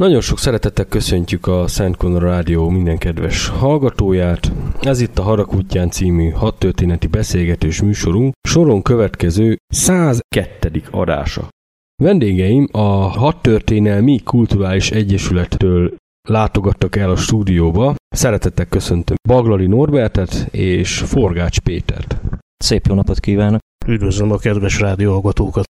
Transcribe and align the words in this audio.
Nagyon 0.00 0.20
sok 0.20 0.38
szeretettel 0.38 0.84
köszöntjük 0.84 1.46
a 1.46 1.66
Szent 1.66 1.96
Conor 1.96 2.22
Rádió 2.22 2.68
minden 2.68 2.98
kedves 2.98 3.48
hallgatóját. 3.48 4.52
Ez 4.80 5.00
itt 5.00 5.18
a 5.18 5.22
Harakútján 5.22 5.90
című 5.90 6.28
hat 6.28 6.58
történeti 6.58 7.06
beszélgetős 7.06 7.82
műsorunk, 7.82 8.32
soron 8.48 8.82
következő 8.82 9.56
102. 9.66 10.82
adása. 10.90 11.48
Vendégeim 12.02 12.68
a 12.72 12.88
Hat 13.18 13.42
Történelmi 13.42 14.20
Kulturális 14.24 14.90
Egyesülettől 14.90 15.94
látogattak 16.28 16.96
el 16.96 17.10
a 17.10 17.16
stúdióba. 17.16 17.94
Szeretettel 18.08 18.66
köszöntöm 18.66 19.16
Baglali 19.28 19.66
Norbertet 19.66 20.48
és 20.50 20.98
Forgács 20.98 21.58
Pétert. 21.58 22.20
Szép 22.56 22.86
jó 22.86 22.94
napot 22.94 23.20
kívánok! 23.20 23.60
Üdvözlöm 23.86 24.30
a 24.30 24.36
kedves 24.36 24.80
rádióhallgatókat! 24.80 25.69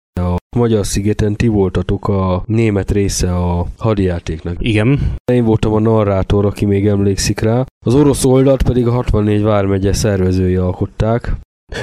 Magyar 0.57 0.85
szigeten 0.85 1.35
ti 1.35 1.47
voltatok 1.47 2.07
a 2.07 2.43
német 2.45 2.91
része 2.91 3.35
a 3.35 3.65
hadjátéknak. 3.77 4.55
Igen. 4.59 5.15
Én 5.31 5.43
voltam 5.43 5.73
a 5.73 5.79
narrátor, 5.79 6.45
aki 6.45 6.65
még 6.65 6.87
emlékszik 6.87 7.39
rá. 7.39 7.65
Az 7.85 7.95
orosz 7.95 8.25
oldalt 8.25 8.63
pedig 8.63 8.87
a 8.87 8.91
64 8.91 9.41
vármegye 9.41 9.93
szervezői 9.93 10.55
alkották. 10.55 11.33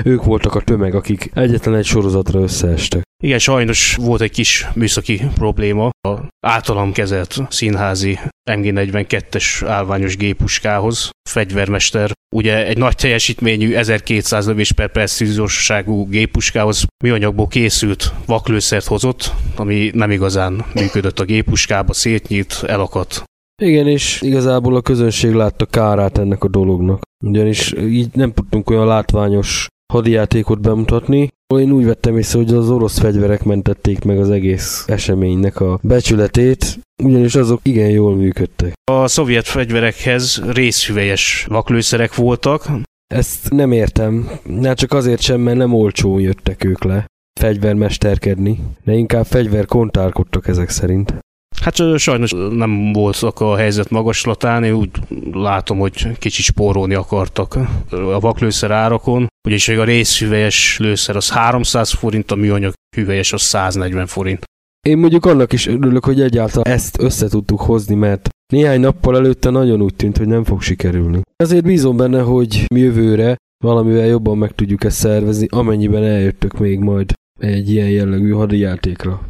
Ők 0.05 0.25
voltak 0.25 0.55
a 0.55 0.61
tömeg, 0.61 0.95
akik 0.95 1.31
egyetlen 1.35 1.75
egy 1.75 1.85
sorozatra 1.85 2.41
összeestek. 2.41 3.03
Igen, 3.23 3.39
sajnos 3.39 3.97
volt 4.01 4.21
egy 4.21 4.31
kis 4.31 4.67
műszaki 4.75 5.21
probléma 5.35 5.91
a 6.09 6.29
általam 6.47 6.93
kezelt 6.93 7.37
színházi 7.49 8.19
MG42-es 8.51 9.63
állványos 9.67 10.17
gépuskához. 10.17 11.11
Fegyvermester 11.29 12.13
ugye 12.35 12.67
egy 12.67 12.79
nagy 12.79 12.95
teljesítményű 12.95 13.75
1200 13.75 14.47
lövés 14.47 14.73
per 14.73 14.91
precizióságú 14.93 16.09
gépuskához 16.09 16.85
műanyagból 17.05 17.47
készült 17.47 18.13
vaklőszert 18.27 18.87
hozott, 18.87 19.33
ami 19.57 19.91
nem 19.95 20.11
igazán 20.11 20.65
működött 20.75 21.21
a 21.21 21.25
gépuskába, 21.25 21.93
szétnyílt, 21.93 22.63
elakadt. 22.67 23.23
Igen, 23.63 23.89
és 23.89 24.23
igazából 24.23 24.77
a 24.77 24.81
közönség 24.81 25.33
látta 25.33 25.67
kárát 25.67 26.19
ennek 26.19 26.45
a 26.45 26.49
dolognak. 26.49 27.03
Ugyanis 27.25 27.73
így 27.79 28.09
nem 28.13 28.33
tudtunk 28.33 28.71
olyan 28.71 28.87
látványos 28.87 29.67
hadijátékot 29.93 30.61
bemutatni. 30.61 31.29
Én 31.55 31.71
úgy 31.71 31.85
vettem 31.85 32.19
észre, 32.19 32.39
hogy 32.39 32.55
az 32.55 32.71
orosz 32.71 32.99
fegyverek 32.99 33.43
mentették 33.43 34.05
meg 34.05 34.19
az 34.19 34.31
egész 34.31 34.85
eseménynek 34.87 35.61
a 35.61 35.79
becsületét, 35.83 36.79
ugyanis 37.03 37.35
azok 37.35 37.61
igen 37.63 37.91
jól 37.91 38.17
működtek. 38.17 38.73
A 38.91 39.07
szovjet 39.07 39.47
fegyverekhez 39.47 40.43
részhüvelyes 40.47 41.47
vaklőszerek 41.49 42.15
voltak. 42.15 42.69
Ezt 43.07 43.51
nem 43.51 43.73
értem, 43.73 44.31
hát 44.63 44.79
csak 44.79 44.93
azért 44.93 45.21
sem, 45.21 45.41
mert 45.41 45.57
nem 45.57 45.75
olcsón 45.75 46.21
jöttek 46.21 46.65
ők 46.65 46.85
le 46.85 47.07
fegyvermesterkedni, 47.41 48.59
de 48.85 48.93
inkább 48.93 49.27
fegyverkontárkodtak 49.27 50.49
ezek 50.49 50.69
szerint. 50.69 51.15
Hát 51.61 51.99
sajnos 51.99 52.33
nem 52.51 52.93
voltak 52.93 53.41
a 53.41 53.57
helyzet 53.57 53.91
magaslatán, 53.91 54.65
én 54.65 54.73
úgy 54.73 54.91
látom, 55.33 55.79
hogy 55.79 56.19
kicsit 56.19 56.45
spórolni 56.45 56.95
akartak 56.95 57.59
a 57.91 58.21
vaklőszer 58.21 58.71
árakon, 58.71 59.27
ugyanis 59.47 59.69
a 59.69 59.85
részhüvelyes 59.85 60.79
lőszer 60.79 61.17
az 61.17 61.31
300 61.31 61.91
forint, 61.91 62.31
a 62.31 62.35
műanyag 62.35 62.73
hüvelyes 62.97 63.33
az 63.33 63.43
140 63.43 64.07
forint. 64.07 64.45
Én 64.89 64.99
mondjuk 64.99 65.25
annak 65.25 65.53
is 65.53 65.67
örülök, 65.67 66.05
hogy 66.05 66.21
egyáltalán 66.21 66.75
ezt 66.75 67.03
össze 67.03 67.29
tudtuk 67.29 67.61
hozni, 67.61 67.95
mert 67.95 68.29
néhány 68.53 68.81
nappal 68.81 69.17
előtte 69.17 69.51
nagyon 69.51 69.83
úgy 69.83 69.95
tűnt, 69.95 70.17
hogy 70.17 70.27
nem 70.27 70.45
fog 70.45 70.63
sikerülni. 70.63 71.21
Ezért 71.37 71.65
bízom 71.65 71.97
benne, 71.97 72.21
hogy 72.21 72.65
jövőre 72.75 73.37
valamivel 73.65 74.07
jobban 74.07 74.39
meg 74.39 74.55
tudjuk 74.55 74.85
ezt 74.85 74.97
szervezni, 74.97 75.47
amennyiben 75.51 76.05
eljöttök 76.05 76.59
még 76.59 76.79
majd 76.79 77.13
egy 77.41 77.71
ilyen 77.71 77.89
jellegű 77.89 78.31
hadijátékra. 78.31 79.21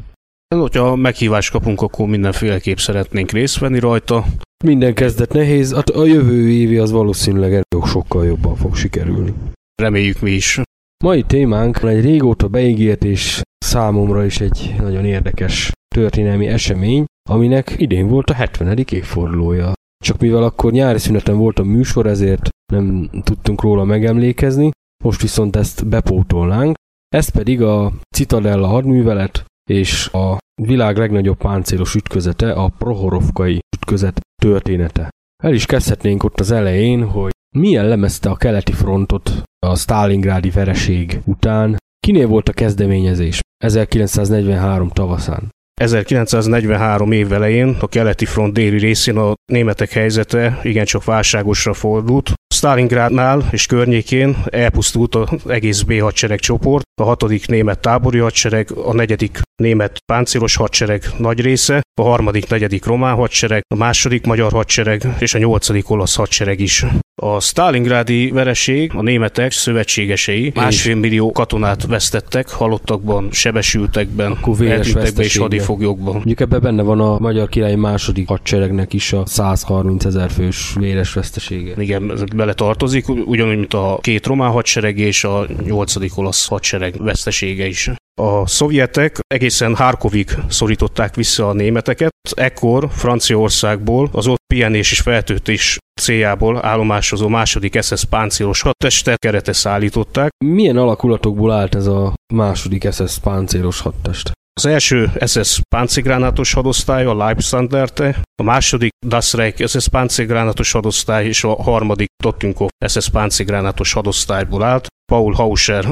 Hogyha 0.54 0.96
meghívást 0.96 1.50
kapunk, 1.50 1.80
akkor 1.80 2.06
mindenféleképp 2.06 2.76
szeretnénk 2.76 3.30
részt 3.30 3.58
venni 3.58 3.78
rajta. 3.78 4.24
Minden 4.64 4.94
kezdet 4.94 5.32
nehéz, 5.32 5.72
a 5.72 6.04
jövő 6.04 6.50
évi 6.50 6.76
az 6.76 6.90
valószínűleg 6.90 7.62
sokkal 7.84 8.26
jobban 8.26 8.56
fog 8.56 8.76
sikerülni. 8.76 9.34
Reméljük 9.82 10.20
mi 10.20 10.30
is. 10.30 10.60
Mai 11.04 11.22
témánk 11.22 11.82
egy 11.82 12.04
régóta 12.04 12.48
beígért 12.48 13.04
és 13.04 13.42
számomra 13.58 14.24
is 14.24 14.40
egy 14.40 14.74
nagyon 14.78 15.04
érdekes 15.04 15.72
történelmi 15.94 16.46
esemény, 16.46 17.04
aminek 17.30 17.74
idén 17.76 18.08
volt 18.08 18.30
a 18.30 18.34
70. 18.34 18.78
évfordulója. 18.78 19.72
Csak 20.04 20.20
mivel 20.20 20.42
akkor 20.42 20.72
nyári 20.72 20.98
szüneten 20.98 21.36
volt 21.36 21.58
a 21.58 21.64
műsor, 21.64 22.06
ezért 22.06 22.48
nem 22.72 23.10
tudtunk 23.22 23.62
róla 23.62 23.84
megemlékezni, 23.84 24.70
most 25.04 25.22
viszont 25.22 25.56
ezt 25.56 25.86
bepótolnánk. 25.86 26.74
Ez 27.08 27.28
pedig 27.28 27.62
a 27.62 27.92
Citadella 28.16 28.66
hadművelet 28.66 29.44
és 29.70 30.08
a 30.12 30.38
világ 30.62 30.96
legnagyobb 30.96 31.36
páncélos 31.36 31.94
ütközete, 31.94 32.52
a 32.52 32.68
Prohorovkai 32.78 33.58
ütközet 33.76 34.20
története. 34.42 35.08
El 35.42 35.54
is 35.54 35.66
kezdhetnénk 35.66 36.24
ott 36.24 36.40
az 36.40 36.50
elején, 36.50 37.04
hogy 37.04 37.32
milyen 37.56 37.88
lemezte 37.88 38.30
a 38.30 38.36
keleti 38.36 38.72
frontot 38.72 39.42
a 39.66 39.76
Stalingrádi 39.76 40.50
vereség 40.50 41.20
után, 41.24 41.76
kinél 42.06 42.26
volt 42.26 42.48
a 42.48 42.52
kezdeményezés 42.52 43.40
1943 43.64 44.88
tavaszán. 44.88 45.48
1943 45.80 47.12
év 47.12 47.32
elején 47.32 47.76
a 47.80 47.86
keleti 47.86 48.24
front 48.24 48.52
déli 48.52 48.78
részén 48.78 49.16
a 49.16 49.34
németek 49.52 49.90
helyzete 49.90 50.60
igencsak 50.62 51.04
válságosra 51.04 51.72
fordult. 51.72 52.32
Stalingrádnál 52.66 53.48
és 53.50 53.66
környékén 53.66 54.36
elpusztult 54.44 55.14
az 55.14 55.48
egész 55.48 55.82
B 55.82 56.00
hadsereg 56.00 56.38
csoport, 56.38 56.84
a 57.00 57.04
hatodik 57.04 57.46
német 57.46 57.80
tábori 57.80 58.18
hadsereg, 58.18 58.70
a 58.84 58.92
negyedik 58.92 59.40
német 59.62 59.98
páncélos 60.06 60.56
hadsereg 60.56 61.02
nagy 61.18 61.40
része, 61.40 61.80
a 62.00 62.02
harmadik, 62.02 62.48
negyedik 62.48 62.84
román 62.84 63.14
hadsereg, 63.14 63.62
a 63.68 63.76
második 63.76 64.26
magyar 64.26 64.52
hadsereg 64.52 65.02
és 65.18 65.34
a 65.34 65.38
nyolcadik 65.38 65.90
olasz 65.90 66.16
hadsereg 66.16 66.60
is. 66.60 66.84
A 67.22 67.40
Stalingrádi 67.40 68.30
vereség, 68.30 68.92
a 68.94 69.02
németek 69.02 69.52
szövetségesei 69.52 70.52
másfél 70.54 70.94
millió 70.94 71.32
katonát 71.32 71.86
vesztettek, 71.86 72.50
halottakban, 72.50 73.28
sebesültekben, 73.32 74.38
eltűntekben 74.60 75.24
és 75.24 75.36
hadifoglyokban. 75.36 76.14
Mondjuk 76.14 76.40
ebben 76.40 76.60
benne 76.60 76.82
van 76.82 77.00
a 77.00 77.18
magyar 77.18 77.48
király 77.48 77.74
második 77.74 78.28
hadseregnek 78.28 78.92
is 78.92 79.12
a 79.12 79.26
130 79.26 80.04
ezer 80.04 80.30
fős 80.30 80.72
véres 80.74 81.12
vesztesége. 81.12 81.74
Igen, 81.82 82.10
ez 82.10 82.24
bele 82.24 82.52
tartozik, 82.52 83.08
ugyanúgy, 83.08 83.56
mint 83.56 83.74
a 83.74 83.98
két 84.00 84.26
román 84.26 84.50
hadsereg 84.50 84.98
és 84.98 85.24
a 85.24 85.46
nyolcadik 85.64 86.18
olasz 86.18 86.48
hadsereg 86.48 86.94
vesztesége 86.98 87.66
is. 87.66 87.90
A 88.20 88.46
szovjetek 88.46 89.18
egészen 89.26 89.74
Harkovig 89.74 90.30
szorították 90.48 91.14
vissza 91.14 91.48
a 91.48 91.52
németeket, 91.52 92.12
ekkor 92.30 92.88
Franciaországból 92.90 94.08
az 94.12 94.26
ott 94.26 94.42
pihenés 94.46 94.90
és 94.90 95.00
feltöltés 95.00 95.78
céljából 96.00 96.64
állomásozó 96.64 97.28
második 97.28 97.82
SS 97.82 98.04
páncélos 98.04 98.60
hadtestet 98.60 99.18
kerete 99.18 99.52
szállították. 99.52 100.30
Milyen 100.44 100.76
alakulatokból 100.76 101.52
állt 101.52 101.74
ez 101.74 101.86
a 101.86 102.14
második 102.34 102.92
SS 102.92 103.18
páncélos 103.18 103.80
hadtest? 103.80 104.30
Az 104.60 104.66
első 104.66 105.10
SS 105.26 105.60
páncélgránátos 105.68 106.52
hadosztály, 106.52 107.04
a 107.04 107.16
Leibstandarte, 107.16 108.22
a 108.42 108.42
második 108.42 108.90
Das 109.06 109.32
Reich 109.32 109.66
SS 109.66 109.88
páncélgránátos 109.88 110.72
hadosztály 110.72 111.26
és 111.26 111.44
a 111.44 111.62
harmadik 111.62 112.08
Totunkov 112.22 112.68
SS 112.86 113.10
páncélgránátos 113.10 113.92
hadosztályból 113.92 114.62
állt, 114.62 114.86
Paul 115.12 115.32
Hauscher 115.32 115.84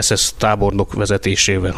SS 0.00 0.32
tábornok 0.38 0.92
vezetésével. 0.92 1.76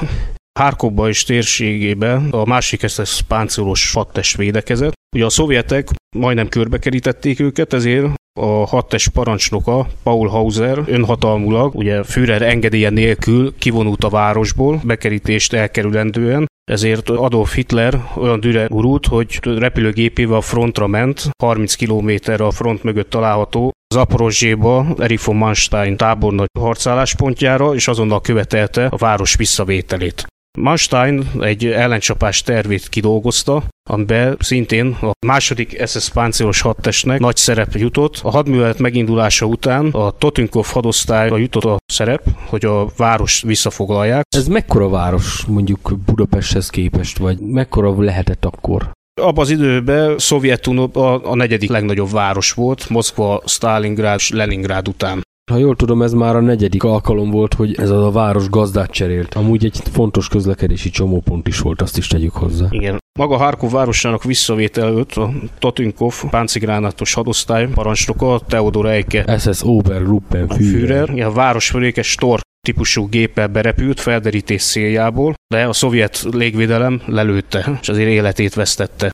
Hárkobba 0.59 1.09
és 1.09 1.25
térségében 1.25 2.31
a 2.31 2.45
másik 2.45 2.89
SS 2.89 3.23
páncélos 3.23 3.93
hadtest 3.93 4.37
védekezett. 4.37 4.93
Ugye 5.17 5.25
a 5.25 5.31
szovjetek 5.31 5.89
majdnem 6.17 6.49
körbekerítették 6.49 7.41
őket, 7.41 7.73
ezért 7.73 8.13
a 8.41 8.67
hadtest 8.67 9.09
parancsnoka, 9.09 9.87
Paul 10.03 10.29
Hauser 10.29 10.83
önhatalmulag, 10.87 11.75
ugye 11.75 12.03
Führer 12.03 12.43
engedélye 12.43 12.91
nélkül 12.91 13.55
kivonult 13.59 14.05
a 14.05 14.09
városból, 14.09 14.81
bekerítést 14.85 15.53
elkerülendően, 15.53 16.47
ezért 16.71 17.09
Adolf 17.09 17.55
Hitler 17.55 18.05
olyan 18.17 18.41
düre 18.41 18.67
gurult, 18.67 19.07
hogy 19.07 19.39
repülőgépével 19.43 20.37
a 20.37 20.41
frontra 20.41 20.87
ment, 20.87 21.31
30 21.43 21.75
kilométerre 21.75 22.45
a 22.45 22.51
front 22.51 22.83
mögött 22.83 23.11
található 23.11 23.73
Zaporozséba 23.95 24.87
Erich 24.99 25.27
von 25.27 25.37
Manstein 25.37 25.97
tábornagy 25.97 26.49
harcálláspontjára, 26.59 27.75
és 27.75 27.89
azonnal 27.89 28.21
követelte 28.21 28.87
a 28.87 28.97
város 28.97 29.35
visszavételét. 29.35 30.27
Manstein 30.59 31.31
egy 31.41 31.67
ellencsapás 31.67 32.43
tervét 32.43 32.89
kidolgozta, 32.89 33.63
amiben 33.91 34.37
szintén 34.39 34.97
a 35.01 35.11
második 35.27 35.87
SS 35.87 36.11
páncélos 36.11 36.61
hadtestnek 36.61 37.19
nagy 37.19 37.37
szerep 37.37 37.75
jutott. 37.75 38.21
A 38.23 38.31
hadművelet 38.31 38.79
megindulása 38.79 39.47
után 39.47 39.87
a 39.87 40.11
Totinkov 40.11 40.67
hadosztályra 40.67 41.37
jutott 41.37 41.65
a 41.65 41.77
szerep, 41.93 42.23
hogy 42.47 42.65
a 42.65 42.87
város 42.97 43.43
visszafoglalják. 43.43 44.25
Ez 44.37 44.49
mekkora 44.49 44.89
város 44.89 45.45
mondjuk 45.47 45.99
Budapesthez 46.07 46.71
képest, 46.71 47.19
vagy 47.19 47.39
mekkora 47.39 48.03
lehetett 48.03 48.45
akkor? 48.45 48.91
Abban 49.21 49.45
az 49.45 49.51
időben 49.51 50.19
Szovjetunió 50.19 50.91
a, 50.93 51.31
a 51.31 51.35
negyedik 51.35 51.71
legnagyobb 51.71 52.11
város 52.11 52.53
volt, 52.53 52.89
Moszkva, 52.89 53.43
Stalingrad 53.47 54.15
és 54.19 54.31
Leningrád 54.31 54.89
után. 54.89 55.23
Ha 55.51 55.57
jól 55.57 55.77
tudom, 55.77 56.03
ez 56.03 56.13
már 56.13 56.37
a 56.37 56.41
negyedik 56.41 56.83
alkalom 56.83 57.31
volt, 57.31 57.55
hogy 57.55 57.75
ez 57.79 57.91
a 57.91 58.11
város 58.11 58.49
gazdát 58.49 58.91
cserélt. 58.91 59.35
Amúgy 59.35 59.65
egy 59.65 59.81
fontos 59.93 60.29
közlekedési 60.29 60.91
csomópont 60.91 61.49
is 61.49 61.59
volt, 61.59 61.83
azt 61.83 61.99
is 61.99 62.07
tegyük 62.07 62.33
hozzá. 62.33 62.67
Igen. 62.71 62.99
Maga 63.19 63.37
Harkov 63.37 63.71
városának 63.71 64.25
visszavétel 64.25 64.87
előtt 64.87 65.13
a 65.13 65.33
Totinkov 65.59 66.23
páncigránátos 66.31 67.15
hadosztály 67.15 67.69
parancsnoka 67.69 68.41
Theodor 68.47 68.87
Eike 68.87 69.39
SS 69.39 69.63
Obergruppen 69.63 70.49
Führer. 70.49 71.09
Führer. 71.09 71.27
A 71.27 71.33
város 71.33 71.71
fölékes 71.71 72.11
Stork 72.11 72.43
típusú 72.67 73.09
géppel 73.09 73.47
berepült 73.49 74.01
felderítés 74.01 74.63
céljából, 74.63 75.35
de 75.55 75.65
a 75.65 75.73
szovjet 75.73 76.27
légvédelem 76.31 77.03
lelőtte, 77.07 77.79
és 77.81 77.89
azért 77.89 78.09
életét 78.09 78.55
vesztette. 78.55 79.11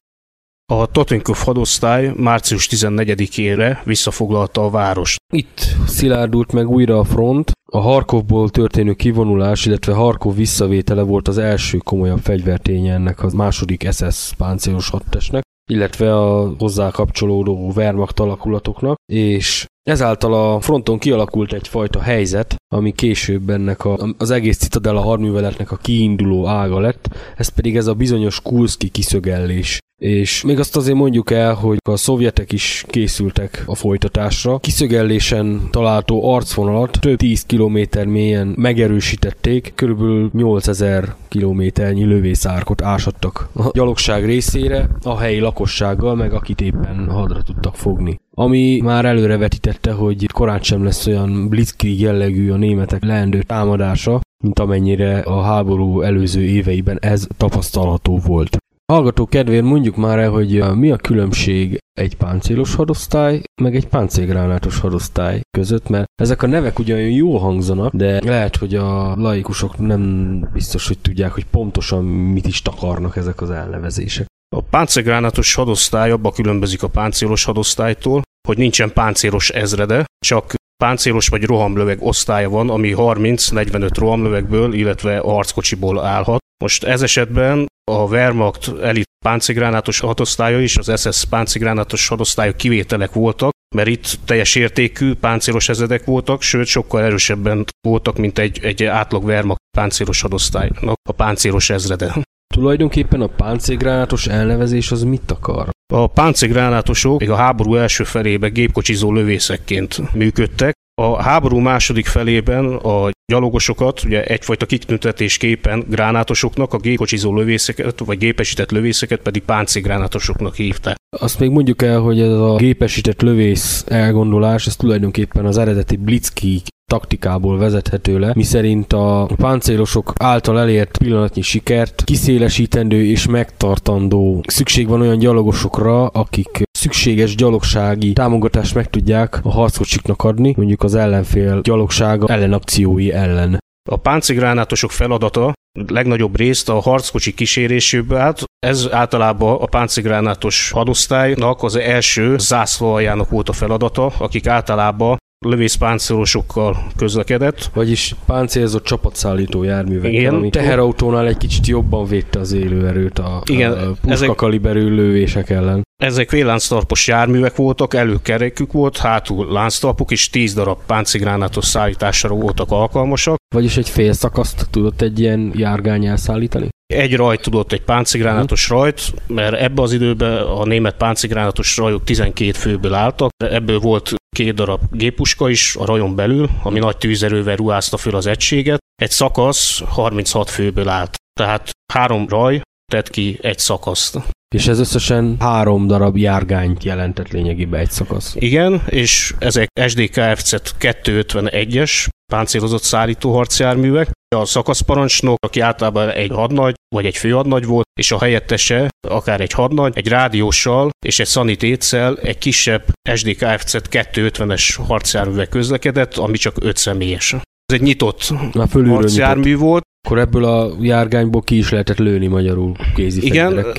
A 0.73 0.87
Totenkov 0.87 1.37
hadosztály 1.45 2.13
március 2.17 2.69
14-ére 2.71 3.79
visszafoglalta 3.85 4.65
a 4.65 4.71
várost. 4.71 5.21
Itt 5.33 5.61
szilárdult 5.87 6.53
meg 6.53 6.69
újra 6.69 6.99
a 6.99 7.05
front, 7.05 7.51
a 7.73 7.79
Harkovból 7.79 8.51
történő 8.51 8.93
kivonulás, 8.93 9.67
illetve 9.67 9.93
Harkov 9.93 10.35
visszavétele 10.37 11.03
volt 11.03 11.29
az 11.29 11.39
első 11.39 11.79
komolyabb 11.79 12.19
fegyverténye 12.19 12.93
ennek 12.93 13.23
a 13.23 13.31
második 13.35 13.89
SS 13.91 14.33
páncélos 14.37 14.89
hadtestnek, 14.89 15.43
illetve 15.71 16.17
a 16.17 16.55
hozzá 16.59 16.91
kapcsolódó 16.91 17.73
Wehrmacht 17.75 18.21
alakulatoknak, 18.21 18.97
és 19.13 19.67
Ezáltal 19.89 20.35
a 20.35 20.61
fronton 20.61 20.99
kialakult 20.99 21.53
egyfajta 21.53 22.01
helyzet, 22.01 22.55
ami 22.75 22.93
később 22.93 23.51
ennek 23.51 23.85
a, 23.85 24.15
az 24.19 24.31
egész 24.31 24.59
Citadella 24.59 25.01
hadműveletnek 25.01 25.71
a 25.71 25.77
kiinduló 25.77 26.47
ága 26.47 26.81
lett, 26.81 27.09
ez 27.37 27.49
pedig 27.49 27.77
ez 27.77 27.87
a 27.87 27.95
bizonyos 27.95 28.41
Kulszki 28.43 28.89
kiszögellés. 28.89 29.79
És 30.03 30.43
még 30.43 30.59
azt 30.59 30.77
azért 30.77 30.97
mondjuk 30.97 31.31
el, 31.31 31.55
hogy 31.55 31.79
a 31.89 31.97
szovjetek 31.97 32.53
is 32.53 32.85
készültek 32.89 33.63
a 33.67 33.75
folytatásra. 33.75 34.59
Kiszögellésen 34.59 35.69
található 35.71 36.33
arcvonalat 36.35 36.99
több 37.01 37.17
10 37.17 37.43
kilométer 37.43 38.07
mélyen 38.07 38.55
megerősítették, 38.57 39.73
körülbelül 39.75 40.31
8000 40.33 41.15
kilométernyi 41.29 42.05
lövészárkot 42.05 42.83
ásattak 42.83 43.49
a 43.55 43.71
gyalogság 43.73 44.25
részére, 44.25 44.89
a 45.03 45.19
helyi 45.19 45.39
lakossággal, 45.39 46.15
meg 46.15 46.33
akit 46.33 46.61
éppen 46.61 47.09
hadra 47.11 47.43
tudtak 47.43 47.75
fogni 47.75 48.21
ami 48.39 48.81
már 48.83 49.05
előrevetítette, 49.05 49.93
hogy 49.93 50.27
korán 50.33 50.61
sem 50.63 50.85
lesz 50.85 51.07
olyan 51.07 51.49
blitzkrieg 51.49 52.01
jellegű 52.01 52.51
a 52.51 52.57
németek 52.57 53.05
leendő 53.05 53.43
támadása, 53.43 54.21
mint 54.45 54.59
amennyire 54.59 55.19
a 55.19 55.43
háború 55.43 56.01
előző 56.01 56.43
éveiben 56.43 56.99
ez 57.01 57.27
tapasztalható 57.37 58.19
volt. 58.27 58.57
Hallgató 58.93 59.27
kedvéért 59.27 59.65
mondjuk 59.65 59.97
már 59.97 60.19
el, 60.19 60.31
hogy 60.31 60.75
mi 60.75 60.91
a 60.91 60.97
különbség 60.97 61.79
egy 61.93 62.17
páncélos 62.17 62.75
hadosztály, 62.75 63.43
meg 63.63 63.75
egy 63.75 63.87
páncélgránátos 63.87 64.79
hadosztály 64.79 65.41
között, 65.51 65.89
mert 65.89 66.07
ezek 66.23 66.43
a 66.43 66.47
nevek 66.47 66.79
ugyan 66.79 67.01
jó 67.01 67.37
hangzanak, 67.37 67.95
de 67.95 68.21
lehet, 68.25 68.57
hogy 68.57 68.75
a 68.75 69.17
laikusok 69.17 69.79
nem 69.79 70.41
biztos, 70.53 70.87
hogy 70.87 70.99
tudják, 70.99 71.33
hogy 71.33 71.45
pontosan 71.45 72.05
mit 72.05 72.47
is 72.47 72.63
takarnak 72.63 73.17
ezek 73.17 73.41
az 73.41 73.51
elnevezések. 73.51 74.27
A 74.57 74.61
páncélgránátos 74.61 75.55
hadosztály 75.55 76.11
abba 76.11 76.33
különbözik 76.33 76.83
a 76.83 76.89
páncélos 76.89 77.45
hadosztálytól, 77.45 78.23
hogy 78.49 78.59
nincsen 78.59 78.93
páncélos 78.93 79.51
ezrede, 79.51 80.05
csak 80.27 80.55
páncélos 80.77 81.29
vagy 81.29 81.45
rohamlöveg 81.45 82.03
osztálya 82.03 82.49
van, 82.49 82.71
ami 82.71 82.95
30-45 82.97 83.91
rohamlövegből, 83.95 84.75
illetve 84.75 85.19
a 85.19 85.31
harckocsiból 85.31 86.01
állhat. 86.01 86.45
Most 86.65 86.85
ez 86.85 87.03
esetben 87.03 87.67
a 87.91 88.03
Wehrmacht 88.03 88.73
elit 88.83 89.09
páncélgránátos 89.25 90.01
hadosztálya 90.01 90.61
és 90.61 90.77
az 90.77 91.01
SS 91.01 91.25
páncélgránátos 91.25 92.09
hadosztálya 92.09 92.53
kivételek 92.53 93.13
voltak, 93.13 93.51
mert 93.75 93.89
itt 93.89 94.19
teljes 94.25 94.55
értékű 94.55 95.15
páncélos 95.15 95.69
ezredek 95.69 96.05
voltak, 96.05 96.43
sőt 96.43 96.67
sokkal 96.67 97.03
erősebben 97.03 97.65
voltak, 97.89 98.17
mint 98.17 98.39
egy, 98.39 98.59
egy 98.63 98.85
átlag 98.85 99.25
Wehrmacht 99.25 99.61
páncélos 99.77 100.21
hadosztálynak 100.21 100.99
a 101.09 101.13
páncélos 101.13 101.71
ezrede. 101.71 102.15
Tulajdonképpen 102.55 103.21
a 103.21 103.27
páncélgránátos 103.27 104.27
elnevezés 104.27 104.91
az 104.91 105.03
mit 105.03 105.31
akar? 105.31 105.69
A 105.95 106.07
páncélgránátosok 106.07 107.21
még 107.21 107.31
a 107.31 107.37
háború 107.37 107.75
első 107.75 108.05
felében 108.05 108.53
gépkocsizó 108.53 109.13
lövészekként 109.13 110.15
működtek. 110.15 110.75
A 111.03 111.23
háború 111.23 111.59
második 111.59 112.07
felében 112.07 112.65
a 112.75 113.09
gyalogosokat 113.33 114.05
ugye 114.05 114.25
egyfajta 114.25 114.67
kitüntetésképpen 114.67 115.85
gránátosoknak, 115.89 116.73
a 116.73 116.79
gépkocsizó 116.79 117.35
lövészeket, 117.35 118.01
vagy 118.05 118.19
gépesített 118.19 118.71
lövészeket 118.71 119.21
pedig 119.21 119.43
páncélgránátosoknak 119.43 120.55
hívták. 120.55 120.97
Azt 121.19 121.39
még 121.39 121.51
mondjuk 121.51 121.83
el, 121.83 122.01
hogy 122.01 122.21
ez 122.21 122.33
a 122.33 122.55
gépesített 122.57 123.23
lövész 123.23 123.85
elgondolás, 123.89 124.67
ez 124.67 124.77
tulajdonképpen 124.77 125.47
az 125.47 125.59
eredeti 125.59 125.97
Blitzkrieg 125.97 126.63
taktikából 126.91 127.59
vezethető 127.59 128.19
le, 128.19 128.33
miszerint 128.35 128.93
a 128.93 129.29
páncélosok 129.37 130.13
által 130.19 130.61
elért 130.61 130.99
pillanatnyi 130.99 131.43
sikert 131.43 132.05
kiszélesítendő 132.05 133.05
és 133.05 133.27
megtartandó 133.27 134.45
szükség 134.47 134.89
van 134.89 135.01
olyan 135.01 135.19
gyalogosokra, 135.19 136.07
akik 136.07 136.66
szükséges 136.87 137.35
gyalogsági 137.35 138.13
támogatást 138.13 138.75
meg 138.75 138.91
tudják 138.91 139.41
a 139.43 139.51
harckocsiknak 139.51 140.23
adni, 140.25 140.55
mondjuk 140.57 140.83
az 140.83 140.95
ellenfél 140.95 141.61
gyalogsága 141.61 142.27
ellenakciói 142.29 143.13
ellen. 143.13 143.59
A 143.91 143.97
páncélgránátosok 143.97 144.91
feladata 144.91 145.53
legnagyobb 145.87 146.37
részt 146.37 146.69
a 146.69 146.81
harckocsi 146.81 147.35
kíséréséből 147.35 148.19
állt. 148.19 148.45
Ez 148.67 148.89
általában 148.91 149.57
a 149.61 149.67
páncélgránátos 149.67 150.71
hadosztálynak 150.71 151.63
az 151.63 151.77
első 151.77 152.39
zászlóaljának 152.39 153.31
volt 153.31 153.49
a 153.49 153.53
feladata, 153.53 154.07
akik 154.07 154.47
általában 154.47 155.17
lövészpáncélosokkal 155.47 156.87
közlekedett. 156.97 157.71
Vagyis 157.75 158.15
páncélzott 158.27 158.85
csapatszállító 158.85 159.63
járművekkel, 159.63 160.13
Igen, 160.19 160.35
ami 160.35 160.51
teherautónál 160.51 161.27
egy 161.27 161.37
kicsit 161.37 161.67
jobban 161.67 162.07
védte 162.07 162.39
az 162.39 162.53
élőerőt 162.53 163.19
a, 163.19 163.43
Igen, 163.51 163.73
a 163.73 163.77
puska 163.91 164.11
ezek- 164.11 164.35
kaliberű 164.35 164.89
lövések 164.95 165.51
ellen. 165.51 165.85
Ezek 166.03 166.31
vélánctarpos 166.31 167.07
járművek 167.07 167.57
voltak, 167.57 167.95
előkerekük 167.95 168.73
volt, 168.73 168.97
hátul 168.97 169.53
lánctalpuk, 169.53 170.11
és 170.11 170.31
10 170.31 170.55
darab 170.55 170.79
páncigránátos 170.87 171.65
szállításra 171.65 172.35
voltak 172.35 172.71
alkalmasak. 172.71 173.37
Vagyis 173.55 173.77
egy 173.77 173.89
fél 173.89 174.13
szakaszt 174.13 174.67
tudott 174.71 175.01
egy 175.01 175.21
ilyen 175.21 175.53
járgány 175.55 176.07
elszállítani? 176.07 176.69
Egy 176.87 177.17
rajt 177.17 177.41
tudott 177.41 177.73
egy 177.73 177.83
páncigránátos 177.83 178.69
rajt, 178.69 179.15
mert 179.27 179.55
ebbe 179.55 179.83
az 179.83 179.93
időben 179.93 180.43
a 180.43 180.65
német 180.65 180.97
páncigránátos 180.97 181.77
rajok 181.77 182.05
12 182.05 182.53
főből 182.53 182.95
álltak, 182.95 183.31
ebből 183.37 183.79
volt 183.79 184.15
két 184.37 184.55
darab 184.55 184.81
géppuska 184.91 185.49
is 185.49 185.77
a 185.77 185.85
rajon 185.85 186.15
belül, 186.15 186.49
ami 186.63 186.79
nagy 186.79 186.97
tűzerővel 186.97 187.57
ruházta 187.57 187.97
föl 187.97 188.15
az 188.15 188.27
egységet. 188.27 188.79
Egy 189.03 189.11
szakasz 189.11 189.81
36 189.81 190.51
főből 190.51 190.89
állt, 190.89 191.17
tehát 191.41 191.71
három 191.93 192.29
raj 192.29 192.61
tett 192.93 193.11
ki 193.11 193.39
egy 193.43 193.59
szakaszt. 193.59 194.19
És 194.55 194.67
ez 194.67 194.79
összesen 194.79 195.37
három 195.41 195.87
darab 195.87 196.17
járgányt 196.17 196.85
jelentett 196.85 197.31
lényegében 197.31 197.81
egy 197.81 197.91
szakasz. 197.91 198.35
Igen, 198.39 198.83
és 198.87 199.35
ezek 199.39 199.69
SDKFZ 199.87 200.55
251-es 200.81 202.07
páncélozott 202.33 202.83
szállító 202.83 203.35
harcjárművek. 203.35 204.11
A 204.29 204.45
szakaszparancsnok, 204.45 205.37
aki 205.45 205.61
általában 205.61 206.11
egy 206.11 206.31
hadnagy 206.31 206.75
vagy 206.95 207.07
egy 207.07 207.17
főhadnagy 207.17 207.65
volt, 207.65 207.87
és 208.01 208.13
a 208.13 208.19
helyettese, 208.19 208.89
akár 209.09 209.41
egy 209.41 209.53
hadnagy, 209.53 209.93
egy 209.97 210.09
rádióssal 210.09 210.91
és 211.07 211.19
egy 211.19 211.27
szanitétszel 211.27 212.19
egy 212.19 212.39
kisebb 212.39 212.85
SDKFZ 213.15 213.77
250-es 213.91 214.77
harcjárművek 214.87 215.49
közlekedett, 215.49 216.17
ami 216.17 216.37
csak 216.37 216.57
5 216.61 216.77
személyes. 216.77 217.33
Ez 217.33 217.75
egy 217.75 217.81
nyitott 217.81 218.21
fölülről 218.21 218.83
nyitott. 218.83 219.01
harcjármű 219.01 219.57
volt, 219.57 219.83
Akkor 220.07 220.19
ebből 220.19 220.45
a 220.45 220.77
járgányból 220.81 221.43
ki 221.43 221.57
is 221.57 221.71
lehetett 221.71 221.99
lőni 221.99 222.27
magyarul 222.27 222.77
kézi 222.95 223.27
Igen. 223.27 223.75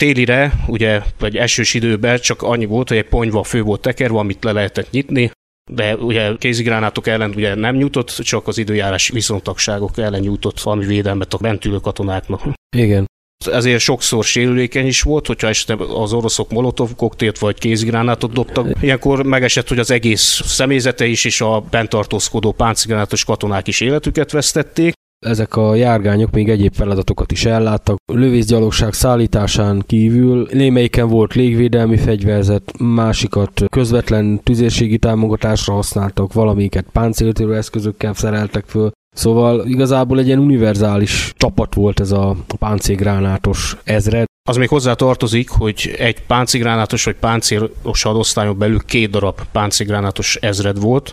Télire, 0.00 0.52
ugye, 0.66 1.02
vagy 1.18 1.36
esős 1.36 1.74
időben 1.74 2.18
csak 2.18 2.42
annyi 2.42 2.64
volt, 2.64 2.88
hogy 2.88 2.96
egy 2.96 3.08
ponyva 3.08 3.42
fő 3.42 3.62
volt 3.62 3.80
tekerve, 3.80 4.18
amit 4.18 4.44
le 4.44 4.52
lehetett 4.52 4.90
nyitni, 4.90 5.30
de 5.70 5.96
ugye 5.96 6.36
kézigránátok 6.38 7.06
ellen 7.06 7.32
ugye 7.36 7.54
nem 7.54 7.76
nyújtott, 7.76 8.08
csak 8.10 8.46
az 8.48 8.58
időjárás 8.58 9.08
viszontagságok 9.08 9.98
ellen 9.98 10.20
nyújtott 10.20 10.60
valami 10.60 10.86
védelmet 10.86 11.34
a 11.34 11.38
bentülő 11.38 11.78
katonáknak. 11.78 12.42
Igen. 12.76 13.10
Ezért 13.46 13.80
sokszor 13.80 14.24
sérülékeny 14.24 14.86
is 14.86 15.02
volt, 15.02 15.26
hogyha 15.26 15.48
esetleg 15.48 15.80
az 15.80 16.12
oroszok 16.12 16.50
molotov 16.50 16.94
koktélt 16.96 17.38
vagy 17.38 17.58
kézigránátot 17.58 18.32
dobtak. 18.32 18.82
Ilyenkor 18.82 19.24
megesett, 19.24 19.68
hogy 19.68 19.78
az 19.78 19.90
egész 19.90 20.40
személyzete 20.44 21.06
is 21.06 21.24
és 21.24 21.40
a 21.40 21.60
bent 21.70 21.88
tartózkodó 21.88 22.52
páncigránátos 22.52 23.24
katonák 23.24 23.68
is 23.68 23.80
életüket 23.80 24.30
vesztették. 24.32 24.92
Ezek 25.26 25.56
a 25.56 25.74
járgányok 25.74 26.30
még 26.30 26.48
egyéb 26.48 26.74
feladatokat 26.74 27.32
is 27.32 27.44
elláttak. 27.44 27.96
Lövészgyalogság 28.12 28.92
szállításán 28.92 29.82
kívül 29.86 30.48
némelyiken 30.52 31.08
volt 31.08 31.34
légvédelmi 31.34 31.96
fegyverzet, 31.96 32.72
másikat 32.78 33.62
közvetlen 33.68 34.40
tüzérségi 34.42 34.98
támogatásra 34.98 35.74
használtak, 35.74 36.32
valamiket 36.32 36.86
páncéltörő 36.92 37.56
eszközökkel 37.56 38.14
szereltek 38.14 38.64
föl. 38.66 38.90
Szóval 39.14 39.66
igazából 39.66 40.18
egy 40.18 40.26
ilyen 40.26 40.38
univerzális 40.38 41.32
csapat 41.36 41.74
volt 41.74 42.00
ez 42.00 42.10
a 42.10 42.36
páncélgránátos 42.58 43.76
ezred. 43.84 44.24
Az 44.48 44.56
még 44.56 44.68
hozzá 44.68 44.94
tartozik, 44.94 45.50
hogy 45.50 45.94
egy 45.98 46.22
páncigránátos 46.22 47.04
vagy 47.04 47.16
páncélos 47.16 48.02
hadosztályon 48.02 48.58
belül 48.58 48.80
két 48.86 49.10
darab 49.10 49.40
páncigránátos 49.52 50.36
ezred 50.36 50.80
volt. 50.80 51.12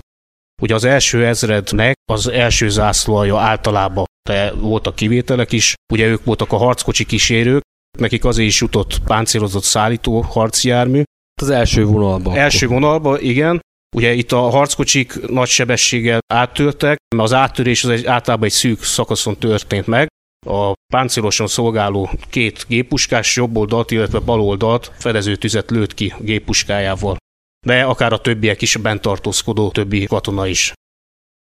Ugye 0.60 0.74
az 0.74 0.84
első 0.84 1.26
ezrednek 1.26 1.96
az 2.12 2.28
első 2.28 2.70
zászlója 2.70 3.38
általában, 3.38 4.06
de 4.30 4.52
voltak 4.52 4.96
kivételek 4.96 5.52
is, 5.52 5.74
ugye 5.94 6.06
ők 6.06 6.24
voltak 6.24 6.52
a 6.52 6.58
harckocsi 6.58 7.06
kísérők, 7.06 7.62
nekik 7.98 8.26
azért 8.26 8.48
is 8.48 8.62
jutott 8.62 9.00
páncélozott 9.06 9.64
szállító 9.64 10.22
harcjármű. 10.22 11.04
Az 11.42 11.50
első 11.50 11.86
vonalban. 11.86 12.38
Első 12.38 12.68
vonalba, 12.68 13.20
igen, 13.20 13.60
Ugye 13.96 14.14
itt 14.14 14.32
a 14.32 14.40
harckocsik 14.40 15.28
nagy 15.28 15.48
sebességgel 15.48 16.20
áttörtek, 16.34 16.98
mert 17.16 17.28
az 17.28 17.34
áttörés 17.34 17.84
az 17.84 17.90
egy, 17.90 18.06
általában 18.06 18.46
egy 18.46 18.52
szűk 18.54 18.84
szakaszon 18.84 19.38
történt 19.38 19.88
meg. 19.88 20.08
A 20.48 20.74
páncélosan 20.94 21.48
szolgáló 21.48 22.10
két 22.30 22.66
géppuskás 22.68 23.36
jobb 23.36 23.58
oldalt, 23.58 23.92
illetve 23.92 24.20
bal 24.20 24.42
oldalt 24.42 24.92
fedező 24.98 25.36
tüzet 25.36 25.72
lőtt 25.72 25.94
ki 25.94 26.14
géppuskájával. 26.20 27.18
De 27.66 27.84
akár 27.84 28.14
a 28.14 28.22
többiek 28.22 28.62
is, 28.62 28.76
bent 28.76 29.02
tartózkodó 29.02 29.72
többi 29.72 30.06
katona 30.06 30.48
is. 30.48 30.74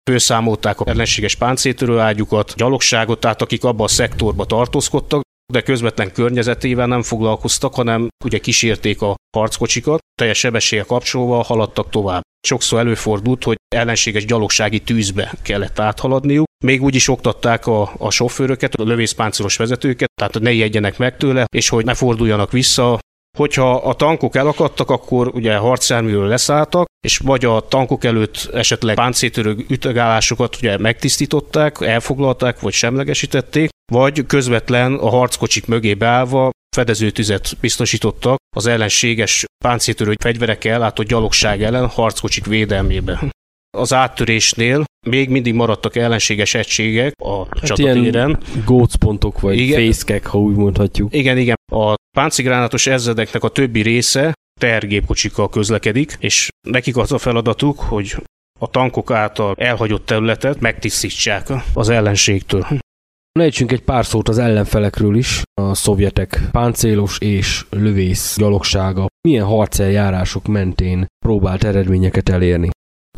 Főszámolták 0.09 0.79
a 0.79 0.87
ellenséges 0.87 1.35
páncéltörő 1.35 1.99
ágyukat, 1.99 2.53
gyalogságot, 2.55 3.19
tehát 3.19 3.41
akik 3.41 3.63
abban 3.63 3.85
a 3.85 3.89
szektorba 3.89 4.45
tartózkodtak, 4.45 5.21
de 5.53 5.61
közvetlen 5.61 6.11
környezetével 6.11 6.87
nem 6.87 7.01
foglalkoztak, 7.01 7.73
hanem 7.73 8.07
ugye 8.25 8.37
kísérték 8.37 9.01
a 9.01 9.15
harckocsikat, 9.37 9.99
teljes 10.19 10.37
sebességgel 10.37 10.85
kapcsolva 10.85 11.43
haladtak 11.43 11.89
tovább. 11.89 12.21
Sokszor 12.47 12.79
előfordult, 12.79 13.43
hogy 13.43 13.57
ellenséges 13.75 14.25
gyalogsági 14.25 14.79
tűzbe 14.79 15.33
kellett 15.41 15.79
áthaladniuk. 15.79 16.47
Még 16.63 16.83
úgy 16.83 16.95
is 16.95 17.07
oktatták 17.07 17.67
a, 17.67 17.91
a 17.97 18.09
sofőröket, 18.09 18.75
a 18.75 18.83
lövészpáncélos 18.83 19.57
vezetőket, 19.57 20.11
tehát 20.15 20.39
ne 20.39 20.51
ijedjenek 20.51 20.97
meg 20.97 21.17
tőle, 21.17 21.45
és 21.55 21.69
hogy 21.69 21.85
ne 21.85 21.93
forduljanak 21.93 22.51
vissza. 22.51 22.99
Hogyha 23.39 23.75
a 23.75 23.93
tankok 23.93 24.35
elakadtak, 24.35 24.89
akkor 24.89 25.27
ugye 25.27 25.55
harcjárműről 25.55 26.27
leszálltak, 26.27 26.87
és 27.07 27.17
vagy 27.17 27.45
a 27.45 27.67
tankok 27.67 28.03
előtt 28.03 28.49
esetleg 28.53 28.95
páncéltörő 28.95 29.55
ütegállásokat 29.67 30.55
ugye 30.55 30.77
megtisztították, 30.77 31.81
elfoglalták, 31.81 32.59
vagy 32.59 32.73
semlegesítették, 32.73 33.69
vagy 33.91 34.25
közvetlen 34.25 34.93
a 34.93 35.09
harckocsik 35.09 35.67
mögé 35.67 35.93
beállva 35.93 36.49
fedezőtüzet 36.75 37.57
biztosítottak 37.61 38.37
az 38.55 38.67
ellenséges 38.67 39.45
páncéltörő 39.63 40.13
fegyverekkel 40.21 40.73
ellátott 40.73 41.07
gyalogság 41.07 41.63
ellen 41.63 41.87
harckocsik 41.87 42.45
védelmébe. 42.45 43.29
Az 43.77 43.93
áttörésnél 43.93 44.83
még 45.07 45.29
mindig 45.29 45.53
maradtak 45.53 45.95
ellenséges 45.95 46.53
egységek 46.53 47.13
a 47.23 47.37
hát 47.37 47.65
csatatéren. 47.65 48.39
gócpontok, 48.65 49.39
vagy 49.39 49.57
Igen. 49.57 49.79
fészkek, 49.79 50.25
ha 50.25 50.39
úgy 50.39 50.55
mondhatjuk. 50.55 51.13
Igen, 51.13 51.37
igen. 51.37 51.55
A 51.71 51.95
páncigránátos 52.17 52.87
ezredeknek 52.87 53.43
a 53.43 53.49
többi 53.49 53.81
része 53.81 54.33
tergépkocsikkal 54.59 55.49
közlekedik, 55.49 56.17
és 56.19 56.49
nekik 56.67 56.97
az 56.97 57.11
a 57.11 57.17
feladatuk, 57.17 57.79
hogy 57.79 58.15
a 58.59 58.67
tankok 58.67 59.11
által 59.11 59.55
elhagyott 59.57 60.05
területet 60.05 60.59
megtisztítsák 60.59 61.47
az 61.73 61.89
ellenségtől. 61.89 62.67
Lejtsünk 63.39 63.71
egy 63.71 63.81
pár 63.81 64.05
szót 64.05 64.29
az 64.29 64.37
ellenfelekről 64.37 65.15
is, 65.15 65.41
a 65.61 65.73
szovjetek 65.73 66.41
páncélos 66.51 67.17
és 67.19 67.65
lövész 67.69 68.35
gyalogsága 68.37 69.07
milyen 69.27 69.45
harceljárások 69.45 70.47
mentén 70.47 71.05
próbált 71.25 71.63
eredményeket 71.63 72.29
elérni. 72.29 72.69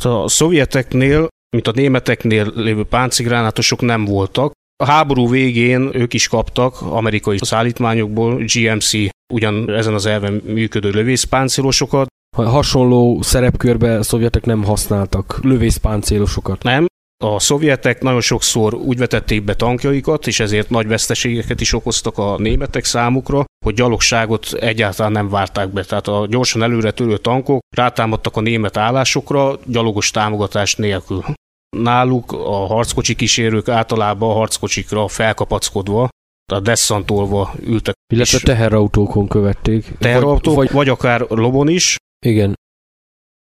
A 0.06 0.28
szovjeteknél, 0.28 1.28
mint 1.56 1.68
a 1.68 1.72
németeknél 1.72 2.52
lévő 2.56 2.84
páncigránátusok 2.84 3.82
nem 3.82 4.06
voltak. 4.06 4.52
A 4.84 4.86
háború 4.86 5.30
végén 5.30 5.90
ők 5.94 6.14
is 6.14 6.28
kaptak 6.28 6.82
amerikai 6.82 7.38
szállítmányokból 7.42 8.36
GMC 8.36 8.92
ugyan 9.34 9.70
ezen 9.70 9.94
az 9.94 10.06
elven 10.06 10.34
működő 10.34 10.90
lövészpáncélosokat. 10.90 12.08
Hasonló 12.36 13.22
szerepkörbe 13.22 13.98
a 13.98 14.04
szovjetek 14.04 14.46
nem 14.46 14.64
használtak 14.64 15.40
lövészpáncélosokat. 15.44 16.64
Nem, 16.64 16.86
a 17.24 17.40
szovjetek 17.40 18.02
nagyon 18.02 18.22
sokszor 18.22 18.74
úgy 18.74 18.98
vetették 18.98 19.44
be 19.44 19.54
tankjaikat, 19.54 20.28
és 20.28 20.40
ezért 20.40 20.70
nagy 20.70 20.88
veszteségeket 20.88 21.62
is 21.62 21.74
okoztak 21.74 22.18
a 22.18 22.38
németek 22.38 22.86
számukra, 22.86 23.46
hogy 23.66 23.74
gyalogságot 23.74 24.54
egyáltalán 24.54 25.12
nem 25.12 25.30
várták 25.30 25.70
be. 25.70 25.84
Tehát 25.84 26.08
a 26.08 26.28
gyorsan 26.30 26.64
előre 26.64 26.92
törő 26.92 27.18
tankok 27.18 27.60
rátámadtak 27.76 28.36
a 28.36 28.42
német 28.42 28.78
állásokra 28.78 29.60
gyalogos 29.66 30.12
támogatás 30.12 30.76
nélkül. 30.76 31.24
Náluk 31.78 32.32
a 32.32 32.66
harckocsi 32.66 33.16
kísérők 33.16 33.68
általában 33.68 34.30
a 34.30 34.34
harckocsikra 34.34 35.08
felkapackodva, 35.08 36.10
tehát 36.46 36.64
desszantolva 36.64 37.54
ültek. 37.60 37.94
Illetve 38.14 38.40
teherautókon 38.40 39.28
követték. 39.28 39.92
Teherautók, 40.00 40.56
vagy, 40.56 40.72
vagy 40.72 40.90
akár 40.90 41.26
lobon 41.30 41.68
is. 41.68 41.96
Igen. 42.26 42.54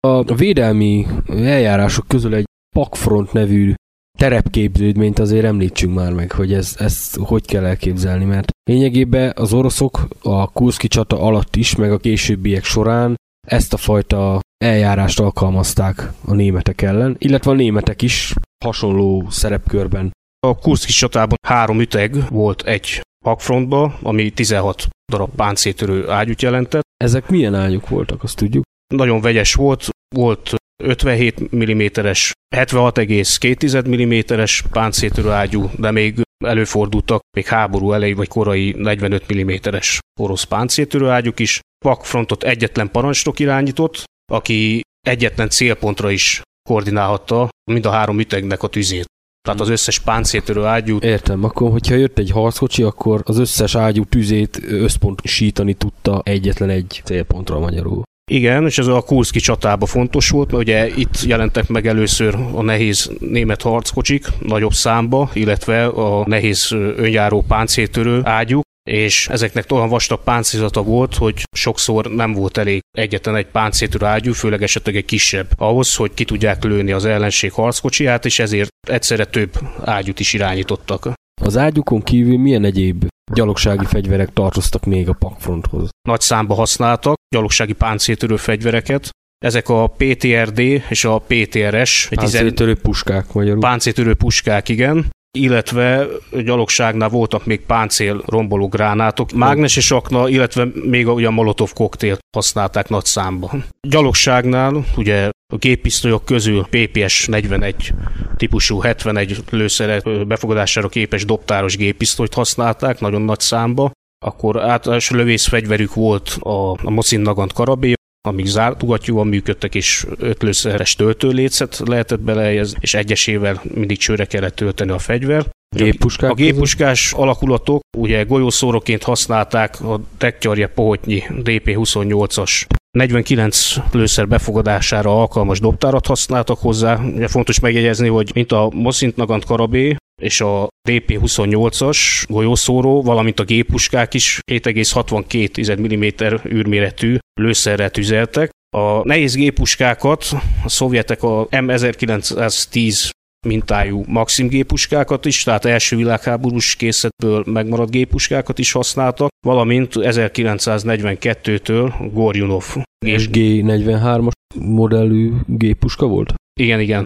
A 0.01 0.35
védelmi 0.35 1.07
eljárások 1.27 2.09
közül 2.09 2.35
egy 2.35 2.45
Pakfront 2.77 3.33
nevű 3.33 3.75
terepképződményt 4.19 5.19
azért 5.19 5.45
említsünk 5.45 5.95
már 5.95 6.13
meg, 6.13 6.33
hogy 6.33 6.53
ez, 6.53 6.75
ezt 6.79 7.17
hogy 7.17 7.47
kell 7.47 7.65
elképzelni, 7.65 8.25
mert 8.25 8.51
lényegében 8.71 9.33
az 9.37 9.53
oroszok 9.53 10.09
a 10.23 10.51
Kurszki 10.53 10.89
csata 10.89 11.21
alatt 11.21 11.57
is, 11.57 11.77
meg 11.77 11.93
a 11.93 11.99
későbbiek 11.99 12.65
során 12.65 13.15
ezt 13.47 13.73
a 13.73 13.77
fajta 13.77 14.41
eljárást 14.65 15.21
alkalmazták 15.21 16.13
a 16.25 16.35
németek 16.35 16.83
ellen, 16.83 17.17
illetve 17.19 17.51
a 17.51 17.55
németek 17.55 18.03
is 18.03 18.35
hasonló 18.65 19.27
szerepkörben. 19.31 20.11
A 20.47 20.59
Kurszki 20.59 20.93
csatában 20.93 21.39
három 21.47 21.81
üteg 21.81 22.29
volt 22.31 22.63
egy 22.63 23.01
pakfrontba, 23.25 23.99
ami 24.03 24.31
16 24.31 24.89
darab 25.13 25.35
páncéltörő 25.35 26.09
ágyút 26.09 26.43
jelentett. 26.43 26.85
Ezek 26.97 27.29
milyen 27.29 27.55
ágyuk 27.55 27.89
voltak, 27.89 28.23
azt 28.23 28.37
tudjuk? 28.37 28.65
Nagyon 28.95 29.21
vegyes 29.21 29.55
volt, 29.55 29.89
volt 30.15 30.55
57 30.83 31.57
mm-es, 31.57 32.33
76,2 32.57 34.33
mm-es 34.35 34.63
páncéltörő 34.71 35.31
ágyú, 35.31 35.71
de 35.79 35.91
még 35.91 36.21
előfordultak 36.45 37.21
még 37.37 37.47
háború 37.47 37.93
elejé 37.93 38.13
vagy 38.13 38.29
korai 38.29 38.75
45 38.79 39.35
mm-es 39.35 39.99
orosz 40.21 40.45
páncéltörő 40.45 41.09
ágyuk 41.09 41.39
is. 41.39 41.61
Pakfrontot 41.85 42.43
egyetlen 42.43 42.91
parancsnok 42.91 43.39
irányított, 43.39 44.05
aki 44.33 44.81
egyetlen 45.07 45.49
célpontra 45.49 46.11
is 46.11 46.43
koordinálhatta 46.69 47.49
mind 47.71 47.87
a 47.87 47.91
három 47.91 48.21
ütegnek 48.21 48.63
a 48.63 48.69
tüzét. 48.69 49.05
Tehát 49.43 49.61
az 49.61 49.69
összes 49.69 49.99
páncéltörő 49.99 50.65
ágyú. 50.65 50.99
Értem, 51.01 51.45
akkor 51.45 51.71
hogyha 51.71 51.95
jött 51.95 52.19
egy 52.19 52.31
harckocsi, 52.31 52.83
akkor 52.83 53.23
az 53.25 53.39
összes 53.39 53.75
ágyú 53.75 54.05
tüzét 54.05 54.63
összpontosítani 54.63 55.75
tudta 55.75 56.21
egyetlen 56.25 56.69
egy 56.69 57.01
célpontra 57.05 57.59
magyarul. 57.59 58.03
Igen, 58.33 58.65
és 58.65 58.79
ez 58.79 58.87
a 58.87 59.01
Kurszki 59.01 59.41
csatában 59.41 59.89
fontos 59.89 60.29
volt, 60.29 60.51
mert 60.51 60.63
ugye 60.63 60.89
itt 60.89 61.23
jelentek 61.23 61.69
meg 61.69 61.87
először 61.87 62.35
a 62.55 62.63
nehéz 62.63 63.11
német 63.19 63.63
harckocsik 63.63 64.27
nagyobb 64.39 64.73
számba, 64.73 65.31
illetve 65.33 65.87
a 65.87 66.27
nehéz 66.27 66.73
önjáró 66.97 67.45
páncéltörő 67.49 68.21
ágyuk, 68.25 68.63
és 68.91 69.29
ezeknek 69.29 69.65
olyan 69.71 69.89
vastag 69.89 70.23
páncélzata 70.23 70.83
volt, 70.83 71.15
hogy 71.15 71.43
sokszor 71.57 72.07
nem 72.07 72.33
volt 72.33 72.57
elég 72.57 72.81
egyetlen 72.99 73.37
egy 73.37 73.47
páncéltörő 73.47 74.07
ágyú, 74.07 74.33
főleg 74.33 74.63
esetleg 74.63 74.97
egy 74.97 75.05
kisebb, 75.05 75.47
ahhoz, 75.57 75.95
hogy 75.95 76.15
ki 76.15 76.25
tudják 76.25 76.65
lőni 76.65 76.93
az 76.93 77.05
ellenség 77.05 77.53
harckocsiját, 77.53 78.25
és 78.25 78.39
ezért 78.39 78.69
egyszerre 78.89 79.25
több 79.25 79.53
ágyút 79.85 80.21
is 80.21 80.33
irányítottak. 80.33 81.13
Az 81.43 81.57
ágyukon 81.57 82.03
kívül 82.03 82.39
milyen 82.39 82.65
egyéb 82.65 83.05
gyalogsági 83.33 83.85
fegyverek 83.85 84.33
tartoztak 84.33 84.85
még 84.85 85.09
a 85.09 85.13
pakfronthoz? 85.13 85.89
Nagy 86.09 86.21
számba 86.21 86.55
használtak 86.55 87.15
gyalogsági 87.35 87.73
páncéltörő 87.73 88.37
fegyvereket, 88.37 89.11
ezek 89.45 89.69
a 89.69 89.87
PTRD 89.87 90.59
és 90.89 91.05
a 91.05 91.19
PTRS. 91.19 92.09
Páncéltörő 92.15 92.75
puskák 92.75 93.33
magyarul. 93.33 93.61
Páncéltörő 93.61 94.15
puskák, 94.15 94.69
igen 94.69 95.11
illetve 95.39 96.07
gyalogságnál 96.45 97.09
voltak 97.09 97.47
még 97.47 97.61
páncél 97.61 98.23
romboló 98.27 98.69
gránátok, 98.69 99.33
mágneses 99.33 99.91
akna, 99.91 100.29
illetve 100.29 100.67
még 100.85 101.07
a 101.07 101.31
molotov 101.31 101.73
koktél 101.73 102.19
használták 102.37 102.89
nagy 102.89 103.05
számban. 103.05 103.65
Gyalogságnál 103.89 104.85
ugye 104.97 105.31
a 105.51 105.57
géppisztolyok 105.57 106.25
közül 106.25 106.67
PPS 106.71 107.27
41 107.27 107.93
típusú 108.37 108.81
71 108.81 109.37
lőszere 109.51 110.01
befogadására 110.25 110.89
képes 110.89 111.25
dobtáros 111.25 111.77
géppisztolyt 111.77 112.35
használták 112.35 113.01
nagyon 113.01 113.23
nagy 113.23 113.41
számba. 113.41 113.91
Akkor 114.25 114.63
általános 114.63 115.11
lövészfegyverük 115.11 115.95
volt 115.95 116.29
a, 116.29 116.71
a 116.71 116.91
Mosin 116.91 117.21
Nagant 117.21 117.53
karabé, 117.53 117.93
amíg 118.29 118.47
zártugatjúan 118.47 119.27
működtek, 119.27 119.75
és 119.75 120.07
ötlőszeres 120.19 120.95
töltőlécet 120.95 121.83
lehetett 121.85 122.21
belehelyezni, 122.21 122.79
és 122.81 122.95
egyesével 122.95 123.63
mindig 123.75 123.99
csőre 123.99 124.25
kellett 124.25 124.55
tölteni 124.55 124.91
a 124.91 124.99
fegyver. 124.99 125.47
Géppuskák 125.77 126.31
a 126.31 126.35
géppuskás 126.35 127.13
alakulatok 127.13 127.81
ugye 127.97 128.23
golyószóroként 128.23 129.03
használták 129.03 129.81
a 129.81 130.01
tektyarja 130.19 130.69
pohotnyi 130.69 131.23
DP-28-as 131.29 132.67
49 132.91 133.77
lőszer 133.93 134.29
befogadására 134.29 135.21
alkalmas 135.21 135.61
dobtárat 135.61 136.07
használtak 136.07 136.59
hozzá. 136.59 136.99
Ugye 136.99 137.29
fontos 137.29 137.61
megjegyezni, 137.61 138.09
hogy 138.09 138.31
mint 138.35 138.53
a 138.53 138.71
Moszint 138.75 139.17
Nagant 139.17 139.45
Karabé 139.45 139.97
és 140.23 140.41
a 140.41 140.69
DP-28-as 140.89 142.25
golyószóró, 142.29 143.03
valamint 143.03 143.41
a 143.41 143.45
géppuskák 143.45 144.15
is 144.15 144.41
7,62 144.53 145.81
mm 145.81 146.49
űrméretű 146.53 147.17
lőszerrel 147.41 147.91
tüzeltek. 147.91 148.51
A 148.77 149.07
nehéz 149.07 149.35
géppuskákat 149.35 150.25
a 150.65 150.69
szovjetek 150.69 151.23
a 151.23 151.47
M1910 151.51 153.11
mintájú 153.47 154.05
Maxim 154.07 154.49
gépuskákat 154.49 155.25
is, 155.25 155.43
tehát 155.43 155.65
első 155.65 155.97
világháborús 155.97 156.75
készletből 156.75 157.45
megmaradt 157.47 157.91
gépuskákat 157.91 158.59
is 158.59 158.73
használtak, 158.73 159.29
valamint 159.47 159.93
1942-től 159.97 162.11
Gorjunov. 162.13 162.65
SG-43-as 163.07 164.33
modellű 164.59 165.33
gépuska 165.47 166.07
volt? 166.07 166.35
Igen, 166.61 166.81
igen. 166.81 167.05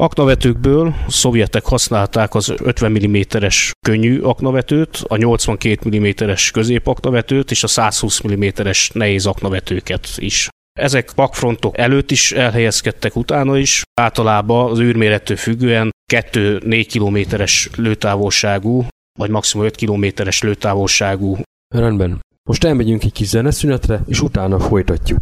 Aknavetőkből 0.00 0.94
szovjetek 1.08 1.64
használták 1.64 2.34
az 2.34 2.54
50 2.62 2.92
mm-es 2.92 3.72
könnyű 3.86 4.20
aknavetőt, 4.20 5.04
a 5.08 5.16
82 5.16 5.98
mm-es 5.98 6.50
középaknavetőt 6.50 7.50
és 7.50 7.62
a 7.62 7.66
120 7.66 8.22
mm-es 8.22 8.90
nehéz 8.94 9.26
aknavetőket 9.26 10.08
is. 10.16 10.48
Ezek 10.80 11.12
pakfrontok 11.14 11.78
előtt 11.78 12.10
is 12.10 12.32
elhelyezkedtek, 12.32 13.16
utána 13.16 13.58
is. 13.58 13.82
Általában 14.00 14.70
az 14.70 14.80
űrmérettől 14.80 15.36
függően 15.36 15.90
2-4 16.12 16.86
kilométeres 16.88 17.70
lőtávolságú, 17.76 18.86
vagy 19.18 19.30
maximum 19.30 19.66
5 19.66 19.76
kilométeres 19.76 20.42
lőtávolságú. 20.42 21.36
Rendben. 21.74 22.20
Most 22.48 22.64
elmegyünk 22.64 23.04
egy 23.04 23.12
kis 23.12 23.26
zeneszünetre, 23.26 24.02
és 24.06 24.20
utána 24.20 24.60
folytatjuk. 24.60 25.20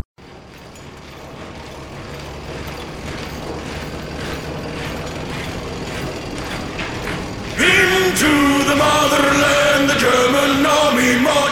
Into 7.57 8.33
the 8.65 8.75
motherland, 8.75 9.89
the 9.89 9.99
German 9.99 10.65
army 10.65 11.21
march. 11.23 11.50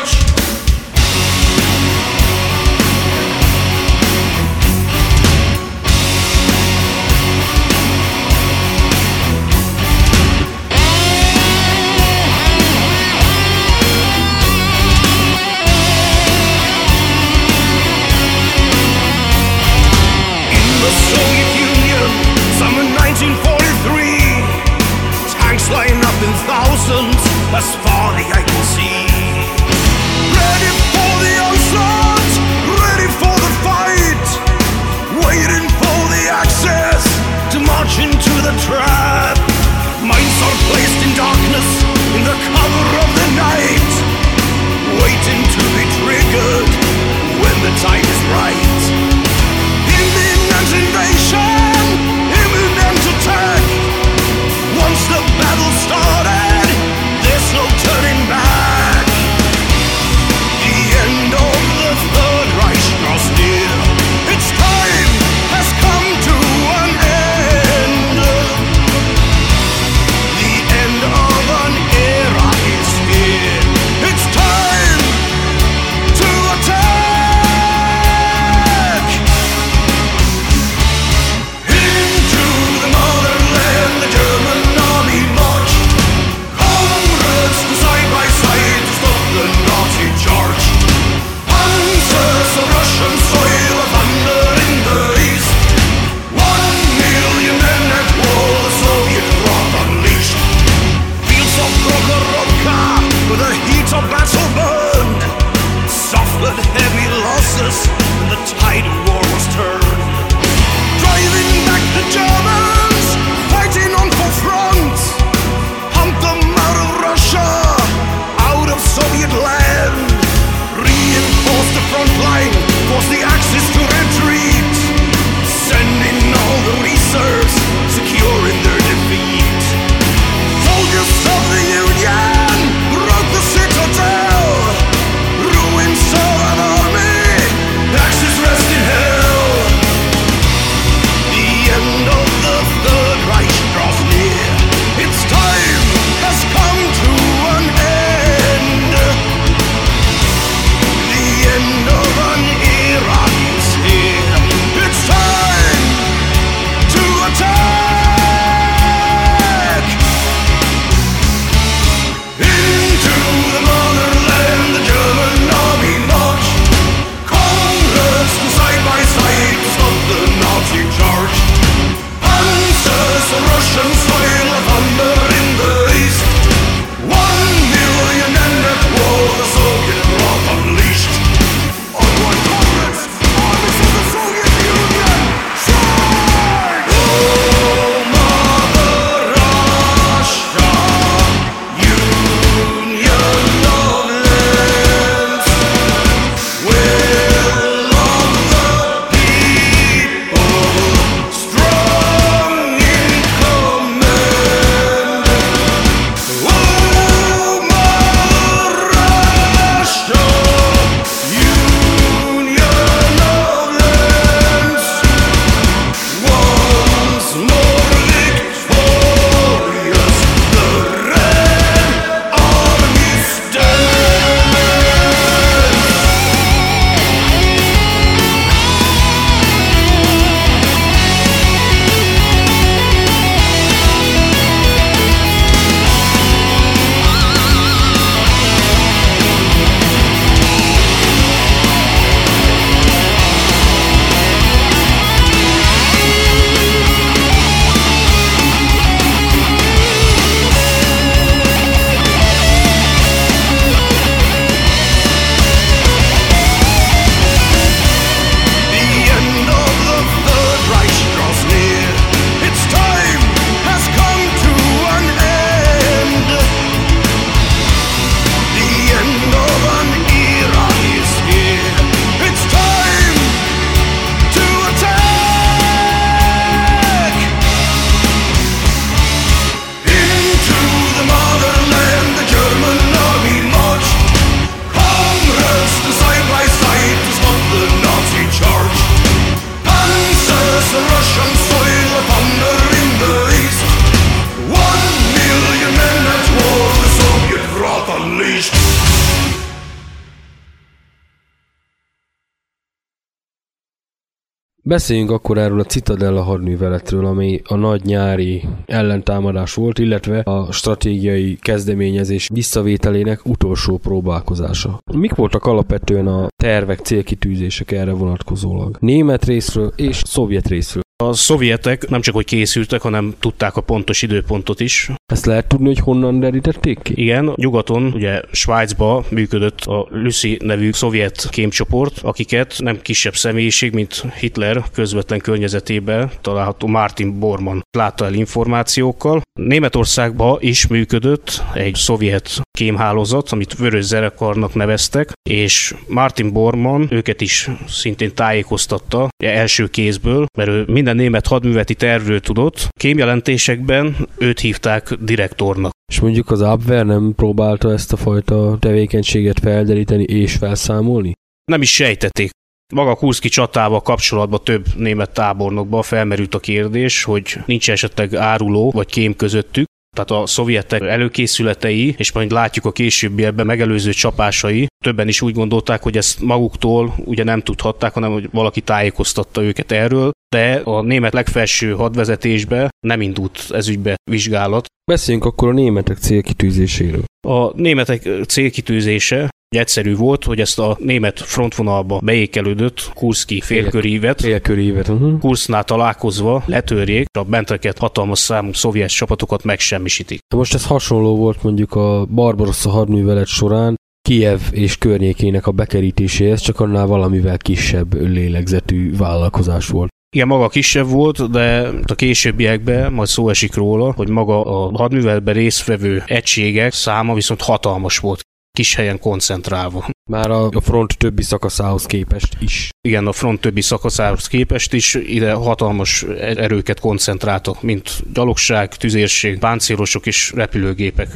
Beszéljünk 304.78 305.10
akkor 305.10 305.38
erről 305.38 305.60
a 305.60 305.64
Citadella 305.64 306.22
hadműveletről, 306.22 307.06
ami 307.06 307.40
a 307.44 307.54
nagy 307.54 307.84
nyári 307.84 308.42
ellentámadás 308.66 309.54
volt, 309.54 309.78
illetve 309.78 310.18
a 310.18 310.52
stratégiai 310.52 311.38
kezdeményezés 311.40 312.28
visszavételének 312.32 313.26
utolsó 313.26 313.78
próbálkozása. 313.78 314.80
Mik 314.92 315.14
voltak 315.14 315.44
alapvetően 315.44 316.06
a 316.06 316.26
tervek, 316.36 316.78
célkitűzések 316.78 317.70
erre 317.70 317.92
vonatkozólag? 317.92 318.76
Német 318.80 319.24
részről 319.24 319.72
és 319.76 320.02
szovjet 320.04 320.48
részről. 320.48 320.82
A 321.04 321.12
szovjetek 321.12 321.88
nem 321.88 322.00
csak 322.00 322.14
hogy 322.14 322.24
készültek, 322.24 322.80
hanem 322.80 323.14
tudták 323.18 323.56
a 323.56 323.60
pontos 323.60 324.02
időpontot 324.02 324.60
is. 324.60 324.90
Ezt 325.06 325.26
lehet 325.26 325.46
tudni, 325.46 325.66
hogy 325.66 325.78
honnan 325.78 326.20
derítették 326.20 326.78
ki? 326.82 326.92
Igen, 326.96 327.32
nyugaton, 327.34 327.92
ugye 327.94 328.22
Svájcba 328.32 329.04
működött 329.10 329.60
a 329.60 329.86
Lucy 329.90 330.38
nevű 330.42 330.72
szovjet 330.72 331.28
kémcsoport, 331.30 331.98
akiket 331.98 332.54
nem 332.58 332.82
kisebb 332.82 333.14
személyiség, 333.14 333.72
mint 333.72 334.04
Hitler 334.18 334.62
közvetlen 334.72 335.18
környezetében 335.18 336.10
található 336.20 336.66
Martin 336.66 337.18
Bormann 337.18 337.60
látta 337.70 338.04
el 338.04 338.14
információkkal. 338.14 339.20
Németországba 339.32 340.38
is 340.40 340.66
működött 340.66 341.42
egy 341.54 341.74
szovjet 341.74 342.40
kémhálózat, 342.50 343.32
amit 343.32 343.54
Vörös 343.54 343.84
Zerekarnak 343.84 344.54
neveztek, 344.54 345.12
és 345.30 345.74
Martin 345.86 346.32
Bormann 346.32 346.86
őket 346.90 347.20
is 347.20 347.48
szintén 347.68 348.14
tájékoztatta 348.14 349.08
első 349.24 349.66
kézből, 349.66 350.26
mert 350.38 350.48
ő 350.48 350.64
minden 350.66 350.87
német 350.92 351.26
hadműveti 351.26 351.74
tervről 351.74 352.20
tudott. 352.20 352.68
Kémjelentésekben 352.78 353.96
őt 354.18 354.40
hívták 354.40 354.94
direktornak. 355.00 355.72
És 355.92 356.00
mondjuk 356.00 356.30
az 356.30 356.40
Abwehr 356.40 356.84
nem 356.84 357.12
próbálta 357.16 357.72
ezt 357.72 357.92
a 357.92 357.96
fajta 357.96 358.56
tevékenységet 358.60 359.40
felderíteni 359.40 360.02
és 360.02 360.34
felszámolni? 360.34 361.12
Nem 361.44 361.62
is 361.62 361.74
sejtették. 361.74 362.30
Maga 362.74 362.94
Kurszki 362.94 363.28
csatával 363.28 363.80
kapcsolatban 363.80 364.40
több 364.44 364.66
német 364.76 365.10
tábornokban 365.10 365.82
felmerült 365.82 366.34
a 366.34 366.38
kérdés, 366.38 367.02
hogy 367.02 367.38
nincs 367.46 367.70
esetleg 367.70 368.14
áruló 368.14 368.70
vagy 368.70 368.86
kém 368.86 369.16
közöttük, 369.16 369.66
tehát 369.96 370.22
a 370.22 370.26
szovjetek 370.26 370.80
előkészületei, 370.82 371.94
és 371.98 372.12
majd 372.12 372.30
látjuk 372.30 372.64
a 372.64 372.72
későbbiekben 372.72 373.46
megelőző 373.46 373.92
csapásai, 373.92 374.66
többen 374.84 375.08
is 375.08 375.22
úgy 375.22 375.34
gondolták, 375.34 375.82
hogy 375.82 375.96
ezt 375.96 376.20
maguktól 376.20 376.94
ugye 377.04 377.24
nem 377.24 377.42
tudhatták, 377.42 377.92
hanem 377.92 378.12
hogy 378.12 378.28
valaki 378.32 378.60
tájékoztatta 378.60 379.42
őket 379.42 379.72
erről, 379.72 380.10
de 380.34 380.60
a 380.64 380.82
német 380.82 381.12
legfelső 381.12 381.72
hadvezetésbe 381.72 382.68
nem 382.86 383.00
indult 383.00 383.46
ezügybe 383.50 383.96
vizsgálat. 384.10 384.66
Beszéljünk 384.90 385.24
akkor 385.26 385.48
a 385.48 385.52
németek 385.52 385.96
célkitűzéséről. 385.96 387.04
A 387.28 387.60
németek 387.60 388.08
célkitűzése 388.26 389.28
egyszerű 389.56 389.96
volt, 389.96 390.24
hogy 390.24 390.40
ezt 390.40 390.58
a 390.58 390.76
német 390.80 391.20
frontvonalba 391.20 392.00
beékelődött 392.04 392.90
Kurszki 392.94 393.40
félkörívet, 393.40 394.20
Félkörívet. 394.20 394.88
Uh-huh. 394.88 395.18
Kursznál 395.18 395.64
találkozva 395.64 396.42
letörjék, 396.46 397.06
a 397.18 397.22
benteket 397.22 397.78
hatalmas 397.78 398.18
számú 398.18 398.52
szovjet 398.52 398.88
csapatokat 398.88 399.44
megsemmisítik. 399.44 400.20
Most 400.34 400.54
ez 400.54 400.66
hasonló 400.66 401.16
volt 401.16 401.42
mondjuk 401.42 401.74
a 401.74 402.04
Barbarossa 402.04 402.70
hadművelet 402.70 403.26
során, 403.26 403.76
Kiev 404.08 404.40
és 404.50 404.78
környékének 404.78 405.46
a 405.46 405.50
bekerítéséhez, 405.50 406.40
csak 406.40 406.60
annál 406.60 406.86
valamivel 406.86 407.36
kisebb 407.38 407.94
lélegzetű 407.94 408.96
vállalkozás 408.96 409.68
volt. 409.68 409.88
Igen, 410.14 410.26
maga 410.26 410.48
kisebb 410.48 410.86
volt, 410.86 411.30
de 411.30 411.70
a 411.86 411.94
későbbiekben 411.94 412.92
majd 412.92 413.08
szó 413.08 413.28
esik 413.28 413.54
róla, 413.54 413.92
hogy 413.92 414.08
maga 414.08 414.44
a 414.44 414.76
hadműveletben 414.76 415.34
résztvevő 415.34 416.02
egységek 416.06 416.72
száma 416.72 417.14
viszont 417.14 417.42
hatalmas 417.42 417.98
volt 417.98 418.20
kis 418.52 418.74
helyen 418.74 418.98
koncentrálva. 418.98 419.88
Már 420.10 420.30
a 420.30 420.60
front 420.60 420.98
többi 420.98 421.22
szakaszához 421.22 421.86
képest 421.86 422.36
is. 422.40 422.70
Igen, 422.80 423.06
a 423.06 423.12
front 423.12 423.40
többi 423.40 423.60
szakaszához 423.60 424.26
képest 424.26 424.72
is 424.72 424.94
ide 424.94 425.32
hatalmas 425.32 426.02
erőket 426.18 426.80
koncentráltak, 426.80 427.62
mint 427.62 428.12
gyalogság, 428.12 428.76
tüzérség, 428.76 429.38
páncélosok 429.38 430.06
és 430.06 430.32
repülőgépek. 430.34 431.08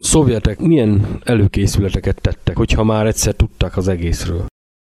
Szovjetek 0.00 0.58
milyen 0.58 1.20
előkészületeket 1.24 2.20
tettek, 2.20 2.56
hogyha 2.56 2.84
már 2.84 3.06
egyszer 3.06 3.34
tudtak 3.34 3.76
az 3.76 3.88
egészről? 3.88 4.46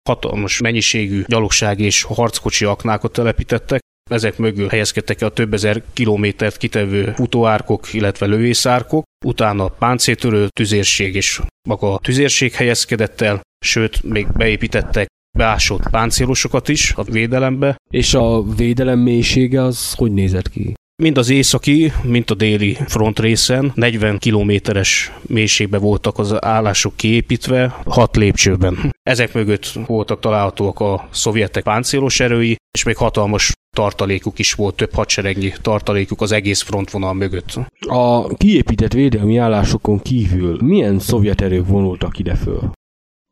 Hatalmas 0.09 0.59
mennyiségű 0.59 1.23
gyalogság 1.27 1.79
és 1.79 2.03
harckocsi 2.03 2.65
aknákat 2.65 3.11
telepítettek, 3.11 3.81
ezek 4.09 4.37
mögül 4.37 4.67
helyezkedtek 4.67 5.21
a 5.21 5.29
több 5.29 5.53
ezer 5.53 5.83
kilométert 5.93 6.57
kitevő 6.57 7.13
futóárkok, 7.15 7.93
illetve 7.93 8.25
lövészárkok, 8.25 9.03
utána 9.25 9.67
páncéltörő 9.67 10.47
tüzérség 10.47 11.15
és 11.15 11.41
maga 11.67 11.93
a 11.93 11.99
tüzérség 11.99 12.53
helyezkedett 12.53 13.21
el, 13.21 13.41
sőt, 13.65 14.03
még 14.03 14.27
beépítettek 14.31 15.07
beásott 15.37 15.89
páncélosokat 15.89 16.67
is 16.67 16.93
a 16.95 17.03
védelembe. 17.03 17.75
És 17.89 18.13
a 18.13 18.43
védelem 18.43 18.99
mélysége 18.99 19.63
az 19.63 19.93
hogy 19.93 20.11
nézett 20.11 20.49
ki? 20.49 20.73
Mind 21.03 21.17
az 21.17 21.29
északi, 21.29 21.91
mint 22.03 22.29
a 22.29 22.33
déli 22.33 22.77
front 22.87 23.19
részen 23.19 23.71
40 23.75 24.17
kilométeres 24.17 25.11
mélységben 25.21 25.81
voltak 25.81 26.17
az 26.17 26.43
állások 26.43 26.95
kiépítve, 26.95 27.81
hat 27.85 28.15
lépcsőben. 28.15 28.95
Ezek 29.03 29.33
mögött 29.33 29.71
voltak 29.85 30.19
találhatóak 30.19 30.79
a 30.79 31.07
szovjetek 31.11 31.63
páncélos 31.63 32.19
erői, 32.19 32.55
és 32.71 32.83
még 32.83 32.95
hatalmas 32.95 33.53
tartalékuk 33.75 34.39
is 34.39 34.53
volt, 34.53 34.75
több 34.75 34.93
hadseregnyi 34.93 35.53
tartalékuk 35.61 36.21
az 36.21 36.31
egész 36.31 36.61
frontvonal 36.61 37.13
mögött. 37.13 37.59
A 37.79 38.27
kiépített 38.27 38.93
védelmi 38.93 39.37
állásokon 39.37 39.99
kívül 40.01 40.57
milyen 40.61 40.99
szovjet 40.99 41.41
erők 41.41 41.67
vonultak 41.67 42.19
ide 42.19 42.35
föl? 42.35 42.71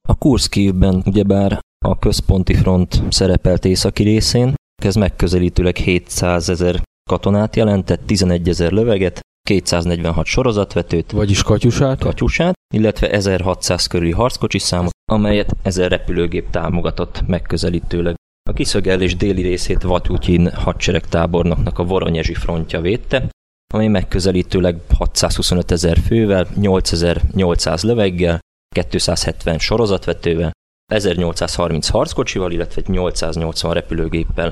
A 0.07 0.15
Kurszkívben 0.15 1.01
ugyebár 1.05 1.59
a 1.85 1.99
központi 1.99 2.53
front 2.53 3.01
szerepelt 3.09 3.65
északi 3.65 4.03
részén, 4.03 4.53
ez 4.83 4.95
megközelítőleg 4.95 5.75
700 5.75 6.49
ezer 6.49 6.81
katonát 7.09 7.55
jelentett, 7.55 8.05
11 8.05 8.49
ezer 8.49 8.71
löveget, 8.71 9.19
246 9.47 10.25
sorozatvetőt, 10.25 11.11
Vagyis 11.11 11.43
katyusát? 11.43 11.99
katyusát, 11.99 12.53
illetve 12.73 13.09
1600 13.11 13.87
körüli 13.87 14.11
harckocsi 14.11 14.59
számot, 14.59 14.91
amelyet 15.11 15.55
1000 15.63 15.89
repülőgép 15.89 16.49
támogatott 16.49 17.23
megközelítőleg. 17.27 18.15
A 18.49 18.53
kiszögelés 18.53 19.15
déli 19.15 19.41
részét 19.41 19.81
Vatutyin 19.81 20.51
hadseregtábornoknak 20.51 21.79
a 21.79 21.83
Voronyezsi 21.83 22.33
frontja 22.33 22.81
védte, 22.81 23.29
amely 23.73 23.87
megközelítőleg 23.87 24.79
625 24.97 25.71
ezer 25.71 25.97
fővel, 25.97 26.47
8800 26.55 27.83
löveggel, 27.83 28.39
270 28.89 29.59
sorozatvetővel, 29.59 30.51
1830 30.91 31.87
harckocsival, 31.87 32.51
illetve 32.51 32.81
880 32.85 33.73
repülőgéppel 33.73 34.49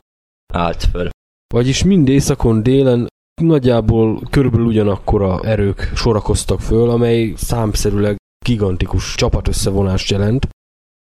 állt 0.53 0.83
föl. 0.83 1.09
Vagyis 1.53 1.83
mind 1.83 2.07
északon, 2.07 2.63
délen 2.63 3.07
nagyjából 3.41 4.21
körülbelül 4.29 4.65
ugyanakkora 4.65 5.39
erők 5.43 5.91
sorakoztak 5.95 6.59
föl, 6.61 6.89
amely 6.89 7.33
számszerűleg 7.35 8.15
gigantikus 8.45 9.15
csapatösszevonást 9.15 10.09
jelent. 10.09 10.47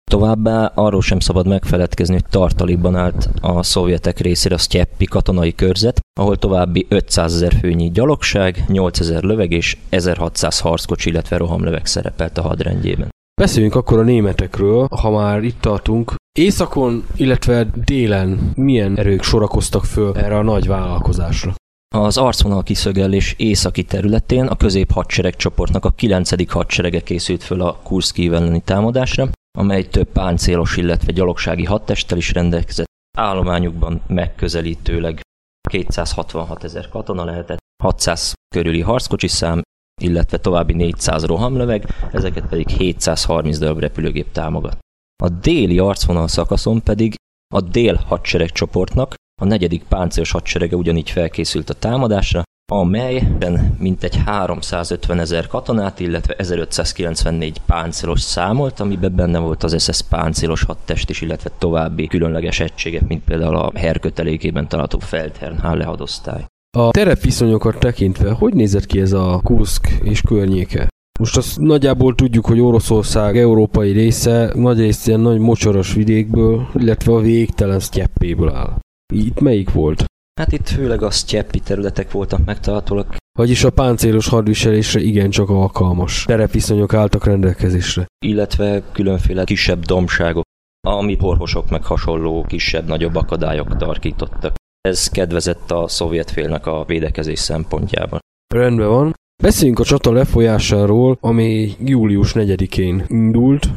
Továbbá 0.09 0.71
arról 0.75 1.01
sem 1.01 1.19
szabad 1.19 1.47
megfeledkezni, 1.47 2.13
hogy 2.13 2.25
tartalékban 2.29 2.95
állt 2.95 3.29
a 3.41 3.63
szovjetek 3.63 4.19
részére 4.19 4.55
a 4.55 4.57
Sztyeppi 4.57 5.05
katonai 5.05 5.55
körzet, 5.55 5.99
ahol 6.19 6.37
további 6.37 6.85
500 6.89 7.33
ezer 7.33 7.53
főnyi 7.53 7.91
gyalogság, 7.91 8.63
8000 8.67 9.23
löveg 9.23 9.51
és 9.51 9.77
1600 9.89 10.59
harckocsi, 10.59 11.09
illetve 11.09 11.37
rohamlöveg 11.37 11.85
szerepelt 11.85 12.37
a 12.37 12.41
hadrendjében. 12.41 13.09
Beszéljünk 13.41 13.75
akkor 13.75 13.99
a 13.99 14.03
németekről, 14.03 14.87
ha 15.01 15.09
már 15.09 15.43
itt 15.43 15.61
tartunk. 15.61 16.15
Északon, 16.39 17.03
illetve 17.15 17.67
délen 17.85 18.51
milyen 18.55 18.97
erők 18.97 19.23
sorakoztak 19.23 19.85
föl 19.85 20.17
erre 20.17 20.37
a 20.37 20.43
nagy 20.43 20.67
vállalkozásra? 20.67 21.53
Az 21.95 22.17
arcvonal 22.17 22.63
kiszögelés 22.63 23.35
északi 23.37 23.83
területén 23.83 24.45
a 24.45 24.55
közép 24.55 24.91
hadsereg 24.91 25.35
csoportnak 25.35 25.85
a 25.85 25.89
9. 25.89 26.51
hadserege 26.51 26.99
készült 26.99 27.43
föl 27.43 27.61
a 27.61 27.79
Kurszki 27.83 28.27
elleni 28.27 28.61
támadásra, 28.65 29.29
amely 29.59 29.87
több 29.87 30.07
páncélos, 30.07 30.77
illetve 30.77 31.11
gyalogsági 31.11 31.65
hadtesttel 31.65 32.17
is 32.17 32.33
rendelkezett. 32.33 32.87
Állományukban 33.17 34.01
megközelítőleg 34.07 35.21
266 35.69 36.63
ezer 36.63 36.89
katona 36.89 37.23
lehetett, 37.23 37.57
600 37.83 38.33
körüli 38.55 38.81
harckocsi 38.81 39.27
szám, 39.27 39.61
illetve 40.01 40.37
további 40.37 40.73
400 40.73 41.25
rohamlöveg, 41.25 41.87
ezeket 42.11 42.45
pedig 42.47 42.67
730 42.67 43.57
darab 43.57 43.79
repülőgép 43.79 44.31
támogat. 44.31 44.77
A 45.23 45.29
déli 45.29 45.79
arcvonal 45.79 46.27
szakaszon 46.27 46.83
pedig 46.83 47.15
a 47.53 47.61
dél 47.61 47.95
hadsereg 47.95 48.49
csoportnak 48.49 49.13
a 49.41 49.45
negyedik 49.45 49.83
páncélos 49.83 50.31
hadserege 50.31 50.75
ugyanígy 50.75 51.09
felkészült 51.09 51.69
a 51.69 51.73
támadásra, 51.73 52.43
amelyben 52.71 53.75
mintegy 53.79 54.15
350 54.25 55.19
ezer 55.19 55.47
katonát, 55.47 55.99
illetve 55.99 56.33
1594 56.37 57.61
páncélos 57.65 58.21
számolt, 58.21 58.79
amiben 58.79 59.15
benne 59.15 59.39
volt 59.39 59.63
az 59.63 59.83
SS 59.83 60.01
páncélos 60.01 60.63
hadtest 60.63 61.09
is, 61.09 61.21
illetve 61.21 61.49
további 61.57 62.07
különleges 62.07 62.59
egységek, 62.59 63.07
mint 63.07 63.23
például 63.23 63.55
a 63.55 63.71
herkötelékében 63.75 64.67
található 64.67 64.99
Feldherrn 64.99 65.57
Halle 65.57 65.85
hadosztály. 65.85 66.45
A 66.77 66.89
terepviszonyokat 66.91 67.79
tekintve, 67.79 68.31
hogy 68.31 68.53
nézett 68.53 68.85
ki 68.85 68.99
ez 68.99 69.11
a 69.11 69.41
Kurszk 69.43 69.87
és 70.03 70.21
környéke? 70.21 70.87
Most 71.19 71.37
azt 71.37 71.59
nagyjából 71.59 72.15
tudjuk, 72.15 72.45
hogy 72.45 72.59
Oroszország 72.59 73.37
európai 73.37 73.91
része 73.91 74.51
nagy 74.55 74.79
részt 74.79 75.07
ilyen 75.07 75.19
nagy 75.19 75.39
mocsaras 75.39 75.93
vidékből, 75.93 76.67
illetve 76.75 77.13
a 77.13 77.19
végtelen 77.19 77.79
sztyeppéből 77.79 78.49
áll. 78.49 78.77
Itt 79.13 79.39
melyik 79.39 79.71
volt? 79.71 80.03
Hát 80.39 80.51
itt 80.51 80.67
főleg 80.67 81.01
a 81.01 81.11
sztyeppi 81.11 81.59
területek 81.59 82.11
voltak 82.11 82.45
megtalálhatóak. 82.45 83.15
Vagyis 83.39 83.63
a 83.63 83.69
páncélos 83.69 84.27
hadviselésre 84.27 84.99
igencsak 84.99 85.49
alkalmas 85.49 86.23
terepviszonyok 86.23 86.93
álltak 86.93 87.25
rendelkezésre. 87.25 88.05
Illetve 88.25 88.83
különféle 88.91 89.43
kisebb 89.43 89.85
domságok, 89.85 90.43
ami 90.87 91.15
porhosok 91.15 91.69
meg 91.69 91.83
hasonló 91.83 92.45
kisebb-nagyobb 92.47 93.15
akadályok 93.15 93.77
tarkítottak. 93.77 94.55
Ez 94.81 95.09
kedvezett 95.09 95.71
a 95.71 95.87
szovjet 95.87 96.31
félnek 96.31 96.65
a 96.65 96.83
védekezés 96.85 97.39
szempontjában. 97.39 98.19
Rendben 98.53 98.87
van. 98.87 99.13
Beszéljünk 99.43 99.79
a 99.79 99.83
csata 99.83 100.11
lefolyásáról, 100.11 101.17
ami 101.21 101.71
július 101.79 102.31
4-én 102.35 103.03
indult, 103.07 103.69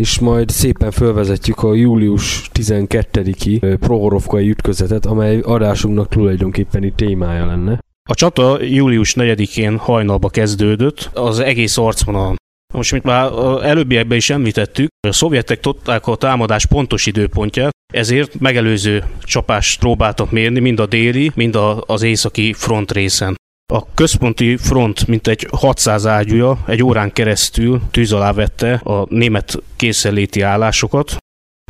és 0.00 0.18
majd 0.18 0.48
szépen 0.48 0.90
felvezetjük 0.90 1.62
a 1.62 1.74
július 1.74 2.50
12-i 2.54 3.76
Prohorovkai 3.80 4.48
ütközetet, 4.48 5.06
amely 5.06 5.38
adásunknak 5.38 6.08
tulajdonképpeni 6.08 6.92
témája 6.96 7.46
lenne. 7.46 7.78
A 8.08 8.14
csata 8.14 8.62
július 8.62 9.14
4-én 9.16 9.76
hajnalba 9.76 10.28
kezdődött, 10.28 11.10
az 11.14 11.38
egész 11.38 11.76
arcvonalon. 11.76 12.36
Most, 12.74 12.92
mint 12.92 13.04
már 13.04 13.32
előbbiekben 13.62 14.16
is 14.16 14.30
említettük, 14.30 14.88
a 15.08 15.12
szovjetek 15.12 15.60
tudták 15.60 16.06
a 16.06 16.16
támadás 16.16 16.66
pontos 16.66 17.06
időpontját, 17.06 17.72
ezért 17.92 18.40
megelőző 18.40 19.04
csapást 19.22 19.78
próbáltak 19.78 20.30
mérni 20.30 20.60
mind 20.60 20.80
a 20.80 20.86
déli, 20.86 21.30
mind 21.34 21.58
az 21.86 22.02
északi 22.02 22.52
front 22.52 22.92
részen. 22.92 23.36
A 23.72 23.94
központi 23.94 24.56
front 24.56 25.06
mintegy 25.06 25.46
600 25.50 26.06
ágyúja 26.06 26.58
egy 26.66 26.82
órán 26.82 27.12
keresztül 27.12 27.80
tűz 27.90 28.12
alá 28.12 28.32
vette 28.32 28.74
a 28.74 29.06
német 29.08 29.62
készenléti 29.76 30.40
állásokat, 30.40 31.16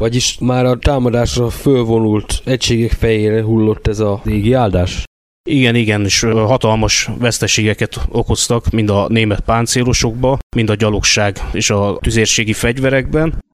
vagyis 0.00 0.38
már 0.40 0.64
a 0.64 0.78
támadásra 0.78 1.50
fölvonult 1.50 2.42
egységek 2.44 2.90
fejére 2.90 3.42
hullott 3.42 3.87
ez 3.87 3.98
a 3.98 4.20
régi 4.24 4.52
áldás? 4.52 5.04
Igen, 5.48 5.74
igen, 5.74 6.04
és 6.04 6.20
hatalmas 6.20 7.09
veszteségeket 7.18 8.00
okoztak 8.09 8.70
mind 8.70 8.90
a 8.90 9.09
német 9.09 9.40
páncélosokba, 9.40 10.38
mind 10.56 10.70
a 10.70 10.74
gyalogság 10.74 11.40
és 11.52 11.70
a 11.70 11.98
tüzérségi 12.00 12.52
fegyverekben. 12.52 13.44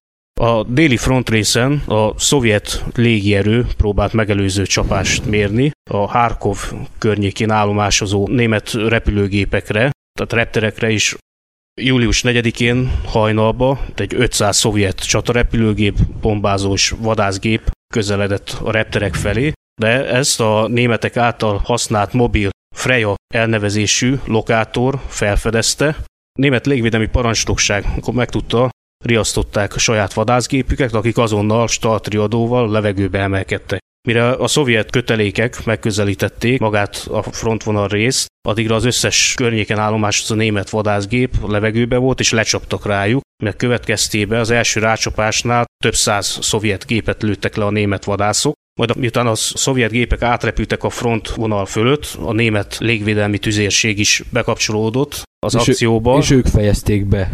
A 0.41 0.65
déli 0.65 0.97
frontrészen 0.97 1.83
a 1.87 2.19
szovjet 2.19 2.85
légierő 2.95 3.67
próbált 3.77 4.13
megelőző 4.13 4.67
csapást 4.67 5.25
mérni 5.25 5.71
a 5.91 5.97
Harkov 5.97 6.73
környékén 6.99 7.51
állomásozó 7.51 8.29
német 8.29 8.73
repülőgépekre, 8.73 9.91
tehát 10.13 10.33
repterekre 10.33 10.91
is 10.91 11.17
Július 11.81 12.23
4-én 12.27 13.01
hajnalba 13.05 13.85
egy 13.95 14.15
500 14.15 14.57
szovjet 14.57 15.07
csatarepülőgép, 15.07 15.95
bombázós 16.21 16.95
vadászgép 16.99 17.71
közeledett 17.95 18.59
a 18.63 18.71
repterek 18.71 19.15
felé, 19.15 19.53
de 19.81 20.07
ezt 20.07 20.41
a 20.41 20.67
németek 20.69 21.17
által 21.17 21.61
használt 21.65 22.13
mobil 22.13 22.51
Freya 22.75 23.15
elnevezésű 23.35 24.15
lokátor 24.27 25.01
felfedezte. 25.07 25.87
A 26.33 26.41
német 26.41 26.67
légvédelmi 26.67 27.07
parancsnokság 27.09 27.87
megtudta, 28.13 28.71
riasztották 29.03 29.79
saját 29.79 30.13
vadászgépüket, 30.13 30.95
akik 30.95 31.19
azonnal 31.19 31.69
startriadóval 31.69 32.71
levegőbe 32.71 33.19
emelkedtek. 33.19 33.81
Mire 34.09 34.31
a 34.31 34.47
szovjet 34.47 34.91
kötelékek 34.91 35.65
megközelítették 35.65 36.61
magát 36.61 37.07
a 37.11 37.23
frontvonal 37.23 37.89
részt, 37.89 38.27
addigra 38.49 38.75
az 38.75 38.85
összes 38.85 39.35
környéken 39.37 39.79
állomásozó 39.79 40.35
német 40.35 40.71
vadászgép 40.71 41.35
levegőbe 41.47 41.97
volt, 41.97 42.21
és 42.21 42.31
lecsaptak 42.31 42.87
rájuk, 42.87 43.21
mert 43.43 43.57
következtében 43.57 44.41
az 44.41 44.51
első 44.51 44.81
rácsapásnál 44.81 45.65
több 45.85 45.95
száz 45.95 46.39
szovjet 46.41 46.87
gépet 46.87 47.23
lőttek 47.23 47.57
le 47.57 47.65
a 47.65 47.71
német 47.71 48.05
vadászok, 48.05 48.55
majd 48.81 48.97
miután 48.97 49.27
a 49.27 49.35
szovjet 49.35 49.91
gépek 49.91 50.23
átrepültek 50.23 50.85
a 50.85 50.91
frontvonal 50.91 51.67
fölött, 51.67 52.17
a 52.23 52.33
német 52.33 52.77
légvédelmi 52.79 53.39
tüzérség 53.39 53.99
is 53.99 54.23
bekapcsolódott 54.31 55.23
az 55.47 55.55
és 55.55 55.61
akcióba. 55.61 56.15
Ő, 56.17 56.19
és 56.19 56.31
ők 56.31 56.47
fejezték 56.47 57.05
be. 57.05 57.31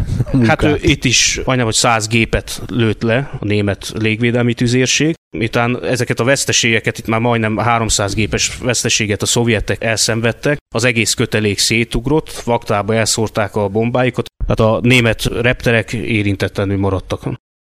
Hát 0.47 0.63
ő, 0.63 0.77
itt 0.81 1.05
is 1.05 1.41
majdnem, 1.45 1.65
hogy 1.65 1.75
száz 1.75 2.07
gépet 2.07 2.61
lőtt 2.67 3.01
le 3.01 3.31
a 3.39 3.45
német 3.45 3.91
légvédelmi 3.95 4.53
tüzérség. 4.53 5.13
Miután 5.37 5.83
ezeket 5.83 6.19
a 6.19 6.23
veszteségeket, 6.23 6.97
itt 6.97 7.07
már 7.07 7.19
majdnem 7.19 7.57
300 7.57 8.13
gépes 8.13 8.57
veszteséget 8.57 9.21
a 9.21 9.25
szovjetek 9.25 9.83
elszenvedtek, 9.83 10.57
az 10.75 10.83
egész 10.83 11.13
kötelék 11.13 11.57
szétugrott, 11.57 12.29
vaktába 12.29 12.95
elszórták 12.95 13.55
a 13.55 13.67
bombáikat, 13.67 14.25
tehát 14.47 14.73
a 14.73 14.79
német 14.87 15.23
repterek 15.23 15.93
érintetlenül 15.93 16.77
maradtak 16.77 17.27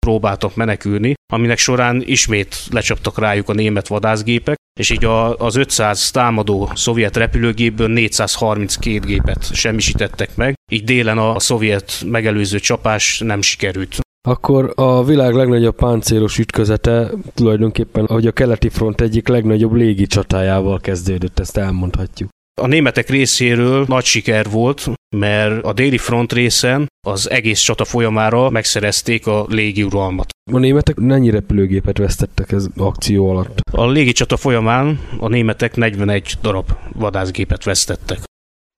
próbáltak 0.07 0.55
menekülni, 0.55 1.15
aminek 1.33 1.59
során 1.59 2.03
ismét 2.05 2.57
lecsaptak 2.71 3.19
rájuk 3.19 3.49
a 3.49 3.53
német 3.53 3.87
vadászgépek, 3.89 4.57
és 4.81 4.91
így 4.91 5.05
a, 5.05 5.37
az 5.37 5.57
500 5.57 6.11
támadó 6.11 6.71
szovjet 6.75 7.17
repülőgépből 7.17 7.89
432 7.89 8.99
gépet 8.99 9.55
semmisítettek 9.55 10.37
meg, 10.37 10.55
így 10.73 10.85
délen 10.85 11.19
a, 11.19 11.35
a 11.35 11.41
szovjet 11.41 12.03
megelőző 12.07 12.59
csapás 12.59 13.19
nem 13.19 13.41
sikerült. 13.41 14.01
Akkor 14.29 14.73
a 14.75 15.05
világ 15.05 15.35
legnagyobb 15.35 15.77
páncélos 15.77 16.39
ütközete 16.39 17.11
tulajdonképpen, 17.35 18.05
ahogy 18.05 18.27
a 18.27 18.33
keleti 18.33 18.69
front 18.69 19.01
egyik 19.01 19.29
legnagyobb 19.29 19.73
légi 19.73 20.07
csatájával 20.07 20.81
kezdődött, 20.81 21.39
ezt 21.39 21.57
elmondhatjuk. 21.57 22.29
A 22.61 22.67
németek 22.67 23.09
részéről 23.09 23.85
nagy 23.89 24.05
siker 24.05 24.51
volt, 24.51 24.91
mert 25.17 25.65
a 25.65 25.73
déli 25.73 25.99
front 25.99 26.33
részen 26.33 26.87
az 27.07 27.31
egész 27.31 27.61
csata 27.61 27.85
folyamára 27.85 28.51
megszerezték 28.51 29.27
a 29.27 29.47
légi 29.49 29.83
uralmat. 29.83 30.31
A 30.53 30.59
németek 30.59 30.97
mennyi 30.97 31.31
repülőgépet 31.31 31.99
vesztettek 31.99 32.53
ez 32.53 32.67
akció 32.77 33.31
alatt? 33.31 33.61
A 33.71 33.87
légi 33.87 34.13
csata 34.13 34.37
folyamán 34.37 35.01
a 35.19 35.29
németek 35.29 35.77
41 35.77 36.35
darab 36.43 36.71
vadászgépet 36.93 37.65
vesztettek. 37.65 38.19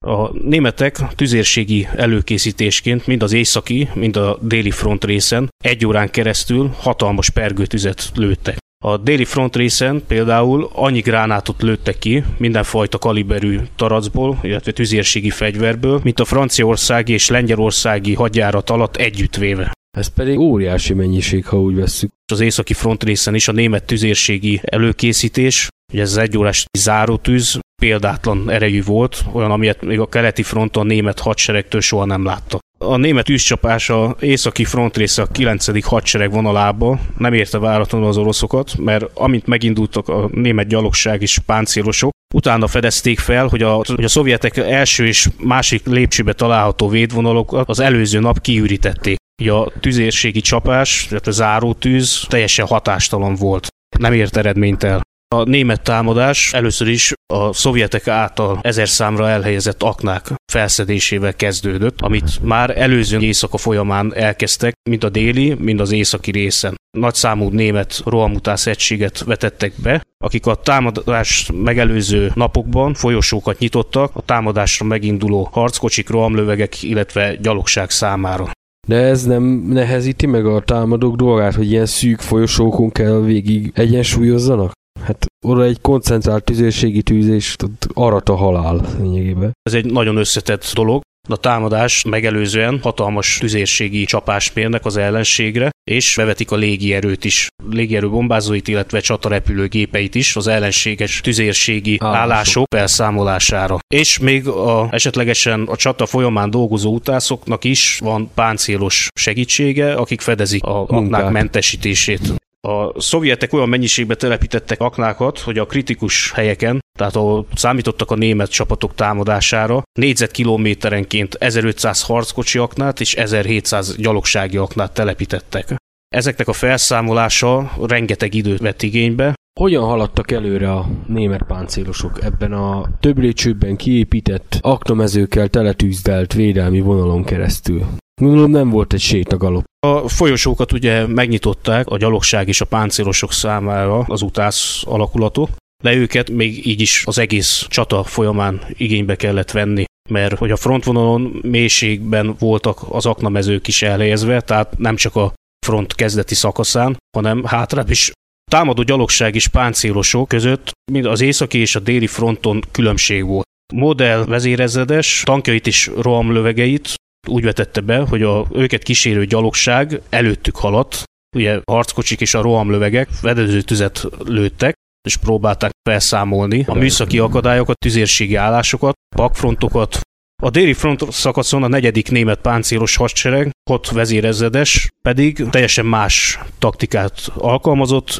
A 0.06 0.30
németek 0.32 0.98
tüzérségi 1.14 1.88
előkészítésként 1.96 3.06
mind 3.06 3.22
az 3.22 3.32
északi, 3.32 3.88
mind 3.94 4.16
a 4.16 4.38
déli 4.40 4.70
front 4.70 5.04
részen 5.04 5.48
egy 5.64 5.86
órán 5.86 6.10
keresztül 6.10 6.70
hatalmas 6.78 7.30
pergőtüzet 7.30 8.10
lőttek. 8.14 8.63
A 8.86 8.96
déli 8.96 9.24
front 9.24 9.56
részen 9.56 10.02
például 10.06 10.70
annyi 10.72 11.00
gránátot 11.00 11.62
lőttek 11.62 11.98
ki, 11.98 12.24
mindenfajta 12.38 12.98
kaliberű 12.98 13.58
taracból, 13.76 14.38
illetve 14.42 14.72
tüzérségi 14.72 15.30
fegyverből, 15.30 16.00
mint 16.02 16.20
a 16.20 16.24
franciaországi 16.24 17.12
és 17.12 17.28
lengyelországi 17.28 18.14
hadjárat 18.14 18.70
alatt 18.70 18.96
együttvéve. 18.96 19.72
Ez 19.96 20.06
pedig 20.06 20.38
óriási 20.38 20.94
mennyiség, 20.94 21.46
ha 21.46 21.60
úgy 21.60 21.74
vesszük. 21.74 22.10
Az 22.32 22.40
északi 22.40 22.74
front 22.74 23.04
részen 23.04 23.34
is 23.34 23.48
a 23.48 23.52
német 23.52 23.84
tüzérségi 23.84 24.60
előkészítés, 24.62 25.68
ugye 25.92 26.02
ez 26.02 26.10
az 26.10 26.16
egyórás 26.16 26.64
zárótűz, 26.78 27.58
példátlan 27.82 28.50
erejű 28.50 28.82
volt, 28.82 29.24
olyan, 29.32 29.50
amilyet 29.50 29.82
még 29.82 30.00
a 30.00 30.08
keleti 30.08 30.42
fronton 30.42 30.82
a 30.82 30.86
német 30.86 31.20
hadseregtől 31.20 31.80
soha 31.80 32.04
nem 32.04 32.24
láttak. 32.24 32.60
A 32.88 32.96
német 32.96 33.24
tűzcsapás 33.24 33.90
a 33.90 34.16
északi 34.20 34.64
front 34.64 34.96
része 34.96 35.22
a 35.22 35.26
9. 35.26 35.84
hadsereg 35.86 36.30
vonalába 36.30 36.98
nem 37.18 37.32
érte 37.32 37.58
váratlanul 37.58 38.08
az 38.08 38.16
oroszokat, 38.16 38.76
mert 38.78 39.04
amint 39.14 39.46
megindultak 39.46 40.08
a 40.08 40.28
német 40.32 40.66
gyalogság 40.66 41.22
és 41.22 41.38
páncélosok, 41.46 42.10
utána 42.34 42.66
fedezték 42.66 43.18
fel, 43.18 43.46
hogy 43.46 43.62
a, 43.62 43.72
hogy 43.72 44.04
a 44.04 44.08
szovjetek 44.08 44.56
első 44.56 45.06
és 45.06 45.28
másik 45.38 45.86
lépcsőbe 45.86 46.32
található 46.32 46.88
védvonalokat 46.88 47.68
az 47.68 47.80
előző 47.80 48.20
nap 48.20 48.40
kiürítették. 48.40 49.16
A 49.46 49.70
tüzérségi 49.80 50.40
csapás, 50.40 51.06
tehát 51.08 51.26
a 51.26 51.30
zárótűz 51.30 52.24
teljesen 52.28 52.66
hatástalan 52.66 53.34
volt. 53.34 53.66
Nem 53.98 54.12
ért 54.12 54.36
eredményt 54.36 54.82
el. 54.82 55.00
A 55.34 55.44
német 55.44 55.82
támadás 55.82 56.52
először 56.52 56.88
is 56.88 57.12
a 57.32 57.52
szovjetek 57.52 58.08
által 58.08 58.58
ezer 58.62 58.88
számra 58.88 59.28
elhelyezett 59.28 59.82
aknák 59.82 60.32
felszedésével 60.52 61.34
kezdődött, 61.34 62.00
amit 62.00 62.42
már 62.42 62.78
előző 62.78 63.18
éjszaka 63.20 63.56
folyamán 63.56 64.14
elkezdtek, 64.14 64.74
mind 64.90 65.04
a 65.04 65.08
déli, 65.08 65.54
mind 65.54 65.80
az 65.80 65.92
északi 65.92 66.30
részen. 66.30 66.74
Nagy 66.98 67.14
számú 67.14 67.48
német 67.48 68.02
rohamutász 68.04 68.66
egységet 68.66 69.24
vetettek 69.24 69.72
be, 69.82 70.02
akik 70.24 70.46
a 70.46 70.54
támadás 70.54 71.50
megelőző 71.54 72.32
napokban 72.34 72.94
folyosókat 72.94 73.58
nyitottak 73.58 74.10
a 74.16 74.22
támadásra 74.22 74.86
meginduló 74.86 75.48
harckocsik, 75.52 76.08
rohamlövegek, 76.08 76.82
illetve 76.82 77.36
gyalogság 77.36 77.90
számára. 77.90 78.50
De 78.86 78.96
ez 78.96 79.24
nem 79.24 79.42
nehezíti 79.68 80.26
meg 80.26 80.46
a 80.46 80.60
támadók 80.60 81.16
dolgát, 81.16 81.54
hogy 81.54 81.70
ilyen 81.70 81.86
szűk 81.86 82.20
folyosókon 82.20 82.90
kell 82.90 83.20
végig 83.20 83.72
egyensúlyozzanak? 83.74 84.72
Hát 85.04 85.26
oda 85.46 85.64
egy 85.64 85.80
koncentrált 85.80 86.44
tüzérségi 86.44 87.02
tűzés, 87.02 87.56
arat 87.92 88.28
a 88.28 88.34
halál 88.34 88.80
lényegében. 89.00 89.52
Ez 89.62 89.74
egy 89.74 89.84
nagyon 89.84 90.16
összetett 90.16 90.70
dolog. 90.74 91.02
A 91.28 91.36
támadás 91.36 92.04
megelőzően 92.04 92.78
hatalmas 92.82 93.38
tüzérségi 93.38 94.04
csapást 94.04 94.54
mérnek 94.54 94.84
az 94.84 94.96
ellenségre, 94.96 95.70
és 95.90 96.14
bevetik 96.16 96.50
a 96.50 96.56
légierőt 96.56 97.24
is, 97.24 97.48
légierő 97.70 98.08
bombázóit, 98.08 98.68
illetve 98.68 99.00
csatarepülőgépeit 99.00 100.14
is 100.14 100.36
az 100.36 100.46
ellenséges 100.46 101.20
tüzérségi 101.20 101.96
állások, 102.00 102.20
állások 102.20 102.66
felszámolására. 102.74 103.78
És 103.94 104.18
még 104.18 104.48
a, 104.48 104.88
esetlegesen 104.90 105.62
a 105.62 105.76
csata 105.76 106.06
folyamán 106.06 106.50
dolgozó 106.50 106.94
utászoknak 106.94 107.64
is 107.64 107.98
van 107.98 108.30
páncélos 108.34 109.08
segítsége, 109.14 109.92
akik 109.92 110.20
fedezik 110.20 110.62
a 110.62 110.86
aknák 110.86 111.30
mentesítését. 111.30 112.43
A 112.66 113.00
szovjetek 113.00 113.52
olyan 113.52 113.68
mennyiségbe 113.68 114.14
telepítettek 114.14 114.80
aknákat, 114.80 115.38
hogy 115.38 115.58
a 115.58 115.66
kritikus 115.66 116.32
helyeken, 116.32 116.80
tehát 116.98 117.16
ahol 117.16 117.46
számítottak 117.54 118.10
a 118.10 118.14
német 118.14 118.50
csapatok 118.50 118.94
támadására, 118.94 119.82
négyzetkilométerenként 119.98 121.34
1500 121.34 122.02
harckocsi 122.02 122.58
aknát 122.58 123.00
és 123.00 123.14
1700 123.14 123.96
gyalogsági 123.96 124.56
aknát 124.56 124.94
telepítettek. 124.94 125.74
Ezeknek 126.08 126.48
a 126.48 126.52
felszámolása 126.52 127.72
rengeteg 127.82 128.34
időt 128.34 128.60
vett 128.60 128.82
igénybe, 128.82 129.34
hogyan 129.60 129.84
haladtak 129.84 130.30
előre 130.30 130.72
a 130.72 130.86
német 131.06 131.42
páncélosok 131.42 132.22
ebben 132.22 132.52
a 132.52 132.88
több 133.00 133.18
lépcsőben 133.18 133.76
kiépített 133.76 134.58
aknamezőkkel 134.60 135.48
teletűzdelt 135.48 136.32
védelmi 136.32 136.80
vonalon 136.80 137.24
keresztül? 137.24 137.86
Gondolom 138.20 138.50
nem 138.50 138.70
volt 138.70 138.92
egy 138.92 139.00
sétagalop. 139.00 139.64
A 139.86 140.08
folyosókat 140.08 140.72
ugye 140.72 141.06
megnyitották 141.06 141.86
a 141.86 141.96
gyalogság 141.96 142.48
és 142.48 142.60
a 142.60 142.64
páncélosok 142.64 143.32
számára 143.32 143.98
az 143.98 144.22
utász 144.22 144.82
alakulatok, 144.86 145.48
de 145.82 145.94
őket 145.94 146.30
még 146.30 146.66
így 146.66 146.80
is 146.80 147.02
az 147.06 147.18
egész 147.18 147.66
csata 147.68 148.04
folyamán 148.04 148.60
igénybe 148.76 149.16
kellett 149.16 149.50
venni 149.50 149.84
mert 150.10 150.38
hogy 150.38 150.50
a 150.50 150.56
frontvonalon 150.56 151.40
mélységben 151.42 152.34
voltak 152.38 152.80
az 152.88 153.06
aknamezők 153.06 153.68
is 153.68 153.82
elhelyezve, 153.82 154.40
tehát 154.40 154.78
nem 154.78 154.96
csak 154.96 155.16
a 155.16 155.32
front 155.66 155.94
kezdeti 155.94 156.34
szakaszán, 156.34 156.96
hanem 157.16 157.44
hátrább 157.44 157.90
is 157.90 158.12
támadó 158.50 158.82
gyalogság 158.82 159.34
és 159.34 159.48
páncélosok 159.48 160.28
között 160.28 160.70
mind 160.92 161.04
az 161.04 161.20
északi 161.20 161.58
és 161.58 161.74
a 161.74 161.80
déli 161.80 162.06
fronton 162.06 162.62
különbség 162.70 163.24
volt. 163.24 163.46
Modell 163.74 164.24
vezérezredes 164.24 165.22
tankjait 165.24 165.66
és 165.66 165.90
rohamlövegeit 166.00 166.94
úgy 167.28 167.44
vetette 167.44 167.80
be, 167.80 167.98
hogy 167.98 168.22
a 168.22 168.46
őket 168.52 168.82
kísérő 168.82 169.24
gyalogság 169.24 170.00
előttük 170.10 170.56
haladt, 170.56 171.02
ugye 171.36 171.60
harckocsik 171.64 172.20
és 172.20 172.34
a 172.34 172.42
rohamlövegek 172.42 173.08
vedező 173.20 173.60
tüzet 173.60 174.06
lőttek, 174.24 174.74
és 175.08 175.16
próbálták 175.16 175.70
felszámolni 175.88 176.64
a 176.66 176.74
műszaki 176.74 177.18
akadályokat, 177.18 177.78
tüzérségi 177.78 178.34
állásokat, 178.34 178.94
pakfrontokat. 179.16 180.00
A 180.42 180.50
déli 180.50 180.72
front 180.72 181.12
szakaszon 181.12 181.62
a 181.62 181.68
negyedik 181.68 182.10
német 182.10 182.40
páncélos 182.40 182.96
hadsereg, 182.96 183.50
hat 183.70 183.90
vezérezredes, 183.90 184.88
pedig 185.02 185.44
teljesen 185.50 185.86
más 185.86 186.38
taktikát 186.58 187.30
alkalmazott, 187.34 188.18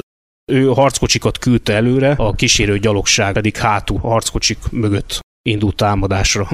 ő 0.53 0.67
harckocsikat 0.67 1.39
küldte 1.39 1.73
előre, 1.73 2.11
a 2.11 2.33
kísérő 2.33 2.79
gyalogság 2.79 3.33
pedig 3.33 3.57
hátul 3.57 3.99
harckocsik 3.99 4.59
mögött 4.71 5.21
indult 5.43 5.77
támadásra. 5.77 6.49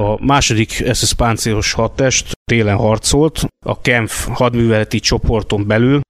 A 0.00 0.18
második 0.24 0.70
SS 0.92 1.12
páncélos 1.12 1.72
hadtest 1.72 2.32
télen 2.44 2.76
harcolt, 2.76 3.46
a 3.66 3.80
Kempf 3.80 4.28
hadműveleti 4.28 5.00
csoporton 5.00 5.66
belül 5.66 6.00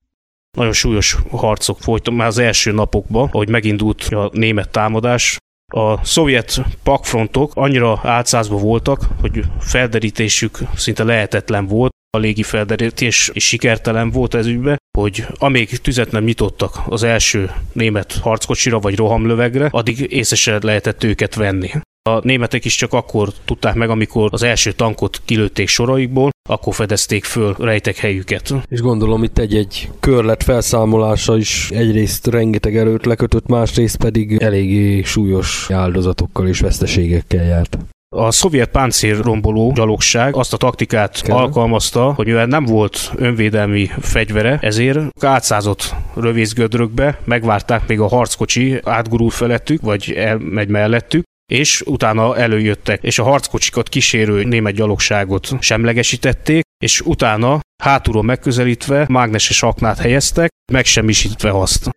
nagyon 0.56 0.72
súlyos 0.72 1.16
harcok 1.30 1.78
folytak 1.80 2.14
már 2.14 2.26
az 2.26 2.38
első 2.38 2.72
napokban, 2.72 3.28
ahogy 3.32 3.48
megindult 3.48 4.02
a 4.02 4.30
német 4.32 4.70
támadás. 4.70 5.36
A 5.72 6.04
szovjet 6.04 6.62
pakfrontok 6.82 7.52
annyira 7.54 8.00
átszázva 8.02 8.56
voltak, 8.56 9.08
hogy 9.20 9.44
felderítésük 9.60 10.58
szinte 10.74 11.04
lehetetlen 11.04 11.66
volt, 11.66 11.90
a 12.16 12.18
légi 12.18 12.42
felderítés 12.42 13.30
és 13.32 13.46
sikertelen 13.46 14.10
volt 14.10 14.34
ez 14.34 14.46
ügybe, 14.46 14.76
hogy 14.98 15.26
amíg 15.38 15.78
tüzet 15.78 16.10
nem 16.10 16.24
nyitottak 16.24 16.80
az 16.88 17.02
első 17.02 17.50
német 17.72 18.12
harckocsira 18.12 18.78
vagy 18.78 18.96
rohamlövegre, 18.96 19.68
addig 19.70 20.12
észre 20.12 20.58
lehetett 20.62 21.04
őket 21.04 21.34
venni. 21.34 21.70
A 22.08 22.20
németek 22.22 22.64
is 22.64 22.74
csak 22.74 22.92
akkor 22.92 23.28
tudták 23.44 23.74
meg, 23.74 23.90
amikor 23.90 24.28
az 24.32 24.42
első 24.42 24.72
tankot 24.72 25.22
kilőtték 25.24 25.68
soraikból, 25.68 26.30
akkor 26.48 26.74
fedezték 26.74 27.24
föl 27.24 27.54
rejtek 27.58 27.96
helyüket. 27.96 28.54
És 28.68 28.80
gondolom 28.80 29.22
itt 29.22 29.38
egy-egy 29.38 29.90
körlet 30.00 30.42
felszámolása 30.42 31.36
is 31.36 31.70
egyrészt 31.70 32.26
rengeteg 32.26 32.76
erőt 32.76 33.06
lekötött, 33.06 33.46
másrészt 33.46 33.96
pedig 33.96 34.36
eléggé 34.42 35.02
súlyos 35.02 35.70
áldozatokkal 35.70 36.48
és 36.48 36.60
veszteségekkel 36.60 37.44
járt. 37.44 37.78
A 38.16 38.30
szovjet 38.30 38.70
páncélromboló 38.70 39.72
gyalogság 39.72 40.36
azt 40.36 40.52
a 40.52 40.56
taktikát 40.56 41.22
Kell. 41.22 41.36
alkalmazta, 41.36 42.12
hogy 42.12 42.26
mivel 42.26 42.46
nem 42.46 42.64
volt 42.64 43.12
önvédelmi 43.16 43.90
fegyvere, 44.00 44.58
ezért 44.62 44.98
átszázott 45.20 45.94
rövészgödrökbe, 46.14 47.20
megvárták 47.24 47.88
még 47.88 48.00
a 48.00 48.08
harckocsi 48.08 48.80
átgurul 48.84 49.30
felettük, 49.30 49.80
vagy 49.80 50.12
elmegy 50.12 50.68
mellettük, 50.68 51.22
és 51.50 51.82
utána 51.86 52.36
előjöttek, 52.36 53.02
és 53.02 53.18
a 53.18 53.22
harckocsikat 53.22 53.88
kísérő 53.88 54.44
német 54.44 54.74
gyalogságot 54.74 55.48
semlegesítették, 55.60 56.62
és 56.84 57.00
utána 57.00 57.60
hátulról 57.82 58.22
megközelítve 58.22 59.06
mágneses 59.08 59.62
aknát 59.62 59.98
helyeztek, 59.98 60.48
megsemmisítve 60.72 61.50
azt. 61.50 61.90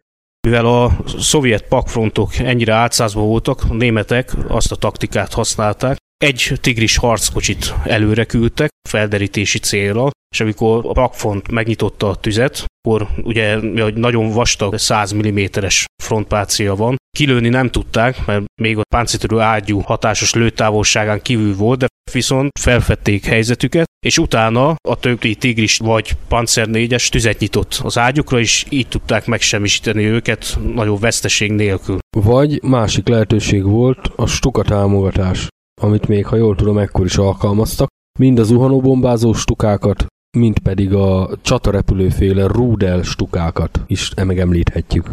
Mivel 0.47 0.65
a 0.65 0.97
szovjet 1.19 1.67
pakfrontok 1.67 2.37
ennyire 2.37 2.73
átszázva 2.73 3.21
voltak, 3.21 3.63
a 3.69 3.73
németek 3.73 4.31
azt 4.47 4.71
a 4.71 4.75
taktikát 4.75 5.33
használták, 5.33 5.97
egy 6.23 6.51
tigris 6.61 6.97
harckocsit 6.97 7.73
előre 7.83 8.25
küldtek 8.25 8.69
felderítési 8.89 9.59
célra, 9.59 10.09
és 10.33 10.39
amikor 10.39 10.85
a 10.85 10.91
pakfront 10.91 11.51
megnyitotta 11.51 12.09
a 12.09 12.15
tüzet, 12.15 12.65
akkor 12.81 13.07
ugye 13.23 13.59
hogy 13.81 13.93
nagyon 13.93 14.29
vastag 14.29 14.77
100 14.77 15.13
mm-es 15.13 15.85
frontpácia 16.03 16.75
van, 16.75 16.95
kilőni 17.17 17.49
nem 17.49 17.69
tudták, 17.69 18.25
mert 18.25 18.43
még 18.61 18.77
a 18.77 18.81
páncéltörő 18.95 19.39
ágyú 19.39 19.79
hatásos 19.79 20.33
lőtávolságán 20.33 21.21
kívül 21.21 21.55
volt, 21.55 21.79
de 21.79 21.87
viszont 22.11 22.49
felfedték 22.59 23.25
helyzetüket, 23.25 23.85
és 24.05 24.17
utána 24.17 24.75
a 24.87 24.99
többi 24.99 25.35
tigris 25.35 25.77
vagy 25.77 26.11
Panzer 26.27 26.67
4-es 26.71 27.09
tüzet 27.09 27.39
nyitott 27.39 27.79
az 27.83 27.97
ágyukra, 27.97 28.39
és 28.39 28.65
így 28.69 28.87
tudták 28.87 29.25
megsemmisíteni 29.25 30.03
őket 30.03 30.57
nagyobb 30.73 30.99
veszteség 30.99 31.51
nélkül. 31.51 31.97
Vagy 32.17 32.61
másik 32.61 33.07
lehetőség 33.07 33.63
volt 33.63 34.11
a 34.15 34.25
stuka 34.25 34.63
támogatás, 34.63 35.47
amit 35.83 36.07
még, 36.07 36.25
ha 36.25 36.35
jól 36.35 36.55
tudom, 36.55 36.77
ekkor 36.77 37.05
is 37.05 37.17
alkalmaztak, 37.17 37.87
mind 38.19 38.39
a 38.39 38.43
zuhanóbombázó 38.43 39.33
stukákat, 39.33 40.05
mint 40.37 40.59
pedig 40.59 40.93
a 40.93 41.29
csatarepülőféle 41.41 42.47
Rudel 42.47 43.01
stukákat 43.01 43.79
is 43.87 44.13
megemlíthetjük. 44.13 45.09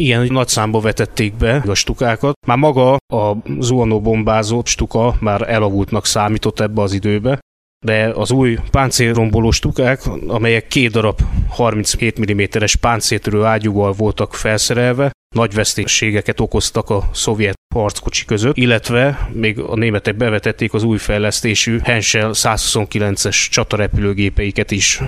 Igen, 0.00 0.26
nagy 0.32 0.48
számba 0.48 0.80
vetették 0.80 1.34
be 1.34 1.62
a 1.66 1.74
stukákat. 1.74 2.32
Már 2.46 2.56
maga 2.56 2.92
a 3.14 3.36
zuhanóbombázó 3.58 4.62
stuka 4.64 5.14
már 5.20 5.50
elavultnak 5.50 6.06
számított 6.06 6.60
ebbe 6.60 6.82
az 6.82 6.92
időbe, 6.92 7.38
de 7.86 8.12
az 8.14 8.30
új 8.30 8.58
páncélromboló 8.70 9.50
stukák, 9.50 10.00
amelyek 10.26 10.66
két 10.66 10.90
darab 10.90 11.20
37 11.48 12.32
mm-es 12.32 12.76
páncéltörő 12.76 13.44
ágyúval 13.44 13.92
voltak 13.92 14.34
felszerelve, 14.34 15.10
nagy 15.34 15.54
veszteségeket 15.54 16.40
okoztak 16.40 16.90
a 16.90 17.08
szovjet 17.12 17.56
harckocsi 17.74 18.24
között, 18.24 18.56
illetve 18.56 19.28
még 19.32 19.58
a 19.58 19.74
németek 19.74 20.16
bevetették 20.16 20.74
az 20.74 20.82
új 20.82 20.98
fejlesztésű 20.98 21.78
Henschel 21.78 22.30
129-es 22.32 23.48
csatarepülőgépeiket 23.50 24.70
is. 24.70 25.00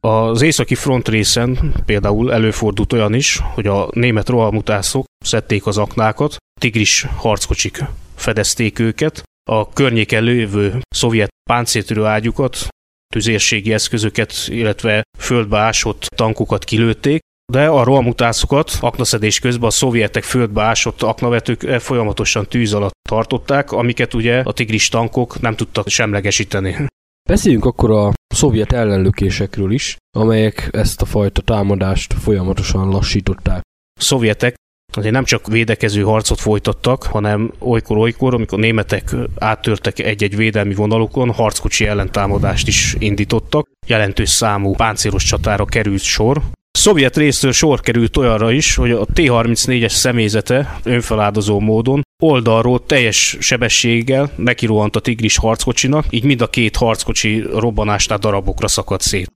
Az 0.00 0.42
északi 0.42 0.74
front 0.74 1.08
részen 1.08 1.74
például 1.84 2.32
előfordult 2.32 2.92
olyan 2.92 3.14
is, 3.14 3.40
hogy 3.54 3.66
a 3.66 3.88
német 3.90 4.28
rohamutászok 4.28 5.04
szedték 5.24 5.66
az 5.66 5.78
aknákat, 5.78 6.36
tigris 6.60 7.06
harckocsik 7.16 7.84
fedezték 8.14 8.78
őket, 8.78 9.22
a 9.50 9.72
környéken 9.72 10.22
lévő 10.22 10.80
szovjet 10.88 11.30
páncéltörő 11.50 12.04
ágyukat, 12.04 12.66
tüzérségi 13.14 13.72
eszközöket, 13.72 14.32
illetve 14.46 15.02
földbe 15.18 15.58
ásott 15.58 16.06
tankokat 16.16 16.64
kilőtték, 16.64 17.20
de 17.52 17.66
a 17.66 17.84
rohamutászokat 17.84 18.78
aknaszedés 18.80 19.38
közben 19.38 19.68
a 19.68 19.70
szovjetek 19.70 20.22
földbe 20.22 20.62
ásott 20.62 21.02
aknavetők 21.02 21.60
folyamatosan 21.80 22.46
tűz 22.48 22.72
alatt 22.72 22.92
tartották, 23.08 23.72
amiket 23.72 24.14
ugye 24.14 24.40
a 24.44 24.52
tigris 24.52 24.88
tankok 24.88 25.40
nem 25.40 25.56
tudtak 25.56 25.88
semlegesíteni. 25.88 26.86
Beszéljünk 27.28 27.64
akkor 27.64 27.90
a 27.90 28.12
szovjet 28.34 28.72
ellenlökésekről 28.72 29.72
is, 29.72 29.96
amelyek 30.16 30.68
ezt 30.72 31.02
a 31.02 31.04
fajta 31.04 31.42
támadást 31.42 32.12
folyamatosan 32.12 32.88
lassították. 32.88 33.62
A 34.00 34.02
szovjetek 34.02 34.54
azért 34.96 35.14
nem 35.14 35.24
csak 35.24 35.46
védekező 35.46 36.02
harcot 36.02 36.40
folytattak, 36.40 37.02
hanem 37.02 37.52
olykor-olykor, 37.58 38.34
amikor 38.34 38.58
németek 38.58 39.14
áttörtek 39.38 39.98
egy-egy 39.98 40.36
védelmi 40.36 40.74
vonalukon, 40.74 41.32
harckocsi 41.32 41.86
ellentámadást 41.86 42.68
is 42.68 42.96
indítottak. 42.98 43.68
Jelentős 43.86 44.28
számú 44.28 44.74
páncélos 44.74 45.24
csatára 45.24 45.64
került 45.64 46.02
sor, 46.02 46.42
szovjet 46.78 47.16
részről 47.16 47.52
sor 47.52 47.80
került 47.80 48.16
olyanra 48.16 48.52
is, 48.52 48.74
hogy 48.74 48.90
a 48.90 49.04
T-34-es 49.04 49.92
személyzete 49.92 50.78
önfeláldozó 50.82 51.60
módon 51.60 52.02
oldalról 52.22 52.86
teljes 52.86 53.36
sebességgel 53.40 54.30
nekirohant 54.36 54.96
a 54.96 55.00
tigris 55.00 55.36
harckocsinak, 55.36 56.06
így 56.10 56.24
mind 56.24 56.40
a 56.40 56.50
két 56.50 56.76
harckocsi 56.76 57.40
robbanásnál 57.40 58.18
darabokra 58.18 58.68
szakadt 58.68 59.02
szét. 59.02 59.32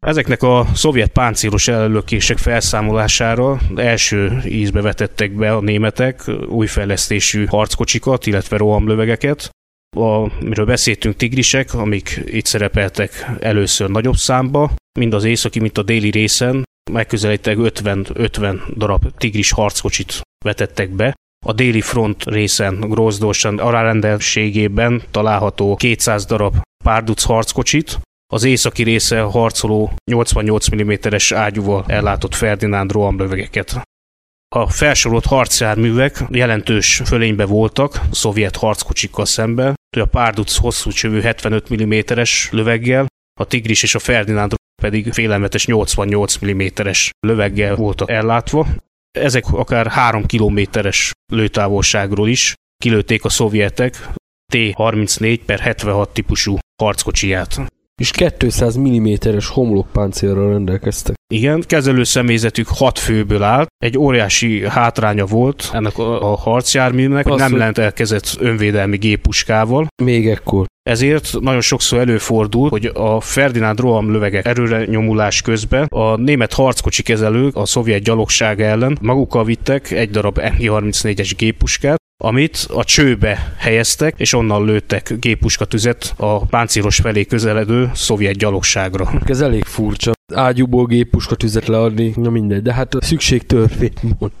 Ezeknek 0.00 0.42
a 0.42 0.66
szovjet 0.74 1.10
páncélos 1.10 1.68
ellökések 1.68 2.38
felszámolására 2.38 3.60
első 3.74 4.42
ízbe 4.46 4.80
vetettek 4.80 5.32
be 5.32 5.52
a 5.52 5.60
németek 5.60 6.30
új 6.48 6.66
fejlesztésű 6.66 7.46
harckocsikat, 7.46 8.26
illetve 8.26 8.56
rohamlövegeket, 8.56 9.50
amiről 9.96 10.66
beszéltünk 10.66 11.16
tigrisek, 11.16 11.74
amik 11.74 12.22
itt 12.26 12.46
szerepeltek 12.46 13.30
először 13.40 13.90
nagyobb 13.90 14.16
számba, 14.16 14.70
mind 14.98 15.14
az 15.14 15.24
északi, 15.24 15.60
mint 15.60 15.78
a 15.78 15.82
déli 15.82 16.10
részen 16.10 16.64
megközelítőleg 16.92 17.72
50-50 17.74 18.60
darab 18.76 19.16
tigris 19.16 19.50
harckocsit 19.50 20.20
vetettek 20.44 20.90
be. 20.90 21.14
A 21.46 21.52
déli 21.52 21.80
front 21.80 22.24
részen 22.24 22.80
Grózdorsan 22.80 23.58
alárendelségében 23.58 25.02
található 25.10 25.76
200 25.76 26.24
darab 26.24 26.56
párduc 26.84 27.22
harckocsit, 27.22 27.98
az 28.32 28.44
északi 28.44 28.82
része 28.82 29.20
harcoló 29.20 29.92
88 30.10 30.74
mm-es 30.74 31.32
ágyúval 31.32 31.84
ellátott 31.86 32.34
Ferdinánd 32.34 32.92
rohamlövegeket. 32.92 33.82
A 34.56 34.68
felsorolt 34.68 35.24
harcjárművek 35.24 36.24
jelentős 36.30 37.02
fölénybe 37.04 37.46
voltak 37.46 38.00
a 38.10 38.14
szovjet 38.14 38.56
harckocsikkal 38.56 39.24
szemben, 39.24 39.74
a 40.00 40.04
párduc 40.04 40.56
hosszú 40.56 40.90
csövű 40.90 41.20
75 41.20 41.84
mm-es 41.84 42.48
löveggel, 42.52 43.06
a 43.40 43.44
Tigris 43.44 43.82
és 43.82 43.94
a 43.94 43.98
Ferdinánd 43.98 44.54
pedig 44.84 45.12
félelmetes 45.12 45.66
88 45.66 46.38
mm-es 46.46 47.10
löveggel 47.26 47.76
voltak 47.76 48.10
ellátva. 48.10 48.66
Ezek 49.18 49.44
akár 49.52 49.86
3 49.86 50.26
kilométeres 50.26 51.12
lőtávolságról 51.32 52.28
is 52.28 52.54
kilőtték 52.82 53.24
a 53.24 53.28
szovjetek 53.28 54.08
T-34 54.52 55.40
per 55.46 55.58
76 55.58 56.12
típusú 56.12 56.58
harckocsiját 56.82 57.73
és 58.00 58.10
200 58.38 58.78
mm-es 58.78 59.48
homlokpáncélral 59.48 60.48
rendelkeztek. 60.48 61.14
Igen, 61.34 61.62
kezelő 61.66 62.04
személyzetük 62.04 62.68
6 62.68 62.98
főből 62.98 63.42
állt, 63.42 63.68
egy 63.78 63.98
óriási 63.98 64.68
hátránya 64.68 65.26
volt 65.26 65.70
ennek 65.72 65.98
a, 65.98 66.32
a 66.32 66.36
harcjárműnek, 66.36 67.28
hogy 67.28 67.38
nem 67.38 67.56
rendelkezett 67.56 68.36
önvédelmi 68.38 68.96
géppuskával. 68.96 69.86
Még 70.02 70.28
ekkor. 70.28 70.66
Ezért 70.82 71.40
nagyon 71.40 71.60
sokszor 71.60 71.98
előfordult, 71.98 72.70
hogy 72.70 72.90
a 72.94 73.20
Ferdinánd 73.20 73.80
roham 73.80 74.10
lövegek 74.12 74.46
erőre 74.46 74.84
nyomulás 74.84 75.42
közben 75.42 75.86
a 75.90 76.16
német 76.16 76.52
harckocsi 76.52 77.02
kezelők 77.02 77.56
a 77.56 77.66
szovjet 77.66 78.02
gyalogság 78.02 78.60
ellen 78.60 78.98
magukkal 79.00 79.44
vittek 79.44 79.90
egy 79.90 80.10
darab 80.10 80.38
MG34-es 80.42 81.32
géppuskát, 81.36 82.02
amit 82.24 82.66
a 82.68 82.84
csőbe 82.84 83.54
helyeztek, 83.58 84.14
és 84.16 84.32
onnan 84.32 84.64
lőttek 84.64 85.14
tüzet 85.68 86.14
a 86.16 86.46
páncélos 86.46 86.96
felé 86.96 87.24
közeledő 87.24 87.90
szovjet 87.94 88.36
gyalogságra. 88.36 89.12
Ez 89.24 89.40
elég 89.40 89.64
furcsa. 89.64 90.12
Ágyúból 90.34 90.88
tüzet 91.36 91.66
leadni, 91.66 92.12
na 92.16 92.30
mindegy, 92.30 92.62
de 92.62 92.72
hát 92.72 92.94
a 92.94 93.02
szükség 93.02 93.46
törvényt 93.46 94.18
mond. 94.18 94.32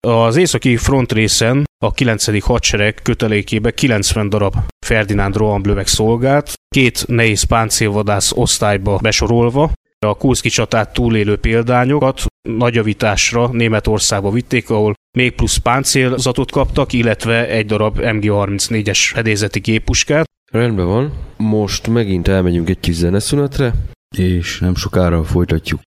Az 0.00 0.36
északi 0.36 0.76
frontrészen 0.76 1.64
a 1.84 1.92
9. 1.92 2.44
hadsereg 2.44 3.00
kötelékébe 3.02 3.70
90 3.70 4.28
darab 4.28 4.54
Ferdinánd 4.86 5.36
rohamlöveg 5.36 5.86
szolgált, 5.86 6.52
két 6.68 7.04
nehéz 7.06 7.42
páncélvadász 7.42 8.32
osztályba 8.34 8.96
besorolva, 8.96 9.72
a 10.06 10.14
Kurszki 10.14 10.48
csatát 10.48 10.92
túlélő 10.92 11.36
példányokat 11.36 12.24
nagyjavításra 12.48 13.48
Németországba 13.52 14.30
vitték, 14.30 14.70
ahol 14.70 14.94
még 15.16 15.32
plusz 15.32 15.56
páncélzatot 15.56 16.50
kaptak, 16.50 16.92
illetve 16.92 17.48
egy 17.48 17.66
darab 17.66 17.98
MG34-es 18.00 19.10
fedélzeti 19.14 19.58
géppuskát. 19.58 20.24
Rendben 20.52 20.86
van, 20.86 21.12
most 21.36 21.88
megint 21.88 22.28
elmegyünk 22.28 22.68
egy 22.68 22.80
kis 22.80 22.94
zeneszünetre, 22.94 23.74
és 24.16 24.58
nem 24.60 24.74
sokára 24.74 25.24
folytatjuk. 25.24 25.80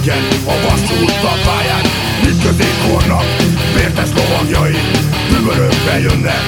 Színeken, 0.00 0.22
a 0.46 0.54
vasúta 0.68 1.32
pályán 1.44 1.84
Mit 2.24 2.42
kornak, 2.88 3.24
vértes 3.74 4.08
lovagjai 4.14 4.78
Tübörökbe 5.28 6.00
jönnek, 6.00 6.44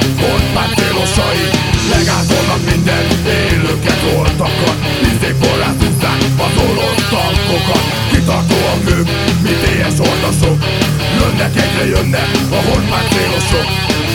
célosai. 0.74 1.44
Megátolnak 1.90 2.62
minden 2.70 3.04
élőket, 3.50 4.00
voltakat 4.14 4.76
Tisztékporrát 5.02 5.82
húzzák 5.82 6.20
az 6.46 6.54
orosz 6.68 7.08
tankokat. 7.10 7.84
Kitartóak 8.10 8.82
ők, 8.96 9.08
mint 9.42 9.62
éhes 9.72 9.98
ordasok 9.98 10.58
Jönnek 11.18 11.56
egyre 11.56 11.86
jönnek 11.86 12.30
a 12.50 12.60
célosok 13.12 14.11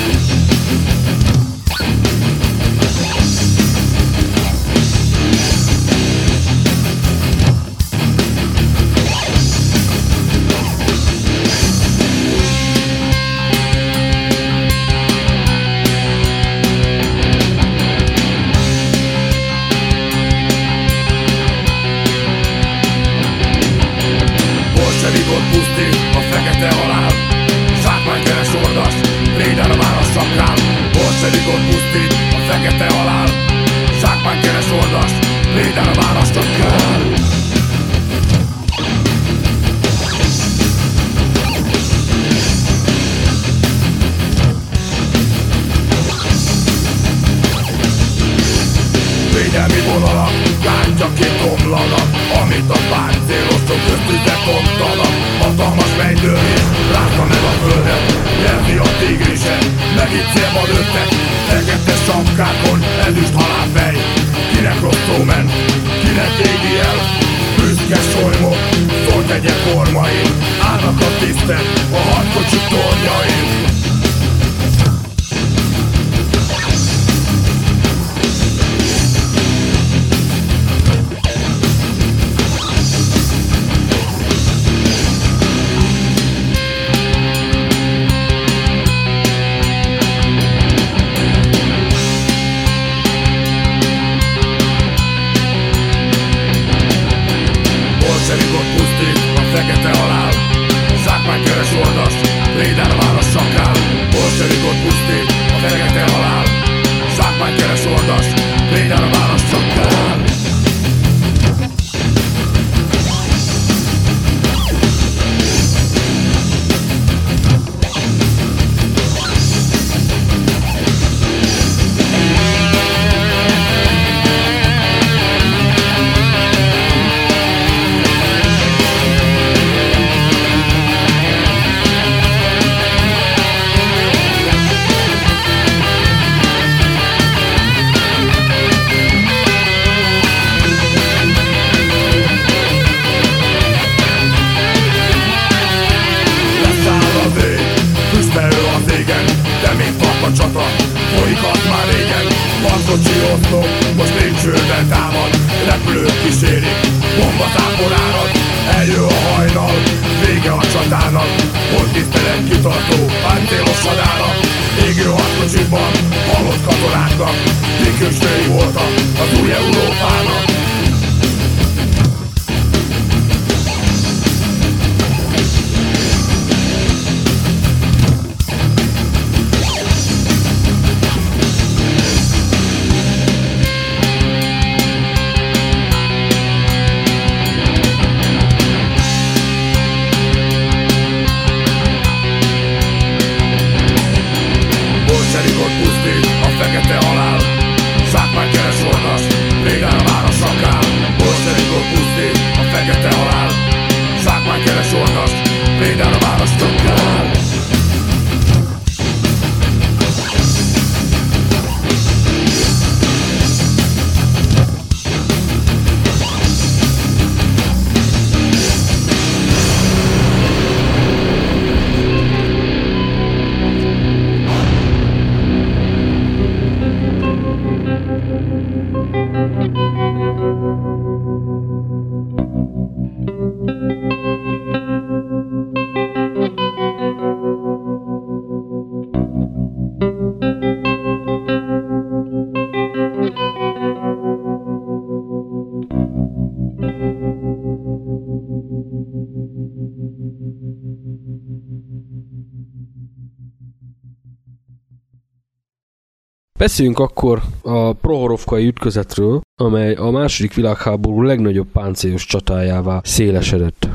Beszéljünk 256.67 256.99
akkor 256.99 257.41
a 257.61 257.93
Prohorovkai 257.93 258.65
ütközetről, 258.65 259.41
amely 259.61 259.93
a 259.93 260.11
második 260.11 260.53
világháború 260.53 261.21
legnagyobb 261.21 261.67
páncélos 261.67 262.25
csatájává 262.25 263.01
szélesedett. 263.03 263.89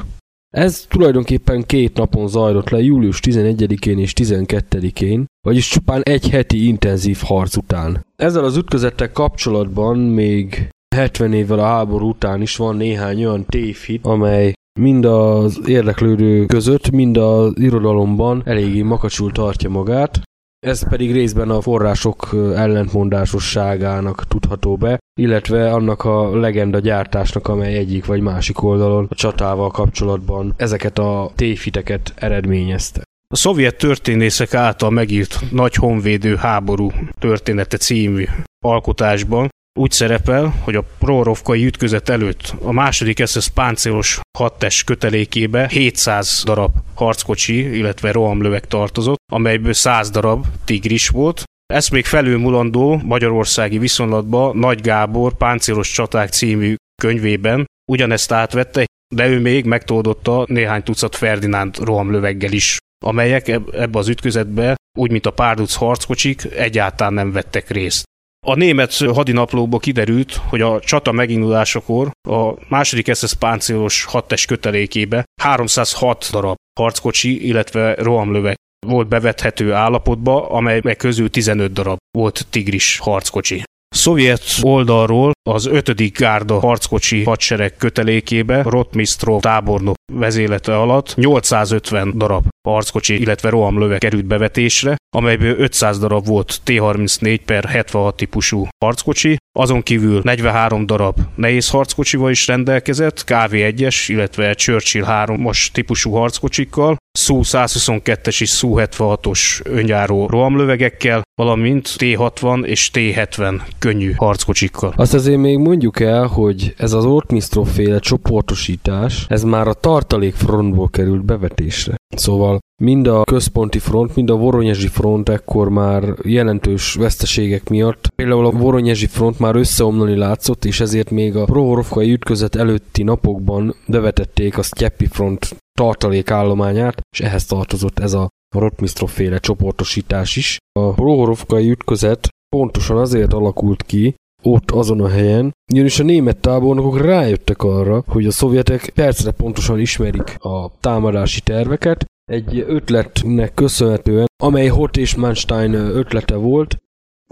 Ez 0.55 0.87
tulajdonképpen 0.89 1.63
két 1.67 1.97
napon 1.97 2.29
zajlott 2.29 2.69
le, 2.69 2.79
július 2.79 3.21
11-én 3.23 3.99
és 3.99 4.13
12-én, 4.17 5.25
vagyis 5.47 5.69
csupán 5.69 6.03
egy 6.03 6.29
heti 6.31 6.67
intenzív 6.67 7.19
harc 7.25 7.57
után. 7.57 8.07
Ezzel 8.17 8.45
az 8.45 8.57
ütközettel 8.57 9.13
kapcsolatban 9.13 9.99
még 9.99 10.69
70 10.97 11.33
évvel 11.33 11.59
a 11.59 11.67
háború 11.67 12.09
után 12.09 12.43
is 12.43 12.57
van 12.57 12.77
néhány 12.77 13.25
olyan 13.25 13.45
tévhit, 13.47 14.05
amely 14.07 14.53
mind 14.81 15.05
az 15.05 15.61
érdeklődő 15.67 16.47
között, 16.47 16.91
mind 16.91 17.17
az 17.17 17.53
irodalomban 17.55 18.43
eléggé 18.45 18.83
makacsul 18.83 19.33
tartja 19.33 19.69
magát. 19.69 20.21
Ez 20.67 20.89
pedig 20.89 21.13
részben 21.13 21.51
a 21.51 21.61
források 21.61 22.29
ellentmondásosságának 22.33 24.27
tudható 24.29 24.77
be, 24.77 24.99
illetve 25.21 25.73
annak 25.73 26.05
a 26.05 26.37
legenda 26.37 26.79
gyártásnak, 26.79 27.49
amely 27.49 27.77
egyik 27.77 28.07
vagy 28.07 28.21
másik 28.21 28.63
oldalon 28.63 29.07
a 29.11 29.15
csatával 29.15 29.71
kapcsolatban 29.71 30.55
ezeket 30.57 30.99
a 30.99 31.31
tévhiteket 31.35 32.13
eredményezte. 32.17 33.03
A 33.29 33.37
szovjet 33.37 33.77
történészek 33.77 34.55
által 34.55 34.91
megírt 34.91 35.41
Nagy 35.51 35.75
honvédő 35.75 36.35
háború 36.37 36.91
története 37.19 37.77
című 37.77 38.25
alkotásban 38.65 39.49
úgy 39.79 39.91
szerepel, 39.91 40.55
hogy 40.65 40.77
a 40.77 40.85
Prorovkai 40.99 41.65
ütközet 41.65 42.09
előtt 42.09 42.55
a 42.63 42.73
második 42.73 43.27
SS 43.27 43.49
páncélos 43.49 44.21
hattes 44.39 44.85
kötelékébe 44.85 45.69
700 45.69 46.43
darab 46.45 46.73
harckocsi, 46.95 47.77
illetve 47.77 48.13
rohamlöveg 48.13 48.67
tartozott, 48.67 49.19
amelyből 49.33 49.73
100 49.73 50.11
darab 50.11 50.47
tigris 50.65 51.09
volt. 51.09 51.43
Ez 51.67 51.89
még 51.89 52.05
felülmulandó 52.05 53.01
magyarországi 53.05 53.79
viszonylatban 53.79 54.57
Nagy 54.57 54.81
Gábor 54.81 55.37
Páncélos 55.37 55.91
csaták 55.91 56.29
című 56.29 56.75
könyvében 57.03 57.65
ugyanezt 57.91 58.33
átvette, 58.33 58.85
de 59.15 59.29
ő 59.29 59.41
még 59.41 59.65
megtoldotta 59.65 60.45
néhány 60.49 60.83
tucat 60.83 61.17
Ferdinánd 61.17 61.79
rohamlöveggel 61.79 62.53
is, 62.53 62.77
amelyek 63.05 63.49
ebbe 63.49 63.99
az 63.99 64.09
ütközetbe, 64.09 64.75
úgy 64.99 65.11
mint 65.11 65.27
a 65.27 65.31
párduc 65.31 65.75
harckocsik, 65.75 66.45
egyáltalán 66.45 67.13
nem 67.13 67.33
vettek 67.33 67.71
részt. 67.71 68.05
A 68.47 68.55
német 68.55 68.95
hadinaplóból 68.95 69.79
kiderült, 69.79 70.33
hogy 70.33 70.61
a 70.61 70.81
csata 70.81 71.13
megindulásakor 71.13 72.11
a 72.29 72.55
második 72.69 73.15
SS 73.15 73.35
páncélos 73.35 74.05
hattes 74.05 74.45
kötelékébe 74.45 75.25
306 75.43 76.29
darab 76.31 76.57
harckocsi, 76.81 77.47
illetve 77.47 77.95
rohamlöveg 77.95 78.55
volt 78.87 79.09
bevethető 79.09 79.73
állapotba, 79.73 80.49
amely 80.51 80.81
közül 80.97 81.31
15 81.31 81.73
darab 81.73 81.99
volt 82.19 82.47
tigris 82.51 82.99
harckocsi. 82.99 83.63
Szovjet 83.95 84.43
oldalról 84.63 85.33
az 85.51 85.67
5. 85.67 86.13
gárda 86.13 86.59
harckocsi 86.59 87.25
hadsereg 87.25 87.77
kötelékébe 87.77 88.63
Rotmistrov 88.63 89.41
tábornok 89.41 89.95
vezélete 90.13 90.79
alatt 90.79 91.15
850 91.15 92.19
darab 92.19 92.45
harckocsi, 92.69 93.21
illetve 93.21 93.49
rohamlöve 93.49 93.99
került 93.99 94.25
bevetésre, 94.25 94.97
amelyből 95.17 95.59
500 95.59 95.99
darab 95.99 96.27
volt 96.27 96.61
T-34 96.65 97.39
per 97.45 97.65
76 97.65 98.17
típusú 98.17 98.67
harckocsi, 98.85 99.37
azon 99.59 99.83
kívül 99.83 100.21
43 100.23 100.87
darab 100.87 101.19
nehéz 101.35 101.69
harckocsival 101.71 102.31
is 102.31 102.47
rendelkezett, 102.47 103.25
KV-1-es, 103.27 104.05
illetve 104.07 104.55
Churchill 104.55 105.05
3-as 105.07 105.67
típusú 105.73 106.13
harckocsikkal, 106.13 106.97
Su-122-es 107.19 108.41
és 108.41 108.51
Su-76-os 108.51 109.61
önjáró 109.65 110.27
rohamlövegekkel, 110.27 111.23
valamint 111.35 111.95
T-60 111.97 112.65
és 112.65 112.91
T-70 112.93 113.61
könnyű 113.79 114.13
harckocsikkal. 114.17 114.93
Azt 114.97 115.15
azért 115.15 115.39
még 115.39 115.59
mondjuk 115.59 116.01
el, 116.01 116.27
hogy 116.27 116.75
ez 116.77 116.93
az 116.93 117.05
Ortmistrov 117.05 117.67
féle 117.67 117.99
csoportosítás, 117.99 119.27
ez 119.29 119.43
már 119.43 119.69
a 119.69 119.75
tartalékfrontból 119.75 120.89
került 120.91 121.25
bevetésre. 121.25 121.95
Szóval 122.17 122.59
mind 122.83 123.07
a 123.07 123.23
központi 123.23 123.79
front, 123.79 124.17
mind 124.17 124.31
a 124.31 124.37
Voronyezsi 124.37 124.89
front 124.89 125.29
ekkor 125.29 125.69
már 125.69 126.15
jelentős 126.23 126.95
veszteségek 126.95 127.69
miatt. 127.69 128.09
Például 128.15 128.47
a 128.47 128.51
Voronyezsi 128.51 129.07
front 129.07 129.39
már 129.39 129.57
összeomlani 129.57 130.17
látszott, 130.17 130.65
és 130.65 130.81
ezért 130.81 131.11
még 131.11 131.37
a 131.37 131.45
Prohorovkai 131.45 132.13
ütközet 132.13 132.55
előtti 132.55 133.03
napokban 133.03 133.75
bevetették 133.87 134.59
a 134.59 134.63
Styepi 134.63 135.07
front 135.07 135.57
tartalékállományát, 135.79 137.01
és 137.13 137.21
ehhez 137.21 137.45
tartozott 137.45 137.99
ez 137.99 138.13
a 138.13 138.29
Rotmistrov 138.57 139.09
féle 139.09 139.39
csoportosítás 139.39 140.37
is. 140.37 140.59
A 140.73 140.93
Prohorovkai 140.93 141.71
ütközet 141.71 142.29
pontosan 142.57 142.97
azért 142.97 143.33
alakult 143.33 143.83
ki, 143.83 144.15
ott 144.43 144.71
azon 144.71 145.01
a 145.01 145.09
helyen, 145.09 145.53
ugyanis 145.73 145.99
a 145.99 146.03
német 146.03 146.37
tábornokok 146.37 147.01
rájöttek 147.01 147.63
arra, 147.63 148.05
hogy 148.07 148.27
a 148.27 148.31
szovjetek 148.31 148.93
percre 148.95 149.31
pontosan 149.31 149.79
ismerik 149.79 150.37
a 150.39 150.71
támadási 150.81 151.41
terveket, 151.41 152.05
egy 152.25 152.65
ötletnek 152.69 153.55
köszönhetően, 153.55 154.27
amely 154.43 154.67
Hot 154.67 154.97
és 154.97 155.15
Manstein 155.15 155.75
ötlete 155.75 156.37
volt, 156.37 156.77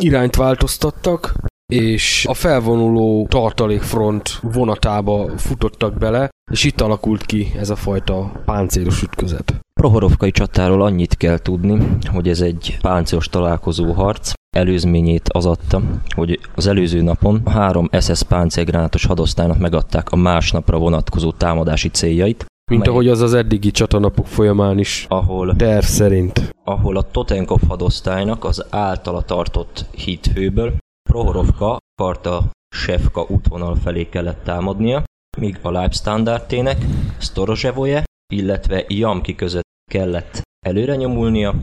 irányt 0.02 0.36
változtattak, 0.36 1.34
és 1.70 2.26
a 2.28 2.34
felvonuló 2.34 3.26
tartalékfront 3.28 4.38
vonatába 4.42 5.30
futottak 5.36 5.98
bele, 5.98 6.28
és 6.52 6.64
itt 6.64 6.80
alakult 6.80 7.26
ki 7.26 7.52
ez 7.58 7.70
a 7.70 7.76
fajta 7.76 8.32
páncélos 8.44 9.02
ütközet. 9.02 9.54
Prohorovkai 9.74 10.30
csatáról 10.30 10.82
annyit 10.82 11.16
kell 11.16 11.38
tudni, 11.38 11.78
hogy 12.12 12.28
ez 12.28 12.40
egy 12.40 12.78
páncélos 12.80 13.28
találkozó 13.28 13.92
harc. 13.92 14.32
Előzményét 14.56 15.28
az 15.28 15.46
adta, 15.46 15.82
hogy 16.14 16.40
az 16.54 16.66
előző 16.66 17.02
napon 17.02 17.42
három 17.46 17.88
SS 18.00 18.22
páncélgránátos 18.22 19.04
hadosztálynak 19.04 19.58
megadták 19.58 20.10
a 20.10 20.16
másnapra 20.16 20.78
vonatkozó 20.78 21.32
támadási 21.32 21.88
céljait, 21.88 22.44
mint 22.70 22.86
ahogy 22.86 23.08
az 23.08 23.20
az 23.20 23.34
eddigi 23.34 23.70
csatanapok 23.70 24.26
folyamán 24.26 24.78
is 24.78 25.06
ahol, 25.08 25.56
terv 25.56 25.84
szerint. 25.84 26.54
Ahol 26.64 26.96
a 26.96 27.02
Totenkov 27.02 27.60
hadosztálynak 27.68 28.44
az 28.44 28.64
általa 28.70 29.22
tartott 29.22 29.84
hídfőből 29.90 30.72
Prohorovka 31.10 31.76
akarta 31.94 32.50
Sefka 32.74 33.26
útvonal 33.28 33.76
felé 33.76 34.08
kellett 34.08 34.44
támadnia, 34.44 35.04
míg 35.38 35.58
a 35.62 35.70
Leibstandártének 35.70 36.84
Storozsevoje, 37.18 38.04
illetve 38.32 38.84
Jamki 38.88 39.34
között 39.34 39.68
kellett 39.90 40.42
előre 40.66 40.96
nyomulnia, 40.96 41.54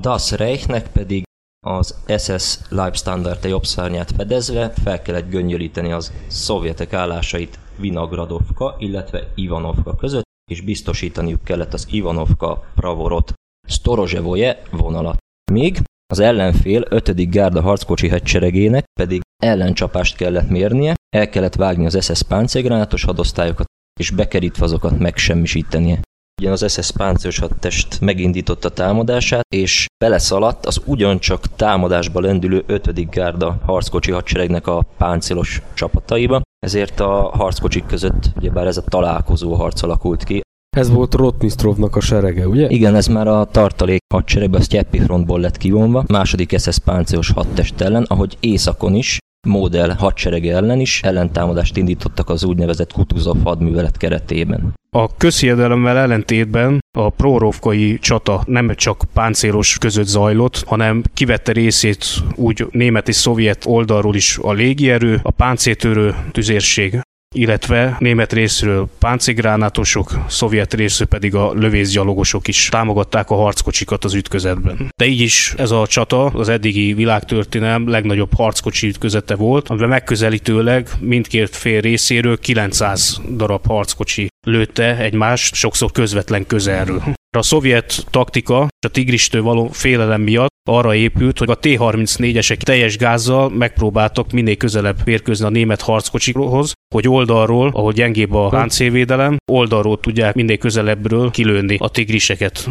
Das 0.00 0.30
Reichnek 0.30 0.92
pedig 0.92 1.22
az 1.66 2.02
SS 2.18 2.58
Leibstandarte 2.68 3.48
jobb 3.48 3.64
szárnyát 3.64 4.10
fedezve 4.10 4.70
fel 4.70 5.02
kellett 5.02 5.30
göngyölíteni 5.30 5.92
az 5.92 6.12
szovjetek 6.26 6.92
állásait 6.92 7.58
Vinogradovka, 7.76 8.76
illetve 8.78 9.32
Ivanovka 9.34 9.96
között, 9.96 10.24
és 10.50 10.60
biztosítaniuk 10.60 11.44
kellett 11.44 11.72
az 11.72 11.86
Ivanovka 11.90 12.64
Pravorot 12.74 13.32
Storozsevoje 13.68 14.62
vonalat. 14.70 15.16
Míg 15.52 15.82
az 16.12 16.18
ellenfél 16.18 16.84
5. 16.88 17.30
gárda 17.30 17.60
harckocsi 17.60 18.08
hadseregének 18.08 18.84
pedig 19.00 19.20
ellencsapást 19.42 20.16
kellett 20.16 20.48
mérnie, 20.48 20.94
el 21.16 21.28
kellett 21.28 21.54
vágni 21.54 21.86
az 21.86 22.04
SS 22.04 22.22
páncélgránátos 22.22 23.04
hadosztályokat, 23.04 23.66
és 24.00 24.10
bekerítve 24.10 24.64
azokat 24.64 24.98
megsemmisítenie. 24.98 26.00
Ugyan 26.40 26.52
az 26.52 26.72
SS 26.72 26.90
páncélos 26.90 27.38
hadtest 27.38 28.00
megindította 28.00 28.68
támadását, 28.68 29.44
és 29.54 29.86
beleszaladt 30.04 30.66
az 30.66 30.82
ugyancsak 30.84 31.56
támadásba 31.56 32.20
lendülő 32.20 32.64
5. 32.66 33.10
gárda 33.10 33.60
harckocsi 33.64 34.10
hadseregnek 34.10 34.66
a 34.66 34.84
páncélos 34.98 35.62
csapataiba, 35.74 36.40
ezért 36.66 37.00
a 37.00 37.30
harckocsik 37.34 37.86
között 37.86 38.30
ugyebár 38.36 38.66
ez 38.66 38.76
a 38.76 38.82
találkozó 38.82 39.54
harc 39.54 39.82
alakult 39.82 40.24
ki, 40.24 40.40
Ez 40.76 40.90
volt 40.90 41.14
Rotmistrovnak 41.14 41.96
a 41.96 42.00
serege, 42.00 42.48
ugye? 42.48 42.68
igen, 42.68 42.94
ez 42.94 43.06
már 43.06 43.26
a 43.26 43.44
tartalék 43.44 44.00
hadseregbe, 44.14 44.58
a 44.58 44.60
Sztyeppi 44.60 44.98
frontból 44.98 45.40
lett 45.40 45.56
kivonva, 45.56 46.04
második 46.08 46.58
SS 46.58 46.78
páncélos 46.78 47.30
hadtest 47.30 47.80
ellen, 47.80 48.02
ahogy 48.08 48.36
északon 48.40 48.94
is, 48.94 49.18
Módel 49.48 49.94
hadserege 49.98 50.54
ellen 50.54 50.80
is 50.80 51.02
ellentámadást 51.02 51.76
indítottak 51.76 52.28
az 52.28 52.44
úgynevezett 52.44 52.92
Kutuzov 52.92 53.42
hadművelet 53.44 53.96
keretében. 53.96 54.72
A 54.96 55.16
közhiedelemmel 55.16 55.96
ellentétben 55.96 56.78
a 56.98 57.10
prorovkai 57.10 57.98
csata 57.98 58.42
nem 58.46 58.74
csak 58.74 59.04
páncélos 59.12 59.78
között 59.78 60.06
zajlott, 60.06 60.62
hanem 60.66 61.02
kivette 61.14 61.52
részét 61.52 62.04
úgy 62.34 62.66
német 62.70 63.08
és 63.08 63.16
szovjet 63.16 63.64
oldalról 63.66 64.14
is 64.14 64.38
a 64.42 64.52
légierő, 64.52 65.20
a 65.22 65.30
páncéltörő 65.30 66.14
tüzérség 66.32 67.00
illetve 67.32 67.96
német 67.98 68.32
részről 68.32 68.88
páncégránátosok, 68.98 70.24
szovjet 70.28 70.74
részről 70.74 71.08
pedig 71.08 71.34
a 71.34 71.52
lövészgyalogosok 71.52 72.48
is 72.48 72.68
támogatták 72.68 73.30
a 73.30 73.34
harckocsikat 73.34 74.04
az 74.04 74.14
ütközetben. 74.14 74.92
De 74.96 75.06
így 75.06 75.20
is 75.20 75.54
ez 75.56 75.70
a 75.70 75.86
csata 75.86 76.24
az 76.24 76.48
eddigi 76.48 76.92
világtörténelem 76.92 77.88
legnagyobb 77.88 78.34
harckocsi 78.34 78.86
ütközete 78.86 79.34
volt, 79.34 79.68
amiben 79.68 79.88
megközelítőleg 79.88 80.88
mindkét 81.00 81.56
fél 81.56 81.80
részéről 81.80 82.38
900 82.38 83.20
darab 83.36 83.66
harckocsi 83.66 84.28
lőtte 84.46 84.96
egymást, 84.96 85.54
sokszor 85.54 85.92
közvetlen 85.92 86.46
közelről. 86.46 87.02
A 87.36 87.42
szovjet 87.42 88.06
taktika 88.10 88.60
a 88.60 88.88
tigristől 88.90 89.42
való 89.42 89.68
félelem 89.68 90.20
miatt 90.20 90.50
arra 90.68 90.94
épült, 90.94 91.38
hogy 91.38 91.50
a 91.50 91.58
T-34-esek 91.58 92.56
teljes 92.56 92.96
gázzal 92.96 93.48
megpróbáltak 93.48 94.32
minél 94.32 94.56
közelebb 94.56 94.96
férkőzni 95.04 95.46
a 95.46 95.48
német 95.48 95.80
harckocsikhoz, 95.80 96.72
hogy 96.94 97.08
oldalról, 97.08 97.70
ahol 97.74 97.92
gyengébb 97.92 98.32
a 98.32 98.48
páncélvédelem, 98.48 99.36
oldalról 99.52 100.00
tudják 100.00 100.34
minél 100.34 100.58
közelebbről 100.58 101.30
kilőni 101.30 101.76
a 101.78 101.88
tigriseket. 101.88 102.70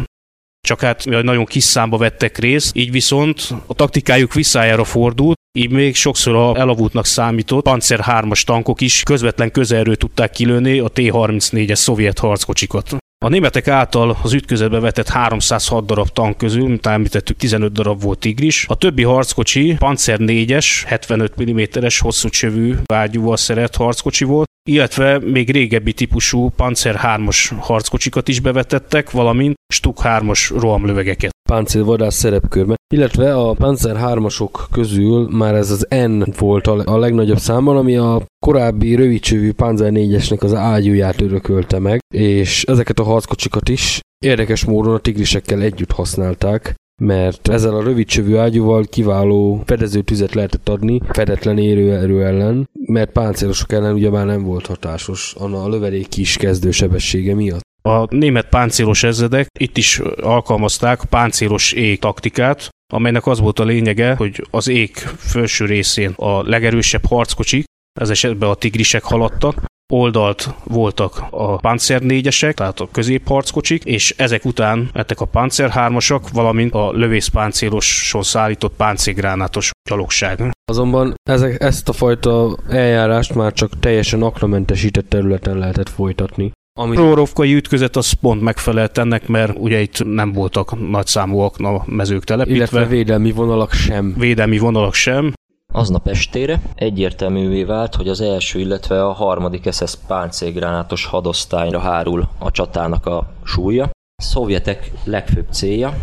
Csak 0.60 0.80
hát 0.80 1.04
nagyon 1.04 1.44
kis 1.44 1.64
számba 1.64 1.96
vettek 1.96 2.38
részt, 2.38 2.76
így 2.76 2.90
viszont 2.90 3.54
a 3.66 3.74
taktikájuk 3.74 4.34
visszájára 4.34 4.84
fordult, 4.84 5.38
így 5.58 5.70
még 5.70 5.94
sokszor 5.94 6.34
a 6.34 6.56
elavultnak 6.56 7.06
számított 7.06 7.62
Panzer 7.62 8.00
3-as 8.06 8.42
tankok 8.42 8.80
is 8.80 9.02
közvetlen 9.02 9.50
közelről 9.50 9.96
tudták 9.96 10.30
kilőni 10.30 10.78
a 10.78 10.88
T-34-es 10.88 11.74
szovjet 11.74 12.18
harckocsikat. 12.18 13.01
A 13.22 13.28
németek 13.28 13.68
által 13.68 14.16
az 14.22 14.32
ütközetbe 14.32 14.80
vetett 14.80 15.08
306 15.08 15.86
darab 15.86 16.08
tank 16.08 16.36
közül, 16.36 16.68
mint 16.68 16.86
említettük, 16.86 17.36
15 17.36 17.72
darab 17.72 18.02
volt 18.02 18.18
tigris. 18.18 18.66
A 18.68 18.74
többi 18.74 19.02
harckocsi 19.02 19.76
Panzer 19.78 20.18
4-es, 20.20 20.82
75 20.86 21.44
mm-es 21.44 21.98
hosszú 22.00 22.28
csövű 22.28 22.74
vágyúval 22.84 23.36
szerelt 23.36 23.76
harckocsi 23.76 24.24
volt, 24.24 24.51
illetve 24.68 25.18
még 25.18 25.50
régebbi 25.50 25.92
típusú 25.92 26.50
Panzer 26.56 27.00
3-as 27.02 27.50
harckocsikat 27.60 28.28
is 28.28 28.40
bevetettek, 28.40 29.10
valamint 29.10 29.54
Stuk 29.72 29.98
3-as 30.02 30.50
rohamlövegeket. 30.60 31.30
páncélvadász 31.48 32.14
szerepkörben, 32.14 32.76
illetve 32.94 33.34
a 33.34 33.52
Panzer 33.52 33.96
3-asok 34.00 34.64
közül 34.70 35.28
már 35.30 35.54
ez 35.54 35.70
az 35.70 35.86
N 36.06 36.22
volt 36.38 36.66
a 36.66 36.98
legnagyobb 36.98 37.38
számban, 37.38 37.76
ami 37.76 37.96
a 37.96 38.22
korábbi 38.46 38.94
rövidcsövű 38.94 39.52
Panzer 39.52 39.90
4-esnek 39.94 40.40
az 40.42 40.54
ágyúját 40.54 41.20
örökölte 41.20 41.78
meg, 41.78 41.98
és 42.14 42.64
ezeket 42.64 42.98
a 42.98 43.04
harckocsikat 43.04 43.68
is 43.68 44.00
érdekes 44.24 44.64
módon 44.64 44.94
a 44.94 44.98
tigrisekkel 44.98 45.60
együtt 45.60 45.92
használták, 45.92 46.74
mert 47.02 47.48
ezzel 47.48 47.74
a 47.74 47.82
rövidcsövű 47.82 48.36
ágyúval 48.36 48.84
kiváló 48.84 49.62
fedezőtüzet 49.66 50.34
lehetett 50.34 50.68
adni 50.68 51.00
fedetlen 51.08 51.58
érőerő 51.58 52.24
ellen, 52.24 52.68
mert 52.86 53.10
páncélosok 53.10 53.72
ellen 53.72 53.94
ugye 53.94 54.10
már 54.10 54.26
nem 54.26 54.42
volt 54.42 54.66
hatásos 54.66 55.34
a 55.38 55.68
lövedék 55.68 56.08
kis 56.08 56.36
kezdősebessége 56.36 57.34
miatt. 57.34 57.60
A 57.82 58.14
német 58.14 58.48
páncélos 58.48 59.02
ezredek 59.02 59.46
itt 59.58 59.76
is 59.76 59.98
alkalmazták 60.20 61.04
páncélos 61.04 61.72
ég 61.72 61.98
taktikát, 61.98 62.68
amelynek 62.92 63.26
az 63.26 63.40
volt 63.40 63.58
a 63.58 63.64
lényege, 63.64 64.14
hogy 64.14 64.46
az 64.50 64.68
ég 64.68 64.96
felső 65.16 65.64
részén 65.64 66.12
a 66.16 66.42
legerősebb 66.42 67.06
harckocsik, 67.06 67.64
ez 68.00 68.10
esetben 68.10 68.48
a 68.48 68.54
tigrisek 68.54 69.02
haladtak, 69.02 69.64
oldalt 69.92 70.54
voltak 70.64 71.22
a 71.30 71.56
Panzer 71.56 72.00
4-esek, 72.04 72.52
tehát 72.52 72.80
a 72.80 72.88
középharckocsik, 72.92 73.84
és 73.84 74.14
ezek 74.16 74.44
után 74.44 74.90
lettek 74.92 75.20
a 75.20 75.24
Panzer 75.24 75.70
3-asak, 75.74 76.22
valamint 76.32 76.74
a 76.74 76.92
lövészpáncéloson 76.92 78.22
szállított 78.22 78.76
páncélgránátos 78.76 79.70
gyalogság. 79.90 80.50
Azonban 80.64 81.14
ezek, 81.30 81.62
ezt 81.62 81.88
a 81.88 81.92
fajta 81.92 82.56
eljárást 82.68 83.34
már 83.34 83.52
csak 83.52 83.78
teljesen 83.80 84.22
aklamentesített 84.22 85.08
területen 85.08 85.58
lehetett 85.58 85.88
folytatni. 85.88 86.52
Ami 86.80 86.94
Prorovkai 86.96 87.54
ütközet 87.54 87.96
az 87.96 88.12
pont 88.12 88.40
megfelelt 88.42 88.98
ennek, 88.98 89.28
mert 89.28 89.58
ugye 89.58 89.80
itt 89.80 90.04
nem 90.04 90.32
voltak 90.32 90.88
nagyszámúak 90.90 91.58
a 91.58 91.82
mezők 91.86 92.24
telepítve, 92.24 92.56
illetve 92.56 92.86
védelmi 92.86 93.32
vonalak 93.32 93.72
sem. 93.72 94.14
védelmi 94.18 94.58
vonalak 94.58 94.94
sem, 94.94 95.32
Aznap 95.72 96.08
estére 96.08 96.60
egyértelművé 96.74 97.64
vált, 97.64 97.94
hogy 97.94 98.08
az 98.08 98.20
első, 98.20 98.58
illetve 98.58 99.04
a 99.04 99.12
harmadik 99.12 99.72
SS 99.72 99.94
páncélgránátos 100.06 101.04
hadosztályra 101.04 101.78
hárul 101.78 102.28
a 102.38 102.50
csatának 102.50 103.06
a 103.06 103.26
súlya. 103.44 103.84
A 103.84 104.22
szovjetek 104.22 104.92
legfőbb 105.04 105.46
célja 105.50 105.94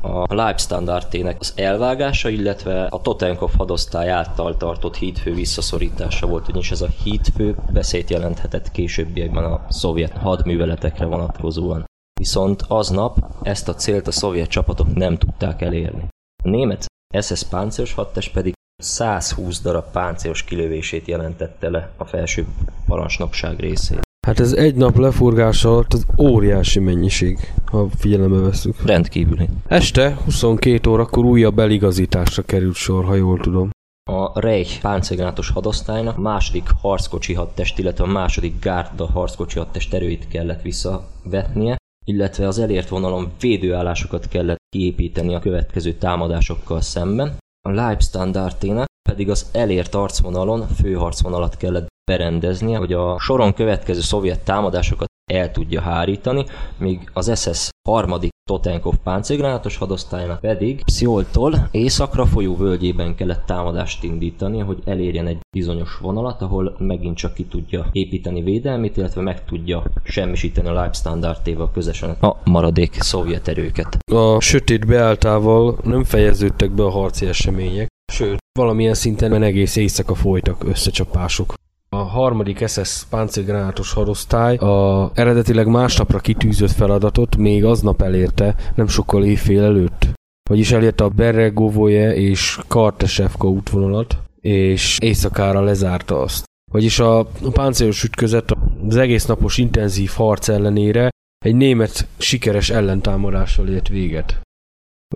a 0.00 0.34
Leibstandartének 0.34 1.36
az 1.40 1.52
elvágása, 1.56 2.28
illetve 2.28 2.84
a 2.84 3.00
Totenkov 3.00 3.50
hadosztály 3.56 4.10
által 4.10 4.56
tartott 4.56 4.96
hídfő 4.96 5.34
visszaszorítása 5.34 6.26
volt, 6.26 6.48
ugyanis 6.48 6.70
ez 6.70 6.80
a 6.80 6.88
hídfő 7.02 7.56
veszélyt 7.72 8.10
jelenthetett 8.10 8.70
későbbiekben 8.70 9.44
a 9.44 9.66
szovjet 9.68 10.12
hadműveletekre 10.12 11.04
vonatkozóan. 11.04 11.84
Viszont 12.20 12.64
aznap 12.68 13.16
ezt 13.42 13.68
a 13.68 13.74
célt 13.74 14.06
a 14.06 14.12
szovjet 14.12 14.48
csapatok 14.48 14.94
nem 14.94 15.16
tudták 15.16 15.62
elérni. 15.62 16.08
A 16.42 16.48
német 16.48 16.86
SS 17.20 17.42
páncélos 17.42 17.92
hadtest 17.92 18.32
pedig 18.32 18.53
120 18.82 19.60
darab 19.60 19.90
páncélos 19.92 20.44
kilövését 20.44 21.06
jelentette 21.06 21.70
le 21.70 21.90
a 21.96 22.04
felső 22.04 22.46
parancsnokság 22.86 23.60
részét. 23.60 24.02
Hát 24.26 24.40
ez 24.40 24.52
egy 24.52 24.74
nap 24.74 24.96
lefurgása 24.96 25.68
alatt 25.68 25.92
az 25.92 26.06
óriási 26.18 26.78
mennyiség, 26.78 27.38
ha 27.70 27.88
figyelembe 27.98 28.40
veszük. 28.40 28.82
Rendkívüli. 28.84 29.48
Este 29.66 30.14
22 30.24 30.90
órakor 30.90 31.24
újabb 31.24 31.58
eligazításra 31.58 32.42
került 32.42 32.74
sor, 32.74 33.04
ha 33.04 33.14
jól 33.14 33.38
tudom. 33.38 33.70
A 34.10 34.40
Reich 34.40 34.80
páncélgránátos 34.80 35.50
hadosztálynak 35.50 36.18
a 36.18 36.20
második 36.20 36.68
harckocsi 36.80 37.34
hadtest, 37.34 37.78
illetve 37.78 38.04
a 38.04 38.06
második 38.06 38.60
gárda 38.60 39.06
harckocsi 39.06 39.58
hadtest 39.58 39.94
erőit 39.94 40.28
kellett 40.28 40.62
visszavetnie, 40.62 41.76
illetve 42.06 42.46
az 42.46 42.58
elért 42.58 42.88
vonalon 42.88 43.32
védőállásokat 43.40 44.28
kellett 44.28 44.58
kiépíteni 44.68 45.34
a 45.34 45.40
következő 45.40 45.92
támadásokkal 45.92 46.80
szemben. 46.80 47.36
A 47.68 47.70
Leibstandartének 47.70 48.86
pedig 49.08 49.30
az 49.30 49.48
elért 49.52 49.94
arcvonalon 49.94 50.68
főharcvonalat 50.68 51.56
kellett 51.56 51.86
berendeznie, 52.10 52.78
hogy 52.78 52.92
a 52.92 53.18
soron 53.18 53.54
következő 53.54 54.00
szovjet 54.00 54.44
támadásokat 54.44 55.08
el 55.32 55.50
tudja 55.50 55.80
hárítani, 55.80 56.44
míg 56.78 57.10
az 57.12 57.40
SS 57.40 57.68
harmadik 57.88 58.32
Totenkov 58.50 58.94
páncélgránátos 59.02 59.76
hadosztálynak 59.76 60.40
pedig 60.40 60.84
Pszioltól 60.84 61.68
északra 61.70 62.26
folyó 62.26 62.56
völgyében 62.56 63.14
kellett 63.14 63.46
támadást 63.46 64.02
indítani, 64.02 64.58
hogy 64.58 64.82
elérjen 64.84 65.26
egy 65.26 65.38
bizonyos 65.56 65.98
vonalat, 65.98 66.42
ahol 66.42 66.76
megint 66.78 67.16
csak 67.16 67.34
ki 67.34 67.44
tudja 67.44 67.88
építeni 67.92 68.42
védelmét, 68.42 68.96
illetve 68.96 69.22
meg 69.22 69.44
tudja 69.44 69.82
semmisíteni 70.02 70.68
a 70.68 70.72
Leibstandartéval 70.72 71.70
közösen 71.70 72.10
a 72.10 72.36
maradék 72.44 73.00
szovjet 73.00 73.48
erőket. 73.48 73.98
A 74.12 74.40
sötét 74.40 74.86
beálltával 74.86 75.78
nem 75.82 76.04
fejeződtek 76.04 76.70
be 76.70 76.82
a 76.82 76.90
harci 76.90 77.26
események, 77.26 77.88
sőt, 78.12 78.38
valamilyen 78.58 78.94
szinten 78.94 79.42
egész 79.42 79.76
éjszaka 79.76 80.14
folytak 80.14 80.64
összecsapások. 80.64 81.54
A 81.94 82.02
harmadik 82.02 82.66
SS 82.68 83.04
páncélgránátos 83.10 83.92
hadosztály 83.92 84.56
a 84.56 85.10
eredetileg 85.14 85.66
másnapra 85.66 86.18
kitűzött 86.18 86.70
feladatot 86.70 87.36
még 87.36 87.64
aznap 87.64 88.02
elérte, 88.02 88.54
nem 88.74 88.86
sokkal 88.86 89.24
éjfél 89.24 89.62
előtt. 89.62 90.08
Vagyis 90.50 90.72
elérte 90.72 91.04
a 91.04 91.08
Beregovoje 91.08 92.14
és 92.14 92.58
Kartesevka 92.66 93.48
útvonalat, 93.48 94.18
és 94.40 94.98
éjszakára 95.00 95.60
lezárta 95.60 96.20
azt. 96.20 96.44
Vagyis 96.72 96.98
a 96.98 97.26
páncélos 97.52 98.04
ütközet 98.04 98.52
az 98.88 98.96
egész 98.96 99.26
napos 99.26 99.58
intenzív 99.58 100.10
harc 100.10 100.48
ellenére 100.48 101.08
egy 101.38 101.54
német 101.54 102.06
sikeres 102.16 102.70
ellentámadással 102.70 103.68
ért 103.68 103.88
véget. 103.88 104.40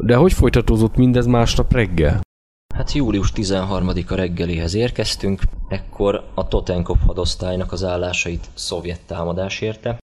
De 0.00 0.16
hogy 0.16 0.32
folytatódott 0.32 0.96
mindez 0.96 1.26
másnap 1.26 1.72
reggel? 1.72 2.20
Hát 2.78 2.92
július 2.92 3.32
13-a 3.34 4.14
reggeléhez 4.14 4.74
érkeztünk, 4.74 5.42
ekkor 5.68 6.24
a 6.34 6.48
Totenkov 6.48 6.96
hadosztálynak 7.06 7.72
az 7.72 7.84
állásait 7.84 8.48
szovjet 8.54 9.00
támadás 9.06 9.60
érte, 9.60 9.98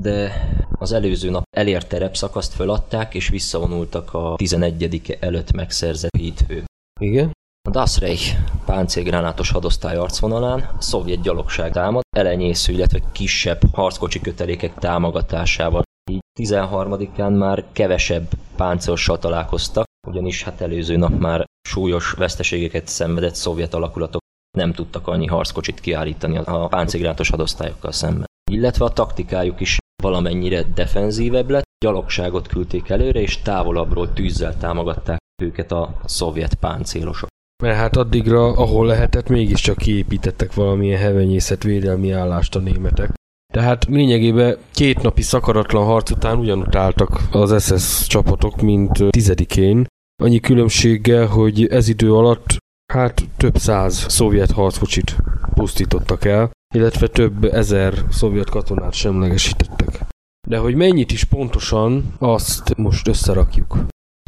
de 0.00 0.32
az 0.78 0.92
előző 0.92 1.30
nap 1.30 1.42
elért 1.56 1.88
terepszakaszt 1.88 2.52
föladták 2.52 3.14
és 3.14 3.28
visszavonultak 3.28 4.14
a 4.14 4.34
11 4.36 5.02
-e 5.08 5.16
előtt 5.20 5.52
megszerzett 5.52 6.16
hídfő. 6.16 6.64
Igen? 7.00 7.32
A 7.68 7.70
Dasreich 7.70 8.36
páncélgránátos 8.64 9.50
hadosztály 9.50 9.96
arcvonalán 9.96 10.60
a 10.78 10.80
szovjet 10.82 11.22
gyalogság 11.22 11.72
támad, 11.72 12.02
elenyésző, 12.16 12.72
illetve 12.72 13.00
kisebb 13.12 13.60
harckocsi 13.72 14.20
kötelékek 14.20 14.74
támogatásával. 14.74 15.82
Így 16.10 16.20
13-án 16.40 17.38
már 17.38 17.64
kevesebb 17.72 18.28
páncélossal 18.56 19.18
találkoztak, 19.18 19.84
ugyanis 20.08 20.42
hát 20.42 20.60
előző 20.60 20.96
nap 20.96 21.18
már 21.18 21.50
súlyos 21.68 22.12
veszteségeket 22.12 22.86
szenvedett 22.86 23.34
szovjet 23.34 23.74
alakulatok 23.74 24.20
nem 24.58 24.72
tudtak 24.72 25.06
annyi 25.06 25.26
harckocsit 25.26 25.80
kiállítani 25.80 26.36
a 26.36 26.66
páncélgránátos 26.66 27.28
hadosztályokkal 27.30 27.92
szemben. 27.92 28.26
Illetve 28.50 28.84
a 28.84 28.92
taktikájuk 28.92 29.60
is 29.60 29.76
valamennyire 30.02 30.62
defenzívebb 30.62 31.50
lett, 31.50 31.64
gyalogságot 31.84 32.46
küldték 32.46 32.88
előre, 32.88 33.20
és 33.20 33.42
távolabbról 33.42 34.12
tűzzel 34.12 34.56
támogatták 34.56 35.18
őket 35.42 35.72
a 35.72 35.94
szovjet 36.04 36.54
páncélosok. 36.54 37.28
Mert 37.62 37.76
hát 37.76 37.96
addigra, 37.96 38.46
ahol 38.46 38.86
lehetett, 38.86 39.28
mégiscsak 39.28 39.76
kiépítettek 39.76 40.54
valamilyen 40.54 41.00
hevenyészet 41.00 41.62
védelmi 41.62 42.10
állást 42.10 42.56
a 42.56 42.58
németek. 42.58 43.12
Tehát 43.52 43.84
lényegében 43.84 44.56
két 44.74 45.02
napi 45.02 45.22
szakaratlan 45.22 45.84
harc 45.84 46.10
után 46.10 46.68
álltak 46.76 47.20
az 47.30 47.64
SS 47.64 48.06
csapatok, 48.06 48.60
mint 48.60 49.10
tizedikén. 49.10 49.86
Annyi 50.22 50.40
különbséggel, 50.40 51.26
hogy 51.26 51.66
ez 51.66 51.88
idő 51.88 52.14
alatt 52.14 52.56
hát 52.92 53.22
több 53.36 53.56
száz 53.56 54.06
szovjet 54.08 54.50
harckocsit 54.50 55.16
pusztítottak 55.54 56.24
el, 56.24 56.50
illetve 56.74 57.08
több 57.08 57.44
ezer 57.44 58.04
szovjet 58.10 58.50
katonát 58.50 58.92
semlegesítettek. 58.92 60.00
De 60.48 60.58
hogy 60.58 60.74
mennyit 60.74 61.12
is 61.12 61.24
pontosan, 61.24 62.14
azt 62.18 62.76
most 62.76 63.08
összerakjuk. 63.08 63.78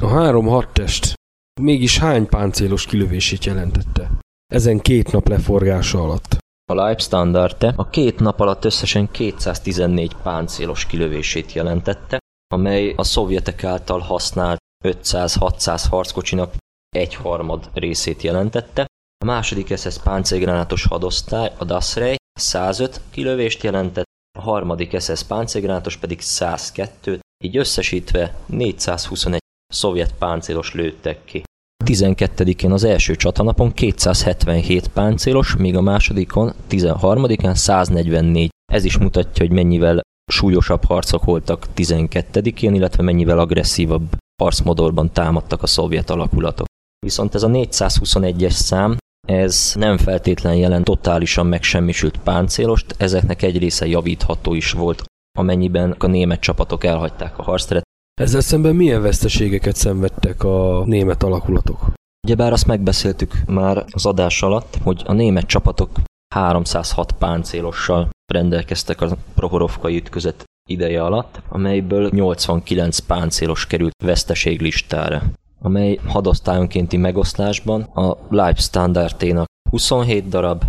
A 0.03 0.07
három 0.07 0.47
hadtest 0.47 1.14
mégis 1.61 1.99
hány 1.99 2.26
páncélos 2.26 2.87
kilövését 2.87 3.45
jelentette? 3.45 4.11
Ezen 4.47 4.80
két 4.80 5.12
nap 5.12 5.28
leforgása 5.28 6.03
alatt. 6.03 6.37
A 6.72 6.74
Leibstandarte 6.74 7.72
a 7.76 7.91
két 7.91 8.20
nap 8.20 8.41
alatt 8.41 8.64
összesen 8.64 9.11
214 9.11 10.14
páncélos 10.22 10.87
kilövését 10.87 11.53
jelentette, 11.53 12.18
amely 12.55 12.93
a 12.97 13.05
szovjetek 13.05 13.64
által 13.64 13.99
használt 13.99 14.59
500-600 14.89 15.85
harckocsinak 15.91 16.55
egyharmad 16.97 17.70
részét 17.74 18.22
jelentette. 18.22 18.87
A 19.24 19.24
második 19.24 19.76
SS 19.76 19.99
páncélgránátos 20.03 20.85
hadosztály, 20.85 21.53
a 21.59 21.64
Dasrei 21.64 22.16
105 22.41 23.01
kilövést 23.11 23.62
jelentett, 23.62 24.05
a 24.39 24.41
harmadik 24.41 25.01
SS 25.01 25.22
páncélgránátos 25.22 25.97
pedig 25.97 26.20
102, 26.20 27.20
így 27.45 27.57
összesítve 27.57 28.35
421 28.47 29.39
szovjet 29.72 30.14
páncélos 30.18 30.74
lőttek 30.74 31.24
ki. 31.24 31.43
12-én 31.85 32.72
az 32.72 32.85
első 32.85 33.16
csatanapon 33.16 33.72
277 33.72 34.89
páncélos, 34.89 35.57
míg 35.57 35.76
a 35.76 35.80
másodikon, 35.80 36.53
13-án 36.70 37.55
144. 37.55 38.51
Ez 38.72 38.85
is 38.85 38.99
mutatja, 38.99 39.47
hogy 39.47 39.55
mennyivel 39.55 40.01
súlyosabb 40.32 40.85
harcok 40.85 41.24
voltak 41.24 41.66
12-én, 41.76 42.74
illetve 42.74 43.03
mennyivel 43.03 43.39
agresszívabb 43.39 44.16
harcmodorban 44.43 45.12
támadtak 45.12 45.62
a 45.62 45.66
szovjet 45.66 46.11
alakulatok. 46.11 46.66
Viszont 46.99 47.35
ez 47.35 47.43
a 47.43 47.49
421-es 47.49 48.51
szám, 48.51 48.97
ez 49.28 49.72
nem 49.74 49.99
feltétlen 49.99 50.55
jelent 50.55 50.85
totálisan 50.85 51.47
megsemmisült 51.47 52.16
páncélost, 52.16 52.95
ezeknek 52.99 53.43
egy 53.43 53.59
része 53.59 53.87
javítható 53.87 54.55
is 54.55 54.72
volt, 54.72 55.05
amennyiben 55.39 55.95
a 55.99 56.07
német 56.07 56.41
csapatok 56.41 56.85
elhagyták 56.85 57.39
a 57.39 57.43
harcteret, 57.43 57.82
ezzel 58.20 58.41
szemben 58.41 58.76
milyen 58.76 59.03
veszteségeket 59.03 59.76
szenvedtek 59.76 60.45
a 60.45 60.82
német 60.85 61.22
alakulatok? 61.22 61.93
Ugyebár 62.26 62.53
azt 62.53 62.66
megbeszéltük 62.66 63.32
már 63.47 63.85
az 63.91 64.07
adás 64.07 64.43
alatt, 64.43 64.76
hogy 64.82 65.03
a 65.07 65.12
német 65.12 65.47
csapatok 65.47 66.01
306 66.35 67.12
páncélossal 67.12 68.09
rendelkeztek 68.32 69.01
a 69.01 69.16
Prohorovkai 69.35 69.97
ütközet 69.97 70.45
ideje 70.68 71.02
alatt, 71.02 71.42
amelyből 71.48 72.10
89 72.12 72.98
páncélos 72.98 73.66
került 73.66 73.94
veszteséglistára, 74.04 75.22
amely 75.60 75.98
hadosztályonkénti 76.06 76.96
megoszlásban 76.96 77.82
a 77.82 78.16
Leib 78.30 78.58
standardénak 78.58 79.46
27 79.70 80.28
darab, 80.28 80.62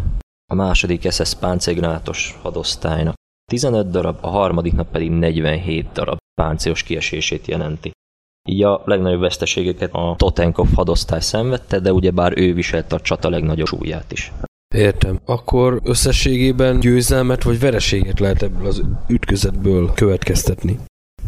a 0.52 0.56
második 0.56 1.12
SS 1.12 1.34
páncélgránátos 1.34 2.40
hadosztálynak 2.42 3.16
15 3.52 3.90
darab, 3.90 4.18
a 4.22 4.28
harmadik 4.28 4.74
nap 4.74 4.92
pedig 4.92 5.12
47 5.12 5.92
darab 5.92 6.18
páncélos 6.42 6.84
kiesését 6.84 7.48
jelenti. 7.48 7.92
Így 8.50 8.64
a 8.64 8.82
legnagyobb 8.86 9.20
veszteségeket 9.20 9.94
a 9.94 10.16
Totenkov 10.18 10.68
hadosztály 10.76 11.20
szenvedte, 11.20 11.80
de 11.80 11.94
ugyebár 11.94 12.38
ő 12.38 12.54
viselte 12.54 12.96
a 12.96 13.00
csata 13.00 13.30
legnagyobb 13.30 13.68
súlyát 13.68 14.12
is. 14.12 14.32
Értem. 14.76 15.20
Akkor 15.26 15.82
összességében 15.84 16.80
győzelmet 16.80 17.44
vagy 17.44 17.60
vereséget 17.60 18.20
lehet 18.20 18.42
ebből 18.42 18.66
az 18.66 18.82
ütközetből 19.08 19.94
következtetni? 19.94 20.80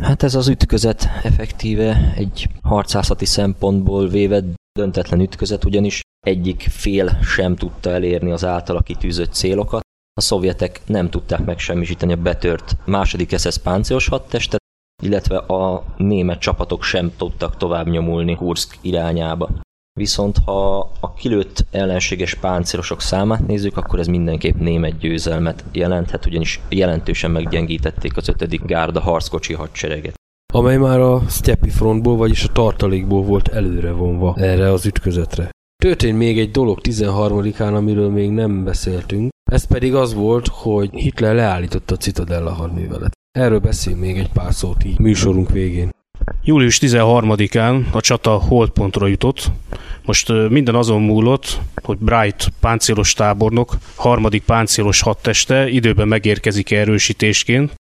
Hát 0.02 0.24
ez 0.24 0.36
az 0.36 0.48
ütközet 0.48 1.08
effektíve 1.24 2.14
egy 2.16 2.48
harcászati 2.62 3.26
szempontból 3.26 4.08
véve 4.08 4.44
döntetlen 4.80 5.20
ütközet, 5.20 5.66
ugyanis 5.66 6.02
egyik 6.20 6.62
fél 6.70 7.20
sem 7.22 7.56
tudta 7.56 7.90
elérni 7.90 8.32
az 8.32 8.46
általa 8.46 8.82
kitűzött 8.82 9.34
célokat. 9.34 9.82
A 10.14 10.22
szovjetek 10.22 10.82
nem 10.86 11.10
tudták 11.10 11.46
megsemmisíteni 11.46 12.14
a 12.14 12.22
betört 12.22 12.76
második 12.86 13.38
SS 13.38 13.58
páncélos 13.58 14.08
hadtestet, 14.08 14.60
illetve 15.04 15.38
a 15.38 15.84
német 15.98 16.40
csapatok 16.40 16.84
sem 16.84 17.12
tudtak 17.18 17.58
tovább 17.58 17.88
nyomulni 17.88 18.36
Kursk 18.36 18.78
irányába. 18.82 19.50
Viszont 19.98 20.38
ha 20.45 20.78
a 21.00 21.14
kilőtt 21.14 21.66
ellenséges 21.72 22.36
páncélosok 22.36 23.02
számát 23.02 23.48
nézzük, 23.48 23.78
akkor 23.78 24.00
ez 24.00 24.08
mindenképp 24.08 24.60
német 24.60 24.98
győzelmet 24.98 25.64
jelenthet, 25.72 26.26
ugyanis 26.26 26.60
jelentősen 26.70 27.32
meggyengítették 27.32 28.18
az 28.18 28.28
5. 28.28 28.66
gárda 28.66 29.00
harckocsi 29.00 29.54
hadsereget. 29.54 30.14
Amely 30.54 30.78
már 30.78 31.00
a 31.00 31.22
Steppi 31.30 31.70
frontból, 31.70 32.16
vagyis 32.16 32.43
a 32.43 32.52
tartalékból 32.52 33.24
volt 33.24 33.48
előre 33.48 33.91
vonva 33.91 34.36
erre 34.38 34.72
az 34.72 34.86
ütközetre. 34.86 35.50
Történt 35.84 36.18
még 36.18 36.39
egy 36.39 36.52
dolog 36.52 36.80
13-án, 36.84 37.76
amiről 37.76 38.10
még 38.10 38.30
nem 38.30 38.64
beszéltünk, 38.64 39.30
ez 39.52 39.68
pedig 39.68 39.95
az 39.95 40.14
volt, 40.14 40.48
hogy 40.48 40.89
Hitler 40.93 41.36
leállította 41.36 41.93
a 41.93 41.98
Citadella 41.98 42.52
hadművelet. 42.52 43.12
Erről 43.32 43.60
beszél 43.60 43.95
még 43.95 44.18
egy 44.18 44.32
pár 44.32 44.54
szót 44.54 44.84
így 44.84 45.00
műsorunk 45.00 45.50
végén. 45.50 45.89
Július 46.44 46.80
13-án 46.82 47.92
a 47.92 48.02
csata 48.02 48.32
holdpontra 48.32 49.08
jutott. 49.08 49.52
Most 50.06 50.34
minden 50.50 50.76
azon 50.76 51.02
múlott, 51.02 51.60
hogy 51.84 51.98
Bright 51.98 52.52
páncélos 52.60 53.14
tábornok, 53.14 53.78
harmadik 53.96 54.44
páncélos 54.44 55.02
hadteste 55.02 55.70
időben 55.70 56.08
megérkezik 56.08 56.72
erősítésként. 56.72 57.74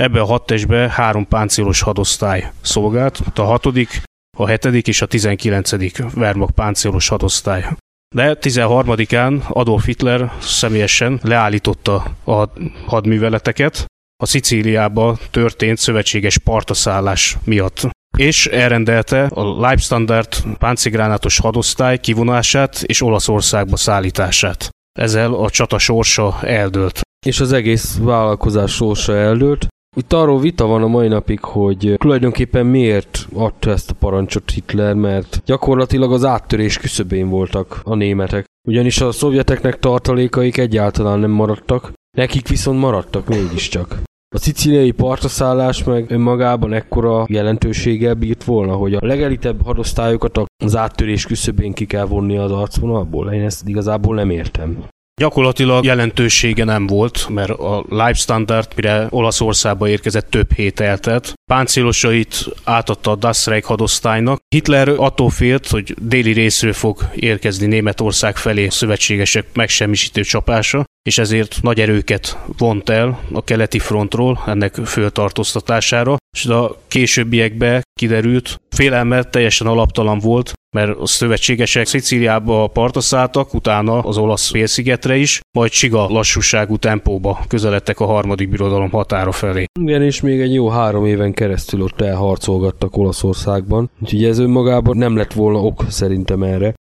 Ebbe 0.00 0.20
a 0.20 0.24
hadtestbe 0.24 0.90
három 0.90 1.28
páncélos 1.28 1.80
hadosztály 1.80 2.52
szolgált, 2.60 3.22
a 3.34 3.42
hatodik, 3.42 4.02
a 4.36 4.46
hetedik 4.46 4.88
és 4.88 5.02
a 5.02 5.06
tizenkilencedik 5.06 6.02
Wehrmacht 6.16 6.54
páncélos 6.54 7.08
hadosztály. 7.08 7.66
De 8.14 8.36
13-án 8.40 9.46
Adolf 9.48 9.84
Hitler 9.84 10.32
személyesen 10.40 11.20
leállította 11.22 11.94
a 12.24 12.48
hadműveleteket, 12.86 13.84
a 14.24 14.26
Szicíliába 14.26 15.18
történt 15.30 15.78
szövetséges 15.78 16.38
partaszállás 16.38 17.36
miatt 17.44 17.88
és 18.16 18.46
elrendelte 18.46 19.24
a 19.24 19.60
Leibstandard 19.60 20.28
páncigránátos 20.58 21.38
hadosztály 21.38 21.98
kivonását 21.98 22.82
és 22.82 23.02
Olaszországba 23.02 23.76
szállítását. 23.76 24.68
Ezzel 24.98 25.34
a 25.34 25.50
csata 25.50 25.78
sorsa 25.78 26.38
eldőlt. 26.42 27.00
És 27.26 27.40
az 27.40 27.52
egész 27.52 27.98
vállalkozás 28.00 28.72
sorsa 28.72 29.16
eldőlt, 29.16 29.66
Itt 29.96 30.12
arról 30.12 30.40
vita 30.40 30.66
van 30.66 30.82
a 30.82 30.86
mai 30.86 31.08
napig, 31.08 31.40
hogy 31.40 31.94
tulajdonképpen 31.96 32.66
miért 32.66 33.26
adta 33.34 33.70
ezt 33.70 33.90
a 33.90 33.94
parancsot 33.94 34.50
Hitler, 34.50 34.94
mert 34.94 35.42
gyakorlatilag 35.44 36.12
az 36.12 36.24
áttörés 36.24 36.78
küszöbén 36.78 37.28
voltak 37.28 37.80
a 37.82 37.94
németek. 37.94 38.44
Ugyanis 38.68 39.00
a 39.00 39.12
szovjeteknek 39.12 39.78
tartalékaik 39.78 40.56
egyáltalán 40.56 41.18
nem 41.18 41.30
maradtak, 41.30 41.92
nekik 42.16 42.48
viszont 42.48 42.80
maradtak 42.80 43.28
mégiscsak. 43.28 44.02
A 44.34 44.38
szicíliai 44.38 44.90
partaszállás 44.90 45.84
meg 45.84 46.10
önmagában 46.10 46.72
ekkora 46.72 47.24
jelentőséggel 47.28 48.14
bírt 48.14 48.44
volna, 48.44 48.74
hogy 48.74 48.94
a 48.94 48.98
legelitebb 49.00 49.64
hadosztályokat 49.64 50.40
az 50.64 50.76
áttörés 50.76 51.26
küszöbén 51.26 51.72
ki 51.72 51.86
kell 51.86 52.04
vonni 52.04 52.36
az 52.36 52.50
arcvonalból. 52.50 53.32
Én 53.32 53.42
ezt 53.42 53.68
igazából 53.68 54.14
nem 54.14 54.30
értem. 54.30 54.84
Gyakorlatilag 55.20 55.84
jelentősége 55.84 56.64
nem 56.64 56.86
volt, 56.86 57.28
mert 57.28 57.50
a 57.50 57.84
Life 57.88 58.12
Standard, 58.12 58.68
mire 58.76 59.06
Olaszországba 59.10 59.88
érkezett, 59.88 60.30
több 60.30 60.52
hét 60.52 60.80
eltelt. 60.80 61.32
Páncélosait 61.50 62.44
átadta 62.64 63.10
a 63.10 63.16
Das 63.16 63.46
Reich 63.46 63.66
hadosztálynak. 63.66 64.38
Hitler 64.48 64.88
attól 64.88 65.30
félt, 65.30 65.66
hogy 65.66 65.94
déli 66.00 66.32
részről 66.32 66.72
fog 66.72 66.98
érkezni 67.14 67.66
Németország 67.66 68.36
felé 68.36 68.68
szövetségesek 68.68 69.46
megsemmisítő 69.52 70.22
csapása, 70.22 70.84
és 71.08 71.18
ezért 71.18 71.58
nagy 71.62 71.80
erőket 71.80 72.38
vont 72.58 72.88
el 72.88 73.20
a 73.32 73.44
keleti 73.44 73.78
frontról 73.78 74.42
ennek 74.46 74.74
föltartóztatására, 74.74 76.16
és 76.36 76.46
a 76.46 76.78
későbbiekben 76.88 77.82
kiderült, 78.00 78.60
félelme 78.70 79.22
teljesen 79.22 79.66
alaptalan 79.66 80.18
volt, 80.18 80.52
mert 80.76 80.98
a 80.98 81.06
szövetségesek 81.06 81.86
Szicíliába 81.86 82.66
partra 82.66 83.30
utána 83.52 83.98
az 83.98 84.16
olasz 84.16 84.50
félszigetre 84.50 85.16
is, 85.16 85.40
majd 85.58 85.70
siga 85.70 86.08
lassúságú 86.08 86.76
tempóba 86.76 87.44
közeledtek 87.48 88.00
a 88.00 88.06
harmadik 88.06 88.48
birodalom 88.48 88.90
határa 88.90 89.32
felé. 89.32 89.64
Igen, 89.80 90.02
és 90.02 90.20
még 90.20 90.40
egy 90.40 90.54
jó 90.54 90.68
három 90.68 91.06
éven 91.06 91.32
keresztül 91.32 91.82
ott 91.82 92.00
elharcolgattak 92.00 92.96
Olaszországban, 92.96 93.90
úgyhogy 94.02 94.24
ez 94.24 94.38
önmagában 94.38 94.96
nem 94.96 95.16
lett 95.16 95.32
volna 95.32 95.58
ok 95.58 95.84
szerintem 95.88 96.42
erre. 96.42 96.74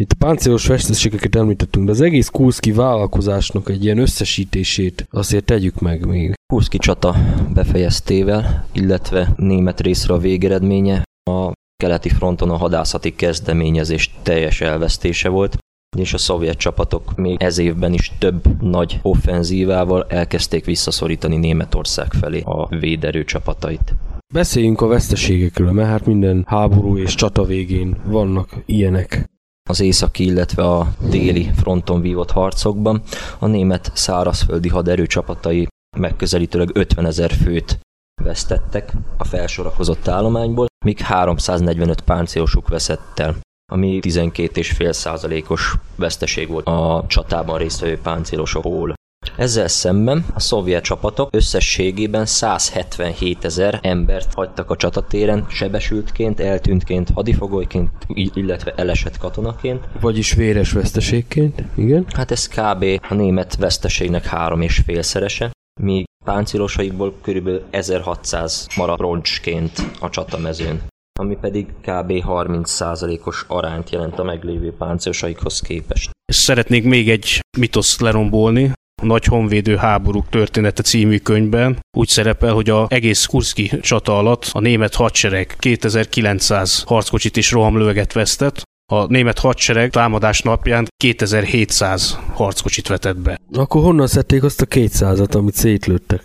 Itt 0.00 0.12
a 0.12 0.24
páncélos 0.24 0.66
veszteségeket 0.66 1.34
említettünk, 1.34 1.86
de 1.86 1.90
az 1.90 2.00
egész 2.00 2.28
Kurszki 2.28 2.72
vállalkozásnak 2.72 3.68
egy 3.68 3.84
ilyen 3.84 3.98
összesítését 3.98 5.06
azért 5.10 5.44
tegyük 5.44 5.80
meg 5.80 6.06
még. 6.06 6.34
Kurszki 6.52 6.78
csata 6.78 7.16
befejeztével, 7.54 8.66
illetve 8.72 9.32
német 9.36 9.80
részre 9.80 10.14
a 10.14 10.18
végeredménye 10.18 11.02
a 11.30 11.52
keleti 11.76 12.08
fronton 12.08 12.50
a 12.50 12.56
hadászati 12.56 13.14
kezdeményezés 13.14 14.10
teljes 14.22 14.60
elvesztése 14.60 15.28
volt, 15.28 15.58
és 15.96 16.12
a 16.12 16.18
szovjet 16.18 16.58
csapatok 16.58 17.16
még 17.16 17.42
ez 17.42 17.58
évben 17.58 17.92
is 17.92 18.12
több 18.18 18.62
nagy 18.62 18.98
offenzívával 19.02 20.06
elkezdték 20.08 20.64
visszaszorítani 20.64 21.36
Németország 21.36 22.12
felé 22.12 22.40
a 22.40 22.68
véderő 22.68 23.24
csapatait. 23.24 23.94
Beszéljünk 24.34 24.80
a 24.80 24.86
veszteségekről, 24.86 25.72
mert 25.72 25.88
hát 25.88 26.06
minden 26.06 26.44
háború 26.46 26.98
és 26.98 27.14
csata 27.14 27.44
végén 27.44 27.96
vannak 28.04 28.62
ilyenek. 28.66 29.28
Az 29.70 29.80
északi, 29.80 30.24
illetve 30.24 30.62
a 30.62 30.88
déli 31.08 31.50
fronton 31.56 32.00
vívott 32.00 32.30
harcokban 32.30 33.02
a 33.38 33.46
német 33.46 33.90
szárazföldi 33.94 34.68
haderő 34.68 35.06
csapatai 35.06 35.66
megközelítőleg 35.96 36.70
50 36.72 37.06
ezer 37.06 37.30
főt 37.32 37.78
vesztettek 38.22 38.92
a 39.16 39.24
felsorakozott 39.24 40.08
állományból, 40.08 40.66
míg 40.84 40.98
345 40.98 42.00
páncélosuk 42.00 42.68
veszett 42.68 43.18
el 43.18 43.36
ami 43.72 43.98
12,5 44.02 44.92
százalékos 44.92 45.74
veszteség 45.96 46.48
volt 46.48 46.66
a 46.66 47.04
csatában 47.08 47.58
résztvevő 47.58 47.98
páncélosokból. 47.98 48.94
Ezzel 49.40 49.68
szemben 49.68 50.24
a 50.34 50.40
szovjet 50.40 50.82
csapatok 50.82 51.28
összességében 51.32 52.26
177 52.26 53.44
ezer 53.44 53.78
embert 53.82 54.34
hagytak 54.34 54.70
a 54.70 54.76
csatatéren 54.76 55.46
sebesültként, 55.48 56.40
eltűntként, 56.40 57.10
hadifogolyként, 57.14 57.90
illetve 58.14 58.72
elesett 58.76 59.18
katonaként. 59.18 59.88
Vagyis 60.00 60.32
véres 60.32 60.72
veszteségként, 60.72 61.64
igen. 61.76 62.06
Hát 62.14 62.30
ez 62.30 62.48
kb. 62.48 62.84
a 63.08 63.14
német 63.14 63.56
veszteségnek 63.56 64.24
három 64.24 64.60
és 64.60 64.82
félszerese, 64.84 65.50
míg 65.80 66.04
páncélosaikból 66.24 67.14
körülbelül 67.22 67.64
1600 67.70 68.66
maradt 68.76 69.00
roncsként 69.00 69.72
a 70.00 70.10
csatamezőn 70.10 70.88
ami 71.18 71.36
pedig 71.40 71.66
kb. 71.66 72.12
30%-os 72.26 73.44
arányt 73.48 73.90
jelent 73.90 74.18
a 74.18 74.22
meglévő 74.22 74.72
páncélosaikhoz 74.72 75.60
képest. 75.60 76.10
Szeretnék 76.32 76.84
még 76.84 77.10
egy 77.10 77.40
mitoszt 77.58 78.00
lerombolni, 78.00 78.72
Nagy 79.00 79.24
Honvédő 79.24 79.76
háborúk 79.76 80.28
története 80.28 80.82
című 80.82 81.18
könyvben 81.18 81.78
úgy 81.96 82.08
szerepel, 82.08 82.52
hogy 82.52 82.70
a 82.70 82.86
egész 82.88 83.24
Kurszki 83.24 83.72
csata 83.80 84.18
alatt 84.18 84.50
a 84.52 84.60
német 84.60 84.94
hadsereg 84.94 85.56
2900 85.58 86.82
harckocsit 86.86 87.36
és 87.36 87.50
rohamlöveget 87.50 88.12
vesztett, 88.12 88.62
a 88.92 89.06
német 89.06 89.38
hadsereg 89.38 89.90
támadás 89.90 90.40
napján 90.40 90.86
2700 90.96 92.18
harckocsit 92.32 92.88
vetett 92.88 93.16
be. 93.16 93.38
Akkor 93.52 93.82
honnan 93.82 94.06
szedték 94.06 94.42
azt 94.42 94.60
a 94.60 94.66
200-at, 94.66 95.34
amit 95.34 95.54
szétlőttek? 95.54 96.22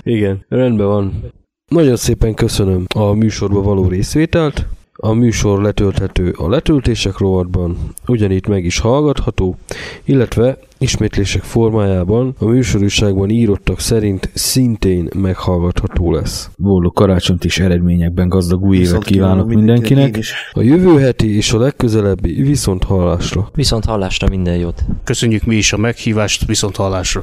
Igen, 0.00 0.44
rendben 0.48 0.86
van. 0.86 1.32
Nagyon 1.70 1.96
szépen 1.96 2.34
köszönöm 2.34 2.84
a 2.94 3.12
műsorba 3.12 3.62
való 3.62 3.88
részvételt. 3.88 4.66
A 4.96 5.12
műsor 5.12 5.62
letölthető 5.62 6.34
a 6.36 6.48
letöltések 6.48 7.18
rovatban, 7.18 7.76
ugyanitt 8.06 8.46
meg 8.46 8.64
is 8.64 8.78
hallgatható, 8.78 9.56
illetve 10.04 10.58
ismétlések 10.78 11.42
formájában 11.42 12.34
a 12.38 12.44
műsorúságban 12.44 13.30
írottak 13.30 13.80
szerint 13.80 14.30
szintén 14.34 15.08
meghallgatható 15.14 16.12
lesz. 16.12 16.50
Boldog 16.56 16.92
karácsonyt 16.92 17.44
is 17.44 17.58
eredményekben 17.58 18.28
gazdag 18.28 18.62
új 18.62 18.76
évet 18.76 19.04
kívánok 19.04 19.48
mindenkinek. 19.48 20.18
A 20.52 20.60
jövő 20.60 20.98
heti 20.98 21.36
és 21.36 21.52
a 21.52 21.58
legközelebbi 21.58 22.42
viszont 22.42 22.84
hallásra. 22.84 23.50
Viszont 23.54 23.84
hallásra 23.84 24.28
minden 24.28 24.56
jót. 24.56 24.84
Köszönjük 25.04 25.44
mi 25.44 25.56
is 25.56 25.72
a 25.72 25.76
meghívást, 25.76 26.46
viszont 26.46 26.76
hallásra. 26.76 27.22